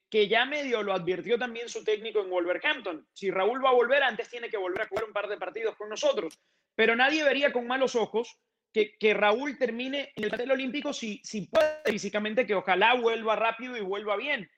que 0.09 0.27
ya 0.27 0.45
medio 0.45 0.83
lo 0.83 0.93
advirtió 0.93 1.37
también 1.37 1.69
su 1.69 1.83
técnico 1.83 2.19
en 2.19 2.29
Wolverhampton. 2.29 3.07
Si 3.13 3.31
Raúl 3.31 3.63
va 3.63 3.69
a 3.69 3.73
volver, 3.73 4.03
antes 4.03 4.29
tiene 4.29 4.49
que 4.49 4.57
volver 4.57 4.81
a 4.81 4.87
jugar 4.87 5.05
un 5.05 5.13
par 5.13 5.29
de 5.29 5.37
partidos 5.37 5.75
con 5.77 5.87
nosotros. 5.89 6.37
Pero 6.75 6.93
nadie 6.95 7.23
vería 7.23 7.53
con 7.53 7.67
malos 7.67 7.95
ojos 7.95 8.37
que, 8.99 9.13
Raúl 9.13 9.57
termine 9.57 10.11
en 10.15 10.23
el 10.23 10.29
plantel 10.29 10.51
olímpico 10.51 10.91
si, 10.91 11.21
si 11.23 11.47
puede 11.47 11.81
físicamente, 11.85 12.45
que 12.45 12.55
ojalá 12.55 12.93
vuelva 12.95 13.35
rápido 13.35 13.77
y 13.77 13.81
vuelva 13.81 14.17
bien. 14.17 14.49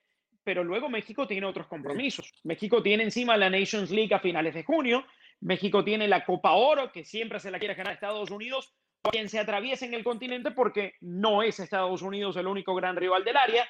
Pero 0.44 0.64
luego 0.64 0.90
México 0.90 1.28
tiene 1.28 1.46
otros 1.46 1.68
compromisos. 1.68 2.34
México 2.44 2.82
tiene 2.82 3.04
encima 3.04 3.38
la 3.38 3.50
Nations 3.50 3.92
League 3.92 4.16
a 4.16 4.20
finales 4.20 4.56
de 4.56 4.64
junio. 4.64 5.06
México 5.42 5.84
tiene 5.84 6.08
la 6.08 6.26
Copa 6.26 6.54
Oro, 6.54 6.92
que 6.92 7.04
siempre 7.04 7.40
se 7.40 7.52
la 7.52 7.60
quiere 7.60 7.76
ganar 7.76 7.94
Estados 7.94 8.32
Unidos, 8.32 8.74
o 9.04 9.12
quien 9.12 9.30
se 9.30 9.40
atraviese 9.40 9.86
en 9.86 9.94
el 9.94 10.04
continente, 10.04 10.52
porque 10.52 10.94
no 11.02 11.44
es 11.44 11.60
Estados 11.60 12.02
Unidos 12.02 12.38
el 12.38 12.48
único 12.48 12.74
gran 12.74 12.96
rival 12.96 13.24
del 13.24 13.38
área. 13.38 13.68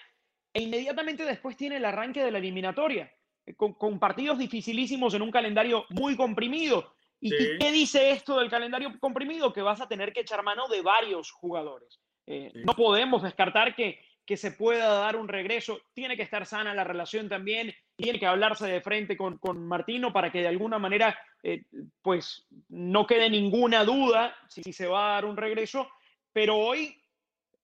E 0.54 0.62
inmediatamente 0.62 1.26
después 1.26 1.58
tiene 1.58 1.78
el 1.78 1.86
arranque 1.86 2.24
de 2.24 2.32
la 2.32 2.38
eliminatoria, 2.38 3.12
eh, 3.46 3.56
con, 3.56 3.74
con 3.74 4.00
partidos 4.00 4.38
dificilísimos 4.38 5.14
en 5.14 5.24
un 5.24 5.32
calendario 5.32 5.86
muy 5.90 6.16
comprimido. 6.16 6.96
¿Y, 7.20 7.30
Sí. 7.30 7.58
qué 7.60 7.72
dice 7.72 8.12
esto 8.12 8.40
del 8.40 8.50
calendario 8.50 8.94
comprimido? 9.00 9.54
Que 9.54 9.62
vas 9.62 9.82
a 9.82 9.88
tener 9.88 10.14
que 10.14 10.22
echar 10.22 10.44
mano 10.44 10.68
de 10.68 10.82
varios 10.82 11.32
jugadores. 11.32 12.00
Eh, 12.26 12.52
Sí. 12.54 12.62
No 12.66 12.74
podemos 12.74 13.24
descartar 13.24 13.76
que, 13.76 14.00
que 14.26 14.38
se 14.38 14.52
pueda 14.52 14.94
dar 15.00 15.16
un 15.16 15.28
regreso. 15.28 15.80
Tiene 15.94 16.16
que 16.18 16.24
estar 16.24 16.46
sana 16.46 16.74
la 16.74 16.84
relación 16.84 17.30
también. 17.30 17.74
Tiene 17.96 18.20
que 18.20 18.28
hablarse 18.28 18.68
de 18.68 18.82
frente 18.82 19.16
con, 19.18 19.38
con 19.38 19.66
Martino 19.66 20.12
para 20.12 20.32
que 20.32 20.42
de 20.42 20.50
alguna 20.50 20.78
manera 20.80 21.18
eh, 21.44 21.64
pues 22.02 22.46
no 22.70 23.08
quede 23.08 23.30
ninguna 23.30 23.84
duda 23.84 24.36
si, 24.50 24.64
si 24.64 24.74
se 24.74 24.88
va 24.88 25.12
a 25.12 25.14
dar 25.14 25.26
un 25.26 25.38
regreso. 25.38 25.90
Pero 26.34 26.58
hoy 26.58 27.02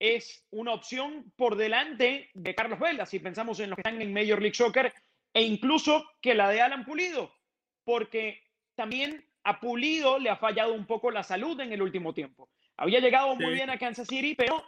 es 0.00 0.44
una 0.50 0.72
opción 0.72 1.32
por 1.36 1.54
delante 1.56 2.30
de 2.34 2.54
Carlos 2.54 2.80
Vela, 2.80 3.06
si 3.06 3.20
pensamos 3.20 3.60
en 3.60 3.70
los 3.70 3.76
que 3.76 3.82
están 3.82 4.02
en 4.02 4.12
Major 4.12 4.40
League 4.40 4.54
Soccer, 4.54 4.92
e 5.32 5.42
incluso 5.42 6.04
que 6.20 6.34
la 6.34 6.48
de 6.50 6.60
Alan 6.60 6.84
Pulido, 6.84 7.32
porque 7.84 8.42
también 8.74 9.24
a 9.44 9.60
Pulido 9.60 10.18
le 10.18 10.30
ha 10.30 10.36
fallado 10.36 10.72
un 10.72 10.86
poco 10.86 11.10
la 11.10 11.22
salud 11.22 11.58
en 11.60 11.72
el 11.72 11.82
último 11.82 12.12
tiempo. 12.14 12.48
Había 12.76 13.00
llegado 13.00 13.34
muy 13.36 13.46
Sí. 13.46 13.52
bien 13.52 13.70
a 13.70 13.78
Kansas 13.78 14.08
City, 14.08 14.34
pero 14.34 14.64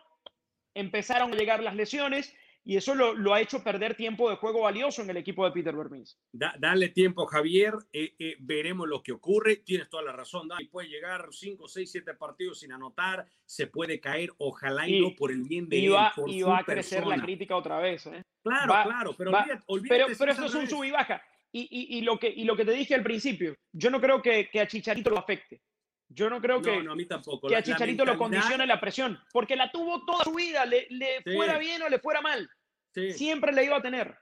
empezaron 0.74 1.32
a 1.32 1.36
llegar 1.36 1.62
las 1.62 1.74
lesiones 1.74 2.34
y 2.62 2.76
eso 2.76 2.94
lo, 2.96 3.14
lo 3.14 3.32
ha 3.32 3.40
hecho 3.40 3.62
perder 3.62 3.94
tiempo 3.94 4.28
de 4.28 4.36
juego 4.36 4.62
valioso 4.62 5.00
en 5.00 5.08
el 5.10 5.16
equipo 5.16 5.44
de 5.44 5.52
Peter 5.52 5.74
Vermees. 5.74 6.18
Da- 6.32 6.54
dale 6.58 6.88
tiempo, 6.88 7.24
Javier. 7.26 7.74
eh, 7.92 8.14
eh, 8.18 8.34
veremos 8.40 8.88
lo 8.88 9.02
que 9.02 9.12
ocurre. 9.12 9.56
Tienes 9.56 9.88
toda 9.88 10.02
la 10.02 10.12
razón, 10.12 10.48
Dani. 10.48 10.66
Puede 10.66 10.88
llegar 10.88 11.28
5, 11.30 11.68
6, 11.68 11.90
7 11.92 12.14
partidos 12.14 12.58
sin 12.60 12.72
anotar. 12.72 13.24
Se 13.44 13.68
puede 13.68 14.00
caer. 14.00 14.30
Ojalá 14.38 14.88
y, 14.88 14.96
Y- 14.96 15.00
no 15.00 15.14
por 15.16 15.30
el 15.30 15.42
bien 15.44 15.68
de 15.68 15.76
Y 15.78 15.86
él. 15.86 15.94
va, 15.94 16.12
por 16.14 16.28
y 16.28 16.42
va 16.42 16.58
a 16.58 16.64
crecer 16.64 17.00
la 17.00 17.06
persona. 17.10 17.24
crítica 17.24 17.56
otra 17.56 17.78
vez. 17.78 18.04
¿eh? 18.08 18.22
Claro, 18.42 18.72
Va- 18.72 18.84
claro. 18.84 19.14
Pero 19.16 19.30
va- 19.30 19.40
olvídate, 19.42 19.62
olvídate 19.66 19.88
pero, 20.04 20.18
pero 20.18 20.32
es 20.32 20.38
esto 20.38 20.42
al 20.58 20.64
es 20.64 20.70
un 20.72 20.76
sub 20.78 20.84
y 20.84 20.90
baja. 20.90 21.22
Y, 21.52 21.62
y- 21.70 21.98
y 21.98 22.00
lo 22.02 22.18
que, 22.18 22.28
y 22.28 22.44
lo 22.44 22.56
que 22.56 22.64
te 22.64 22.72
dije 22.72 22.94
al 22.94 23.02
principio, 23.02 23.56
yo 23.72 23.90
no 23.90 24.00
creo 24.00 24.20
que, 24.20 24.48
que 24.50 24.60
a 24.60 24.66
Chicharito 24.66 25.10
lo 25.10 25.18
afecte. 25.18 25.60
Yo 26.08 26.28
no 26.30 26.40
creo 26.40 26.60
que, 26.62 26.76
No, 26.76 26.82
no, 26.84 26.92
a 26.92 26.96
mí 26.96 27.06
tampoco. 27.06 27.48
que 27.48 27.52
La- 27.52 27.58
a 27.58 27.60
la 27.60 27.64
Chicharito 27.66 28.04
lo 28.04 28.16
condicione 28.18 28.66
la 28.66 28.80
presión, 28.80 29.18
porque 29.32 29.56
la 29.56 29.70
tuvo 29.72 30.04
toda 30.04 30.24
su 30.24 30.34
vida, 30.34 30.64
le, 30.66 30.86
le 30.90 31.22
Sí. 31.24 31.34
fuera 31.34 31.58
bien 31.58 31.82
o 31.82 31.88
le 31.88 31.98
fuera 31.98 32.20
mal. 32.20 32.48
Sí. 32.94 33.12
Siempre 33.12 33.52
le 33.52 33.64
iba 33.64 33.76
a 33.78 33.82
tener. 33.82 34.14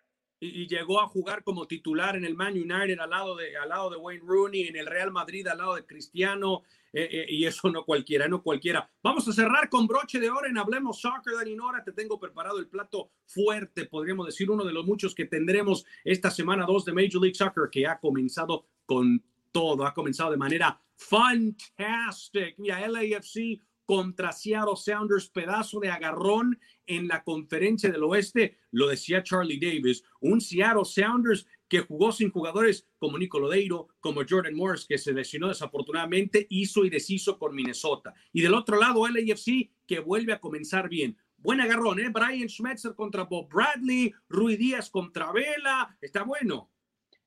Y, 0.45 0.67
llegó 0.67 1.01
a 1.01 1.07
jugar 1.07 1.43
como 1.43 1.67
titular 1.67 2.17
en 2.17 2.25
el 2.25 2.35
Man 2.35 2.55
United 2.55 2.99
al 2.99 3.11
lado 3.11 3.37
de, 3.37 3.57
al 3.57 3.69
lado 3.69 3.91
de 3.91 3.97
Wayne 3.97 4.25
Rooney, 4.27 4.69
en 4.69 4.77
el 4.77 4.87
Real 4.87 5.11
Madrid 5.11 5.47
al 5.47 5.59
lado 5.59 5.75
de 5.77 5.87
Cristiano, 5.87 6.63
eh, 6.93 7.09
eh, 7.11 7.27
y 7.29 7.45
eso 7.45 7.71
no 7.71 7.85
cualquiera, 7.85 8.29
no 8.29 8.43
cualquiera. 8.43 8.89
Vamos 9.03 9.27
a 9.27 9.33
cerrar 9.33 9.69
con 9.69 9.87
broche 9.87 10.21
de 10.21 10.31
oro 10.31 10.47
en 10.47 10.59
Hablemos 10.59 11.01
Soccer, 11.01 11.35
Dani 11.35 11.55
Nora. 11.55 11.83
Te 11.83 11.93
tengo 11.93 12.21
preparado 12.21 12.59
el 12.59 12.69
plato 12.69 13.11
fuerte, 13.27 13.87
podríamos 13.87 14.27
decir, 14.27 14.51
uno 14.51 14.65
de 14.65 14.73
los 14.73 14.87
muchos 14.87 15.15
que 15.15 15.25
tendremos 15.25 15.85
esta 16.05 16.31
semana 16.31 16.67
2 16.67 16.85
de 16.85 16.93
Major 16.93 17.21
League 17.21 17.35
Soccer, 17.35 17.69
que 17.71 17.87
ha 17.87 17.99
comenzado 17.99 18.67
con 18.87 19.25
todo, 19.51 19.87
ha 19.87 19.95
comenzado 19.95 20.31
de 20.31 20.37
manera 20.37 20.81
fantástica. 20.97 22.55
Mira, 22.59 22.87
LAFC 22.87 23.61
contra 23.85 24.33
Seattle 24.33 24.77
Sounders, 24.77 25.29
pedazo 25.29 25.81
de 25.81 25.91
agarrón 25.91 26.59
en 26.87 27.09
la 27.09 27.23
conferencia 27.23 27.91
del 27.91 28.03
oeste, 28.05 28.59
lo 28.71 28.89
decía 28.89 29.23
Charlie 29.23 29.59
Davis, 29.59 30.03
un 30.21 30.41
Seattle 30.41 30.85
Sounders 30.85 31.47
que 31.69 31.81
jugó 31.81 32.13
sin 32.13 32.31
jugadores 32.31 32.87
como 32.99 33.19
Nico 33.19 33.41
Lodeiro, 33.41 33.89
como 34.01 34.23
Jordan 34.29 34.55
Morris, 34.55 34.87
que 34.87 34.99
se 34.99 35.13
lesionó 35.13 35.49
desafortunadamente, 35.49 36.47
hizo 36.51 36.85
y 36.85 36.91
deshizo 36.91 37.39
con 37.39 37.55
Minnesota. 37.55 38.15
Y 38.33 38.43
del 38.43 38.55
otro 38.55 38.79
lado, 38.79 39.07
LAFC, 39.09 39.71
que 39.87 40.01
vuelve 40.01 40.33
a 40.33 40.41
comenzar 40.41 40.89
bien. 40.89 41.17
Buen 41.37 41.61
agarrón, 41.61 42.01
¿eh? 42.01 42.09
Brian 42.11 42.49
Schmetzer 42.49 42.95
contra 42.95 43.25
Bob 43.25 43.49
Bradley, 43.49 44.15
Rui 44.29 44.57
Díaz 44.57 44.89
contra 44.89 45.33
Vela, 45.33 45.97
está 46.01 46.23
bueno. 46.23 46.71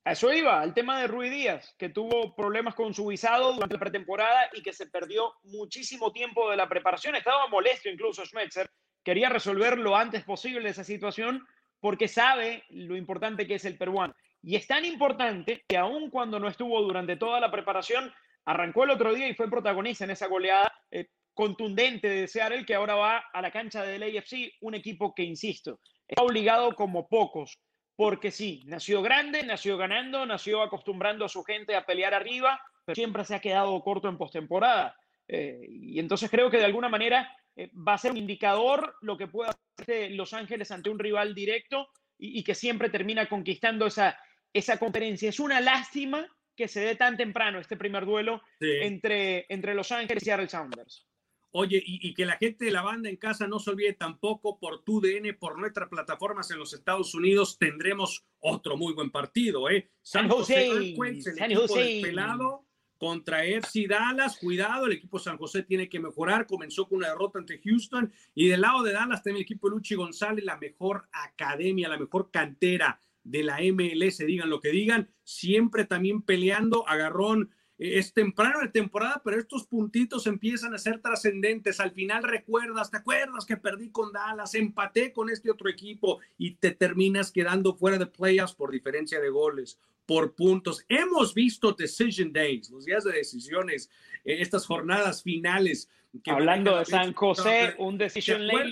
Eso 0.04 0.32
iba, 0.32 0.64
el 0.64 0.72
tema 0.72 0.98
de 0.98 1.06
Rui 1.06 1.28
Díaz, 1.28 1.74
que 1.78 1.90
tuvo 1.90 2.34
problemas 2.34 2.74
con 2.74 2.94
su 2.94 3.06
visado 3.06 3.52
durante 3.52 3.74
la 3.74 3.80
pretemporada 3.80 4.48
y 4.54 4.62
que 4.62 4.72
se 4.72 4.86
perdió 4.86 5.34
muchísimo 5.42 6.10
tiempo 6.12 6.50
de 6.50 6.56
la 6.56 6.68
preparación. 6.68 7.14
Estaba 7.14 7.46
molesto 7.48 7.90
incluso 7.90 8.24
Schmetzer, 8.24 8.70
quería 9.08 9.30
resolver 9.30 9.78
lo 9.78 9.96
antes 9.96 10.22
posible 10.22 10.68
esa 10.68 10.84
situación 10.84 11.42
porque 11.80 12.08
sabe 12.08 12.64
lo 12.68 12.94
importante 12.94 13.46
que 13.46 13.54
es 13.54 13.64
el 13.64 13.78
peruano. 13.78 14.14
Y 14.42 14.54
es 14.54 14.66
tan 14.66 14.84
importante 14.84 15.64
que 15.66 15.78
aun 15.78 16.10
cuando 16.10 16.38
no 16.38 16.46
estuvo 16.46 16.78
durante 16.82 17.16
toda 17.16 17.40
la 17.40 17.50
preparación, 17.50 18.12
arrancó 18.44 18.84
el 18.84 18.90
otro 18.90 19.14
día 19.14 19.26
y 19.26 19.34
fue 19.34 19.48
protagonista 19.48 20.04
en 20.04 20.10
esa 20.10 20.26
goleada 20.26 20.70
eh, 20.90 21.06
contundente 21.32 22.06
de 22.06 22.28
Seattle, 22.28 22.66
que 22.66 22.74
ahora 22.74 22.96
va 22.96 23.24
a 23.32 23.40
la 23.40 23.50
cancha 23.50 23.82
del 23.82 24.02
AFC, 24.02 24.58
un 24.60 24.74
equipo 24.74 25.14
que, 25.14 25.22
insisto, 25.22 25.80
está 26.06 26.22
obligado 26.22 26.74
como 26.74 27.08
pocos 27.08 27.58
porque 27.96 28.30
sí, 28.30 28.62
nació 28.66 29.00
grande, 29.00 29.42
nació 29.42 29.78
ganando, 29.78 30.26
nació 30.26 30.60
acostumbrando 30.60 31.24
a 31.24 31.30
su 31.30 31.42
gente 31.44 31.74
a 31.74 31.86
pelear 31.86 32.12
arriba, 32.12 32.60
pero 32.84 32.94
siempre 32.94 33.24
se 33.24 33.36
ha 33.36 33.40
quedado 33.40 33.80
corto 33.80 34.06
en 34.10 34.18
postemporada. 34.18 34.94
Eh, 35.26 35.60
y 35.66 35.98
entonces 35.98 36.30
creo 36.30 36.50
que 36.50 36.58
de 36.58 36.66
alguna 36.66 36.90
manera 36.90 37.34
eh, 37.58 37.72
va 37.74 37.94
a 37.94 37.98
ser 37.98 38.12
un 38.12 38.18
indicador 38.18 38.94
lo 39.00 39.18
que 39.18 39.26
pueda 39.26 39.50
hacer 39.76 40.12
Los 40.12 40.32
Ángeles 40.32 40.70
ante 40.70 40.90
un 40.90 40.98
rival 40.98 41.34
directo 41.34 41.88
y, 42.16 42.44
que 42.44 42.54
siempre 42.54 42.88
termina 42.88 43.28
conquistando 43.28 43.86
esa, 43.86 44.16
esa 44.52 44.78
conferencia. 44.78 45.28
Es 45.28 45.40
una 45.40 45.60
lástima 45.60 46.26
que 46.56 46.68
se 46.68 46.80
dé 46.80 46.94
tan 46.94 47.16
temprano 47.16 47.58
este 47.58 47.76
primer 47.76 48.06
duelo 48.06 48.42
entre, 48.60 49.46
entre 49.48 49.74
Los 49.74 49.90
Ángeles 49.90 50.22
y 50.22 50.26
Seattle 50.26 50.48
Sounders. 50.48 51.08
Oye, 51.50 51.82
y, 51.84 52.14
que 52.14 52.26
la 52.26 52.36
gente 52.36 52.66
de 52.66 52.70
la 52.70 52.82
banda 52.82 53.08
en 53.08 53.16
casa 53.16 53.48
no 53.48 53.58
se 53.58 53.70
olvide 53.70 53.94
tampoco 53.94 54.60
por 54.60 54.84
tu 54.84 55.00
DN, 55.00 55.34
por 55.34 55.58
nuestras 55.58 55.88
plataformas 55.88 56.50
en 56.52 56.58
los 56.58 56.74
Estados 56.74 57.14
Unidos, 57.14 57.58
tendremos 57.58 58.24
otro 58.38 58.76
muy 58.76 58.92
buen 58.92 59.10
partido, 59.10 59.68
¿eh? 59.68 59.90
San, 60.02 60.28
José, 60.28 60.94
San 61.36 61.54
José. 61.54 62.00
pelado 62.02 62.67
contra 62.98 63.44
FC 63.44 63.86
Dallas. 63.88 64.38
Cuidado, 64.38 64.86
el 64.86 64.92
equipo 64.92 65.18
San 65.18 65.38
José 65.38 65.62
tiene 65.62 65.88
que 65.88 66.00
mejorar. 66.00 66.46
Comenzó 66.46 66.86
con 66.86 66.98
una 66.98 67.08
derrota 67.08 67.38
ante 67.38 67.60
Houston. 67.64 68.12
Y 68.34 68.48
del 68.48 68.60
lado 68.60 68.82
de 68.82 68.92
Dallas 68.92 69.22
también 69.22 69.36
el 69.36 69.42
equipo 69.42 69.68
de 69.68 69.76
Luchi 69.76 69.94
González, 69.94 70.44
la 70.44 70.58
mejor 70.58 71.08
academia, 71.12 71.88
la 71.88 71.98
mejor 71.98 72.30
cantera 72.30 73.00
de 73.24 73.42
la 73.42 73.58
MLS, 73.60 74.18
digan 74.18 74.50
lo 74.50 74.60
que 74.60 74.70
digan. 74.70 75.08
Siempre 75.22 75.84
también 75.84 76.22
peleando, 76.22 76.86
agarrón 76.88 77.50
es 77.78 78.12
temprano 78.12 78.60
de 78.60 78.68
temporada, 78.68 79.22
pero 79.24 79.38
estos 79.38 79.64
puntitos 79.66 80.26
empiezan 80.26 80.74
a 80.74 80.78
ser 80.78 81.00
trascendentes. 81.00 81.78
Al 81.78 81.92
final 81.92 82.24
recuerdas, 82.24 82.90
¿te 82.90 82.96
acuerdas 82.96 83.46
que 83.46 83.56
perdí 83.56 83.90
con 83.90 84.12
Dallas, 84.12 84.54
empaté 84.56 85.12
con 85.12 85.30
este 85.30 85.50
otro 85.50 85.68
equipo 85.68 86.18
y 86.36 86.56
te 86.56 86.72
terminas 86.72 87.30
quedando 87.30 87.74
fuera 87.74 87.96
de 87.96 88.06
playoffs 88.06 88.54
por 88.54 88.72
diferencia 88.72 89.20
de 89.20 89.28
goles, 89.28 89.78
por 90.06 90.34
puntos? 90.34 90.84
Hemos 90.88 91.34
visto 91.34 91.72
decision 91.72 92.32
days, 92.32 92.68
los 92.70 92.84
días 92.84 93.04
de 93.04 93.12
decisiones, 93.12 93.88
eh, 94.24 94.38
estas 94.40 94.66
jornadas 94.66 95.22
finales. 95.22 95.88
Hablando 96.26 96.78
de 96.78 96.84
San 96.84 97.12
José, 97.12 97.76
un 97.78 97.96
decision 97.96 98.44
day 98.48 98.70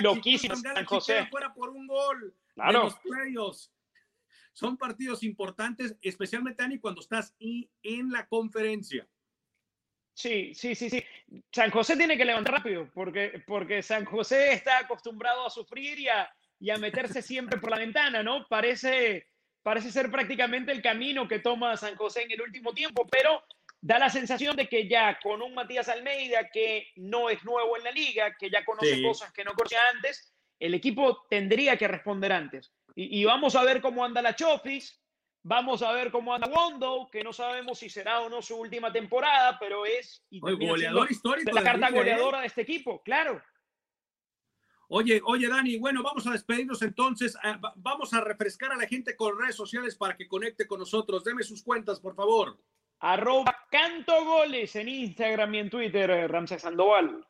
loquísimo. 0.00 0.56
San 0.56 0.84
José. 0.84 1.26
Fuera 1.30 1.54
por 1.54 1.68
un 1.68 1.86
gol 1.86 2.34
claro. 2.54 2.84
los 2.84 2.94
playoffs 2.96 3.70
son 4.58 4.76
partidos 4.76 5.22
importantes, 5.22 5.96
especialmente, 6.02 6.64
Dani, 6.64 6.80
cuando 6.80 7.00
estás 7.00 7.32
en 7.38 8.10
la 8.10 8.26
conferencia. 8.26 9.06
Sí, 10.12 10.52
sí, 10.52 10.74
sí, 10.74 10.90
sí. 10.90 11.04
San 11.52 11.70
José 11.70 11.96
tiene 11.96 12.16
que 12.16 12.24
levantar 12.24 12.54
rápido, 12.54 12.90
porque, 12.92 13.40
porque 13.46 13.82
San 13.82 14.04
José 14.04 14.52
está 14.54 14.78
acostumbrado 14.78 15.46
a 15.46 15.50
sufrir 15.50 16.00
y 16.00 16.08
a, 16.08 16.28
y 16.58 16.70
a 16.70 16.76
meterse 16.76 17.22
siempre 17.22 17.60
por 17.60 17.70
la 17.70 17.78
ventana, 17.78 18.24
¿no? 18.24 18.48
Parece, 18.48 19.28
parece 19.62 19.92
ser 19.92 20.10
prácticamente 20.10 20.72
el 20.72 20.82
camino 20.82 21.28
que 21.28 21.38
toma 21.38 21.76
San 21.76 21.94
José 21.94 22.22
en 22.22 22.32
el 22.32 22.42
último 22.42 22.74
tiempo, 22.74 23.06
pero 23.06 23.44
da 23.80 24.00
la 24.00 24.10
sensación 24.10 24.56
de 24.56 24.68
que 24.68 24.88
ya 24.88 25.20
con 25.20 25.40
un 25.40 25.54
Matías 25.54 25.88
Almeida 25.88 26.50
que 26.52 26.88
no 26.96 27.30
es 27.30 27.44
nuevo 27.44 27.76
en 27.76 27.84
la 27.84 27.92
liga, 27.92 28.34
que 28.36 28.50
ya 28.50 28.64
conoce 28.64 29.00
cosas 29.04 29.32
que 29.32 29.44
no 29.44 29.52
conocía 29.52 29.78
antes, 29.94 30.34
el 30.58 30.74
equipo 30.74 31.26
tendría 31.30 31.76
que 31.76 31.86
responder 31.86 32.32
antes. 32.32 32.72
Y, 33.00 33.24
vamos 33.24 33.54
a 33.54 33.62
ver 33.62 33.80
cómo 33.80 34.04
anda 34.04 34.20
la 34.20 34.34
Chofis, 34.34 35.00
vamos 35.44 35.82
a 35.82 35.92
ver 35.92 36.10
cómo 36.10 36.34
anda 36.34 36.48
Wondo, 36.48 37.08
que 37.12 37.22
no 37.22 37.32
sabemos 37.32 37.78
si 37.78 37.88
será 37.88 38.22
o 38.22 38.28
no 38.28 38.42
su 38.42 38.56
última 38.56 38.92
temporada, 38.92 39.56
pero 39.60 39.86
es 39.86 40.26
y 40.30 40.40
goleador 40.40 41.08
histórico 41.08 41.52
la 41.52 41.62
carta 41.62 41.90
¿eh? 41.90 41.92
goleadora 41.92 42.40
de 42.40 42.48
este 42.48 42.62
equipo, 42.62 43.00
claro. 43.04 43.40
Oye, 44.88 45.20
oye, 45.24 45.46
Dani, 45.46 45.78
bueno, 45.78 46.02
vamos 46.02 46.26
a 46.26 46.32
despedirnos 46.32 46.82
entonces. 46.82 47.36
Eh, 47.44 47.56
vamos 47.76 48.12
a 48.14 48.20
refrescar 48.20 48.72
a 48.72 48.76
la 48.76 48.88
gente 48.88 49.14
con 49.14 49.38
redes 49.38 49.54
sociales 49.54 49.94
para 49.94 50.16
que 50.16 50.26
conecte 50.26 50.66
con 50.66 50.80
nosotros. 50.80 51.22
Deme 51.22 51.44
sus 51.44 51.62
cuentas, 51.62 52.00
por 52.00 52.16
favor. 52.16 52.58
Arroba 52.98 53.66
Canto 53.70 54.24
Goles 54.24 54.74
en 54.74 54.88
Instagram 54.88 55.54
y 55.54 55.58
en 55.58 55.70
Twitter, 55.70 56.10
eh, 56.10 56.26
Ramsés 56.26 56.62
Sandoval 56.62 57.24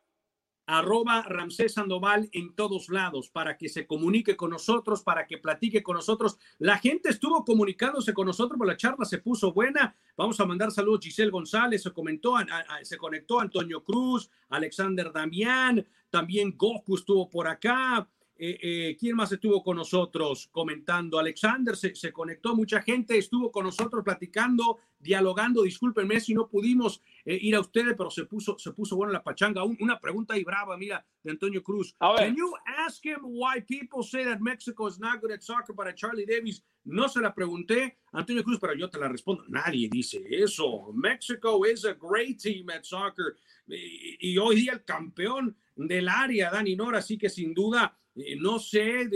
arroba 0.69 1.23
Ramsés 1.23 1.73
Sandoval 1.73 2.29
en 2.31 2.53
todos 2.55 2.89
lados 2.89 3.29
para 3.29 3.57
que 3.57 3.69
se 3.69 3.87
comunique 3.87 4.37
con 4.37 4.51
nosotros, 4.51 5.01
para 5.01 5.25
que 5.25 5.39
platique 5.39 5.81
con 5.81 5.95
nosotros. 5.95 6.37
La 6.59 6.77
gente 6.77 7.09
estuvo 7.09 7.43
comunicándose 7.43 8.13
con 8.13 8.27
nosotros, 8.27 8.57
pero 8.59 8.69
la 8.69 8.77
charla 8.77 9.03
se 9.05 9.17
puso 9.17 9.51
buena. 9.51 9.95
Vamos 10.15 10.39
a 10.39 10.45
mandar 10.45 10.71
saludos. 10.71 11.03
Giselle 11.03 11.31
González 11.31 11.81
se 11.81 11.91
comentó, 11.91 12.35
se 12.83 12.97
conectó 12.97 13.39
Antonio 13.39 13.83
Cruz, 13.83 14.29
Alexander 14.49 15.11
Damián, 15.11 15.85
también 16.11 16.55
Goku 16.55 16.95
estuvo 16.95 17.29
por 17.29 17.47
acá. 17.47 18.07
Eh, 18.41 18.57
eh, 18.61 18.97
¿Quién 18.97 19.17
más 19.17 19.29
estuvo 19.33 19.61
con 19.61 19.75
nosotros 19.75 20.47
comentando? 20.49 21.19
Alexander 21.19 21.75
se, 21.75 21.93
se, 21.93 22.13
conectó, 22.13 22.55
mucha 22.55 22.81
gente 22.81 23.17
estuvo 23.17 23.51
con 23.51 23.65
nosotros 23.65 24.01
platicando, 24.01 24.79
dialogando. 24.97 25.63
Discúlpenme 25.63 26.21
si 26.21 26.33
no 26.33 26.47
pudimos 26.47 27.01
eh, 27.25 27.37
ir 27.41 27.53
a 27.55 27.59
ustedes, 27.59 27.95
pero 27.97 28.09
se 28.09 28.23
puso, 28.23 28.57
se 28.57 28.71
puso 28.71 28.95
buena 28.95 29.11
la 29.11 29.21
pachanga. 29.21 29.65
una 29.65 29.99
pregunta 29.99 30.35
ahí 30.35 30.45
brava, 30.45 30.77
mira, 30.77 31.05
de 31.21 31.31
Antonio 31.31 31.61
Cruz. 31.61 31.93
Can 31.99 32.33
you 32.33 32.53
ask 32.65 33.05
him 33.05 33.19
why 33.23 33.59
people 33.59 34.03
say 34.03 34.23
that 34.23 34.39
Mexico 34.39 34.87
is 34.87 34.97
not 34.97 35.19
good 35.19 35.33
at 35.33 35.41
soccer 35.41 35.75
para 35.75 35.93
Charlie 35.93 36.25
Davis? 36.25 36.63
No 36.85 37.09
se 37.09 37.19
la 37.19 37.35
pregunté, 37.35 37.97
Antonio 38.13 38.41
Cruz, 38.41 38.57
pero 38.61 38.73
yo 38.73 38.89
te 38.89 38.97
la 38.97 39.09
respondo. 39.09 39.43
Nadie 39.49 39.89
dice 39.91 40.25
eso. 40.29 40.93
Mexico 40.93 41.65
is 41.65 41.83
a 41.83 41.93
great 41.93 42.41
team 42.41 42.69
at 42.69 42.85
soccer. 42.85 43.35
Y, 43.67 44.31
y 44.31 44.37
hoy 44.37 44.55
día 44.55 44.71
el 44.71 44.85
campeón 44.85 45.57
del 45.75 46.07
área, 46.07 46.49
Dani 46.51 46.77
Nora, 46.77 46.99
así 46.99 47.17
que 47.17 47.29
sin 47.29 47.53
duda 47.53 47.97
eh, 48.19 48.35
no 48.37 48.59
sé, 48.59 49.09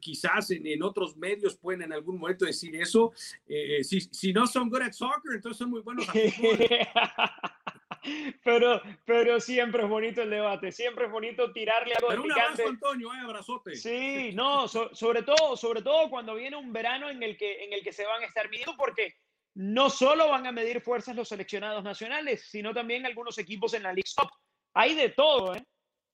quizás 0.00 0.50
en, 0.50 0.82
otros 0.82 1.16
medios 1.16 1.56
pueden 1.56 1.82
en 1.82 1.92
algún 1.92 2.18
momento 2.18 2.44
decir 2.44 2.74
eso. 2.76 3.12
Eh, 3.46 3.82
si, 3.84 4.00
si, 4.00 4.32
no 4.32 4.46
son 4.46 4.68
good 4.68 4.82
at 4.82 4.92
soccer, 4.92 5.34
entonces 5.34 5.58
son 5.58 5.70
muy 5.70 5.82
buenos. 5.82 6.06
pero, 8.44 8.82
pero 9.04 9.40
siempre 9.40 9.82
es 9.82 9.88
bonito 9.88 10.22
el 10.22 10.30
debate, 10.30 10.72
siempre 10.72 11.06
es 11.06 11.10
bonito 11.10 11.52
tirarle 11.52 11.94
algo 11.94 12.08
pero 12.08 12.22
un 12.22 12.32
abrazo, 12.32 12.68
Antonio, 12.68 13.14
eh, 13.14 13.18
abrazote. 13.18 13.76
Sí, 13.76 14.32
no, 14.34 14.68
sobre 14.68 15.22
todo, 15.22 15.56
sobre 15.56 15.82
todo 15.82 16.10
cuando 16.10 16.34
viene 16.34 16.56
un 16.56 16.72
verano 16.72 17.10
en 17.10 17.22
el 17.22 17.36
que, 17.36 17.64
en 17.64 17.72
el 17.72 17.82
que 17.82 17.92
se 17.92 18.04
van 18.04 18.22
a 18.22 18.26
estar 18.26 18.48
midiendo, 18.50 18.76
porque 18.76 19.14
no 19.54 19.88
solo 19.88 20.28
van 20.28 20.46
a 20.46 20.52
medir 20.52 20.80
fuerzas 20.80 21.16
los 21.16 21.28
seleccionados 21.28 21.84
nacionales, 21.84 22.46
sino 22.50 22.74
también 22.74 23.06
algunos 23.06 23.38
equipos 23.38 23.74
en 23.74 23.84
la 23.84 23.92
League 23.92 24.10
Hay 24.74 24.94
de 24.94 25.10
todo, 25.10 25.54
¿eh? 25.54 25.64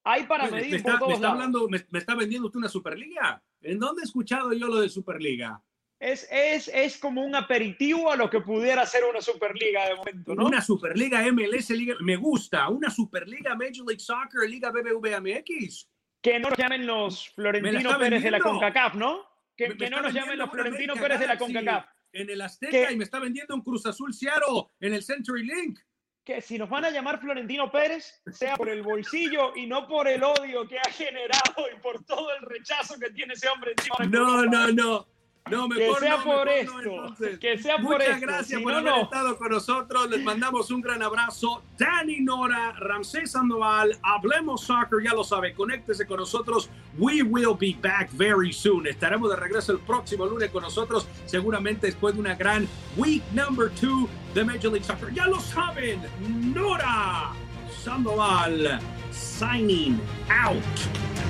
Hay 0.05 0.25
para 0.25 0.51
medir 0.51 0.71
me 0.71 0.77
está, 0.79 0.99
me 1.07 1.15
está 1.15 1.31
hablando, 1.31 1.69
me, 1.69 1.99
está 1.99 2.15
vendiendo 2.15 2.47
usted 2.47 2.59
una 2.59 2.69
Superliga. 2.69 3.43
¿En 3.61 3.79
dónde 3.79 4.03
he 4.03 4.05
escuchado 4.05 4.53
yo 4.53 4.69
lo 4.69 4.81
de 4.81 4.89
Superliga? 4.89 5.63
Es, 5.99 6.27
es, 6.31 6.69
es 6.69 6.97
como 6.97 7.23
un 7.23 7.35
aperitivo 7.35 8.11
a 8.11 8.17
lo 8.17 8.31
que 8.31 8.41
pudiera 8.41 8.87
ser 8.87 9.05
una 9.05 9.21
Superliga 9.21 9.87
de 9.87 9.97
momento, 9.97 10.35
¿no? 10.35 10.47
Una 10.47 10.63
Superliga 10.63 11.21
MLS, 11.31 11.71
Liga, 11.71 11.95
me 12.01 12.17
gusta. 12.17 12.69
Una 12.71 12.89
Superliga 12.89 13.55
Major 13.55 13.87
League 13.87 14.01
Soccer, 14.01 14.49
Liga 14.49 14.71
BBVA 14.71 15.21
MX. 15.21 15.91
Que 16.23 16.39
no 16.39 16.49
lo 16.49 16.57
llamen 16.57 16.87
los 16.87 17.29
Florentino 17.31 17.99
Pérez 17.99 18.23
de 18.23 18.31
la 18.31 18.41
CONCACAF, 18.41 18.95
¿no? 18.95 19.31
que, 19.61 19.69
me 19.69 19.77
que 19.77 19.91
no 19.91 20.01
nos 20.01 20.15
llamen 20.15 20.39
los 20.39 20.51
Florentino 20.51 20.95
América 20.95 21.03
Pérez 21.03 21.21
de 21.21 21.27
la 21.27 21.35
Galaxy 21.35 21.55
CONCACAF. 21.55 21.87
En 22.13 22.31
el 22.31 22.41
Azteca 22.41 22.91
y 22.91 22.97
me 22.97 23.05
está 23.05 23.21
vendiendo 23.21 23.55
un 23.55 23.63
Cruz 23.63 23.87
Azul 23.87 24.13
Seattle 24.13 24.65
en 24.81 24.95
el 24.95 25.03
Century 25.03 25.45
Link. 25.45 25.79
Que 26.25 26.41
si 26.41 26.59
nos 26.59 26.69
van 26.69 26.85
a 26.85 26.91
llamar 26.91 27.21
Florentino 27.21 27.71
Pérez, 27.71 28.21
sea 28.31 28.57
por 28.57 28.69
el 28.69 28.83
bolsillo 28.83 29.57
y 29.57 29.67
no 29.67 29.87
por 29.87 30.07
el 30.07 30.23
odio 30.23 30.69
que 30.69 30.79
ha 30.79 30.91
generado 30.91 31.67
y 31.75 31.81
por 31.81 32.05
todo 32.05 32.29
el 32.37 32.43
rechazo 32.43 32.99
que 32.99 33.11
tiene 33.11 33.35
ese 33.35 33.49
hombre 33.49 33.73
encima. 33.77 33.97
No, 34.07 34.45
Europa. 34.45 34.69
no, 34.75 35.07
no. 35.51 35.69
Que 35.69 35.95
sea 36.01 36.17
no, 36.17 36.25
por 36.25 36.47
mejor 36.47 36.49
esto, 36.49 37.39
que 37.41 37.59
sea 37.59 37.77
por 37.77 37.99
Muchas 37.99 38.09
esto, 38.09 38.21
gracias 38.21 38.59
si 38.59 38.65
por 38.65 38.73
no, 38.73 38.79
haber 38.79 39.03
estado 39.05 39.37
con 39.37 39.51
nosotros. 39.51 40.11
Les 40.11 40.23
mandamos 40.23 40.71
un 40.71 40.81
gran 40.81 41.03
abrazo. 41.03 41.63
Dani 41.79 42.21
Nora, 42.21 42.73
Ramsés 42.73 43.33
Sandoval, 43.33 43.99
Hablemos 44.03 44.63
Soccer, 44.63 45.03
ya 45.03 45.15
lo 45.15 45.25
sabe, 45.25 45.55
conéctese 45.55 46.07
con 46.07 46.19
nosotros. 46.19 46.71
We 46.99 47.23
will 47.23 47.57
be 47.59 47.77
back 47.81 48.11
very 48.13 48.53
soon. 48.53 48.87
Estaremos 48.87 49.31
de 49.31 49.37
regreso 49.37 49.73
el 49.73 49.79
próximo 49.79 50.27
lunes 50.27 50.51
con 50.51 50.63
nosotros, 50.63 51.09
seguramente 51.27 51.87
después 51.87 52.15
de 52.15 52.21
una 52.21 52.35
gran 52.35 52.69
week 52.97 53.23
number 53.33 53.71
two 53.71 54.09
de 54.35 54.45
Major 54.45 54.73
League 54.73 54.85
Soccer. 54.85 55.13
Ya 55.13 55.27
lo 55.27 55.41
saben, 55.41 56.01
Nora 56.55 57.33
Sandoval, 57.83 58.79
signing 59.11 60.01
out. 60.29 61.30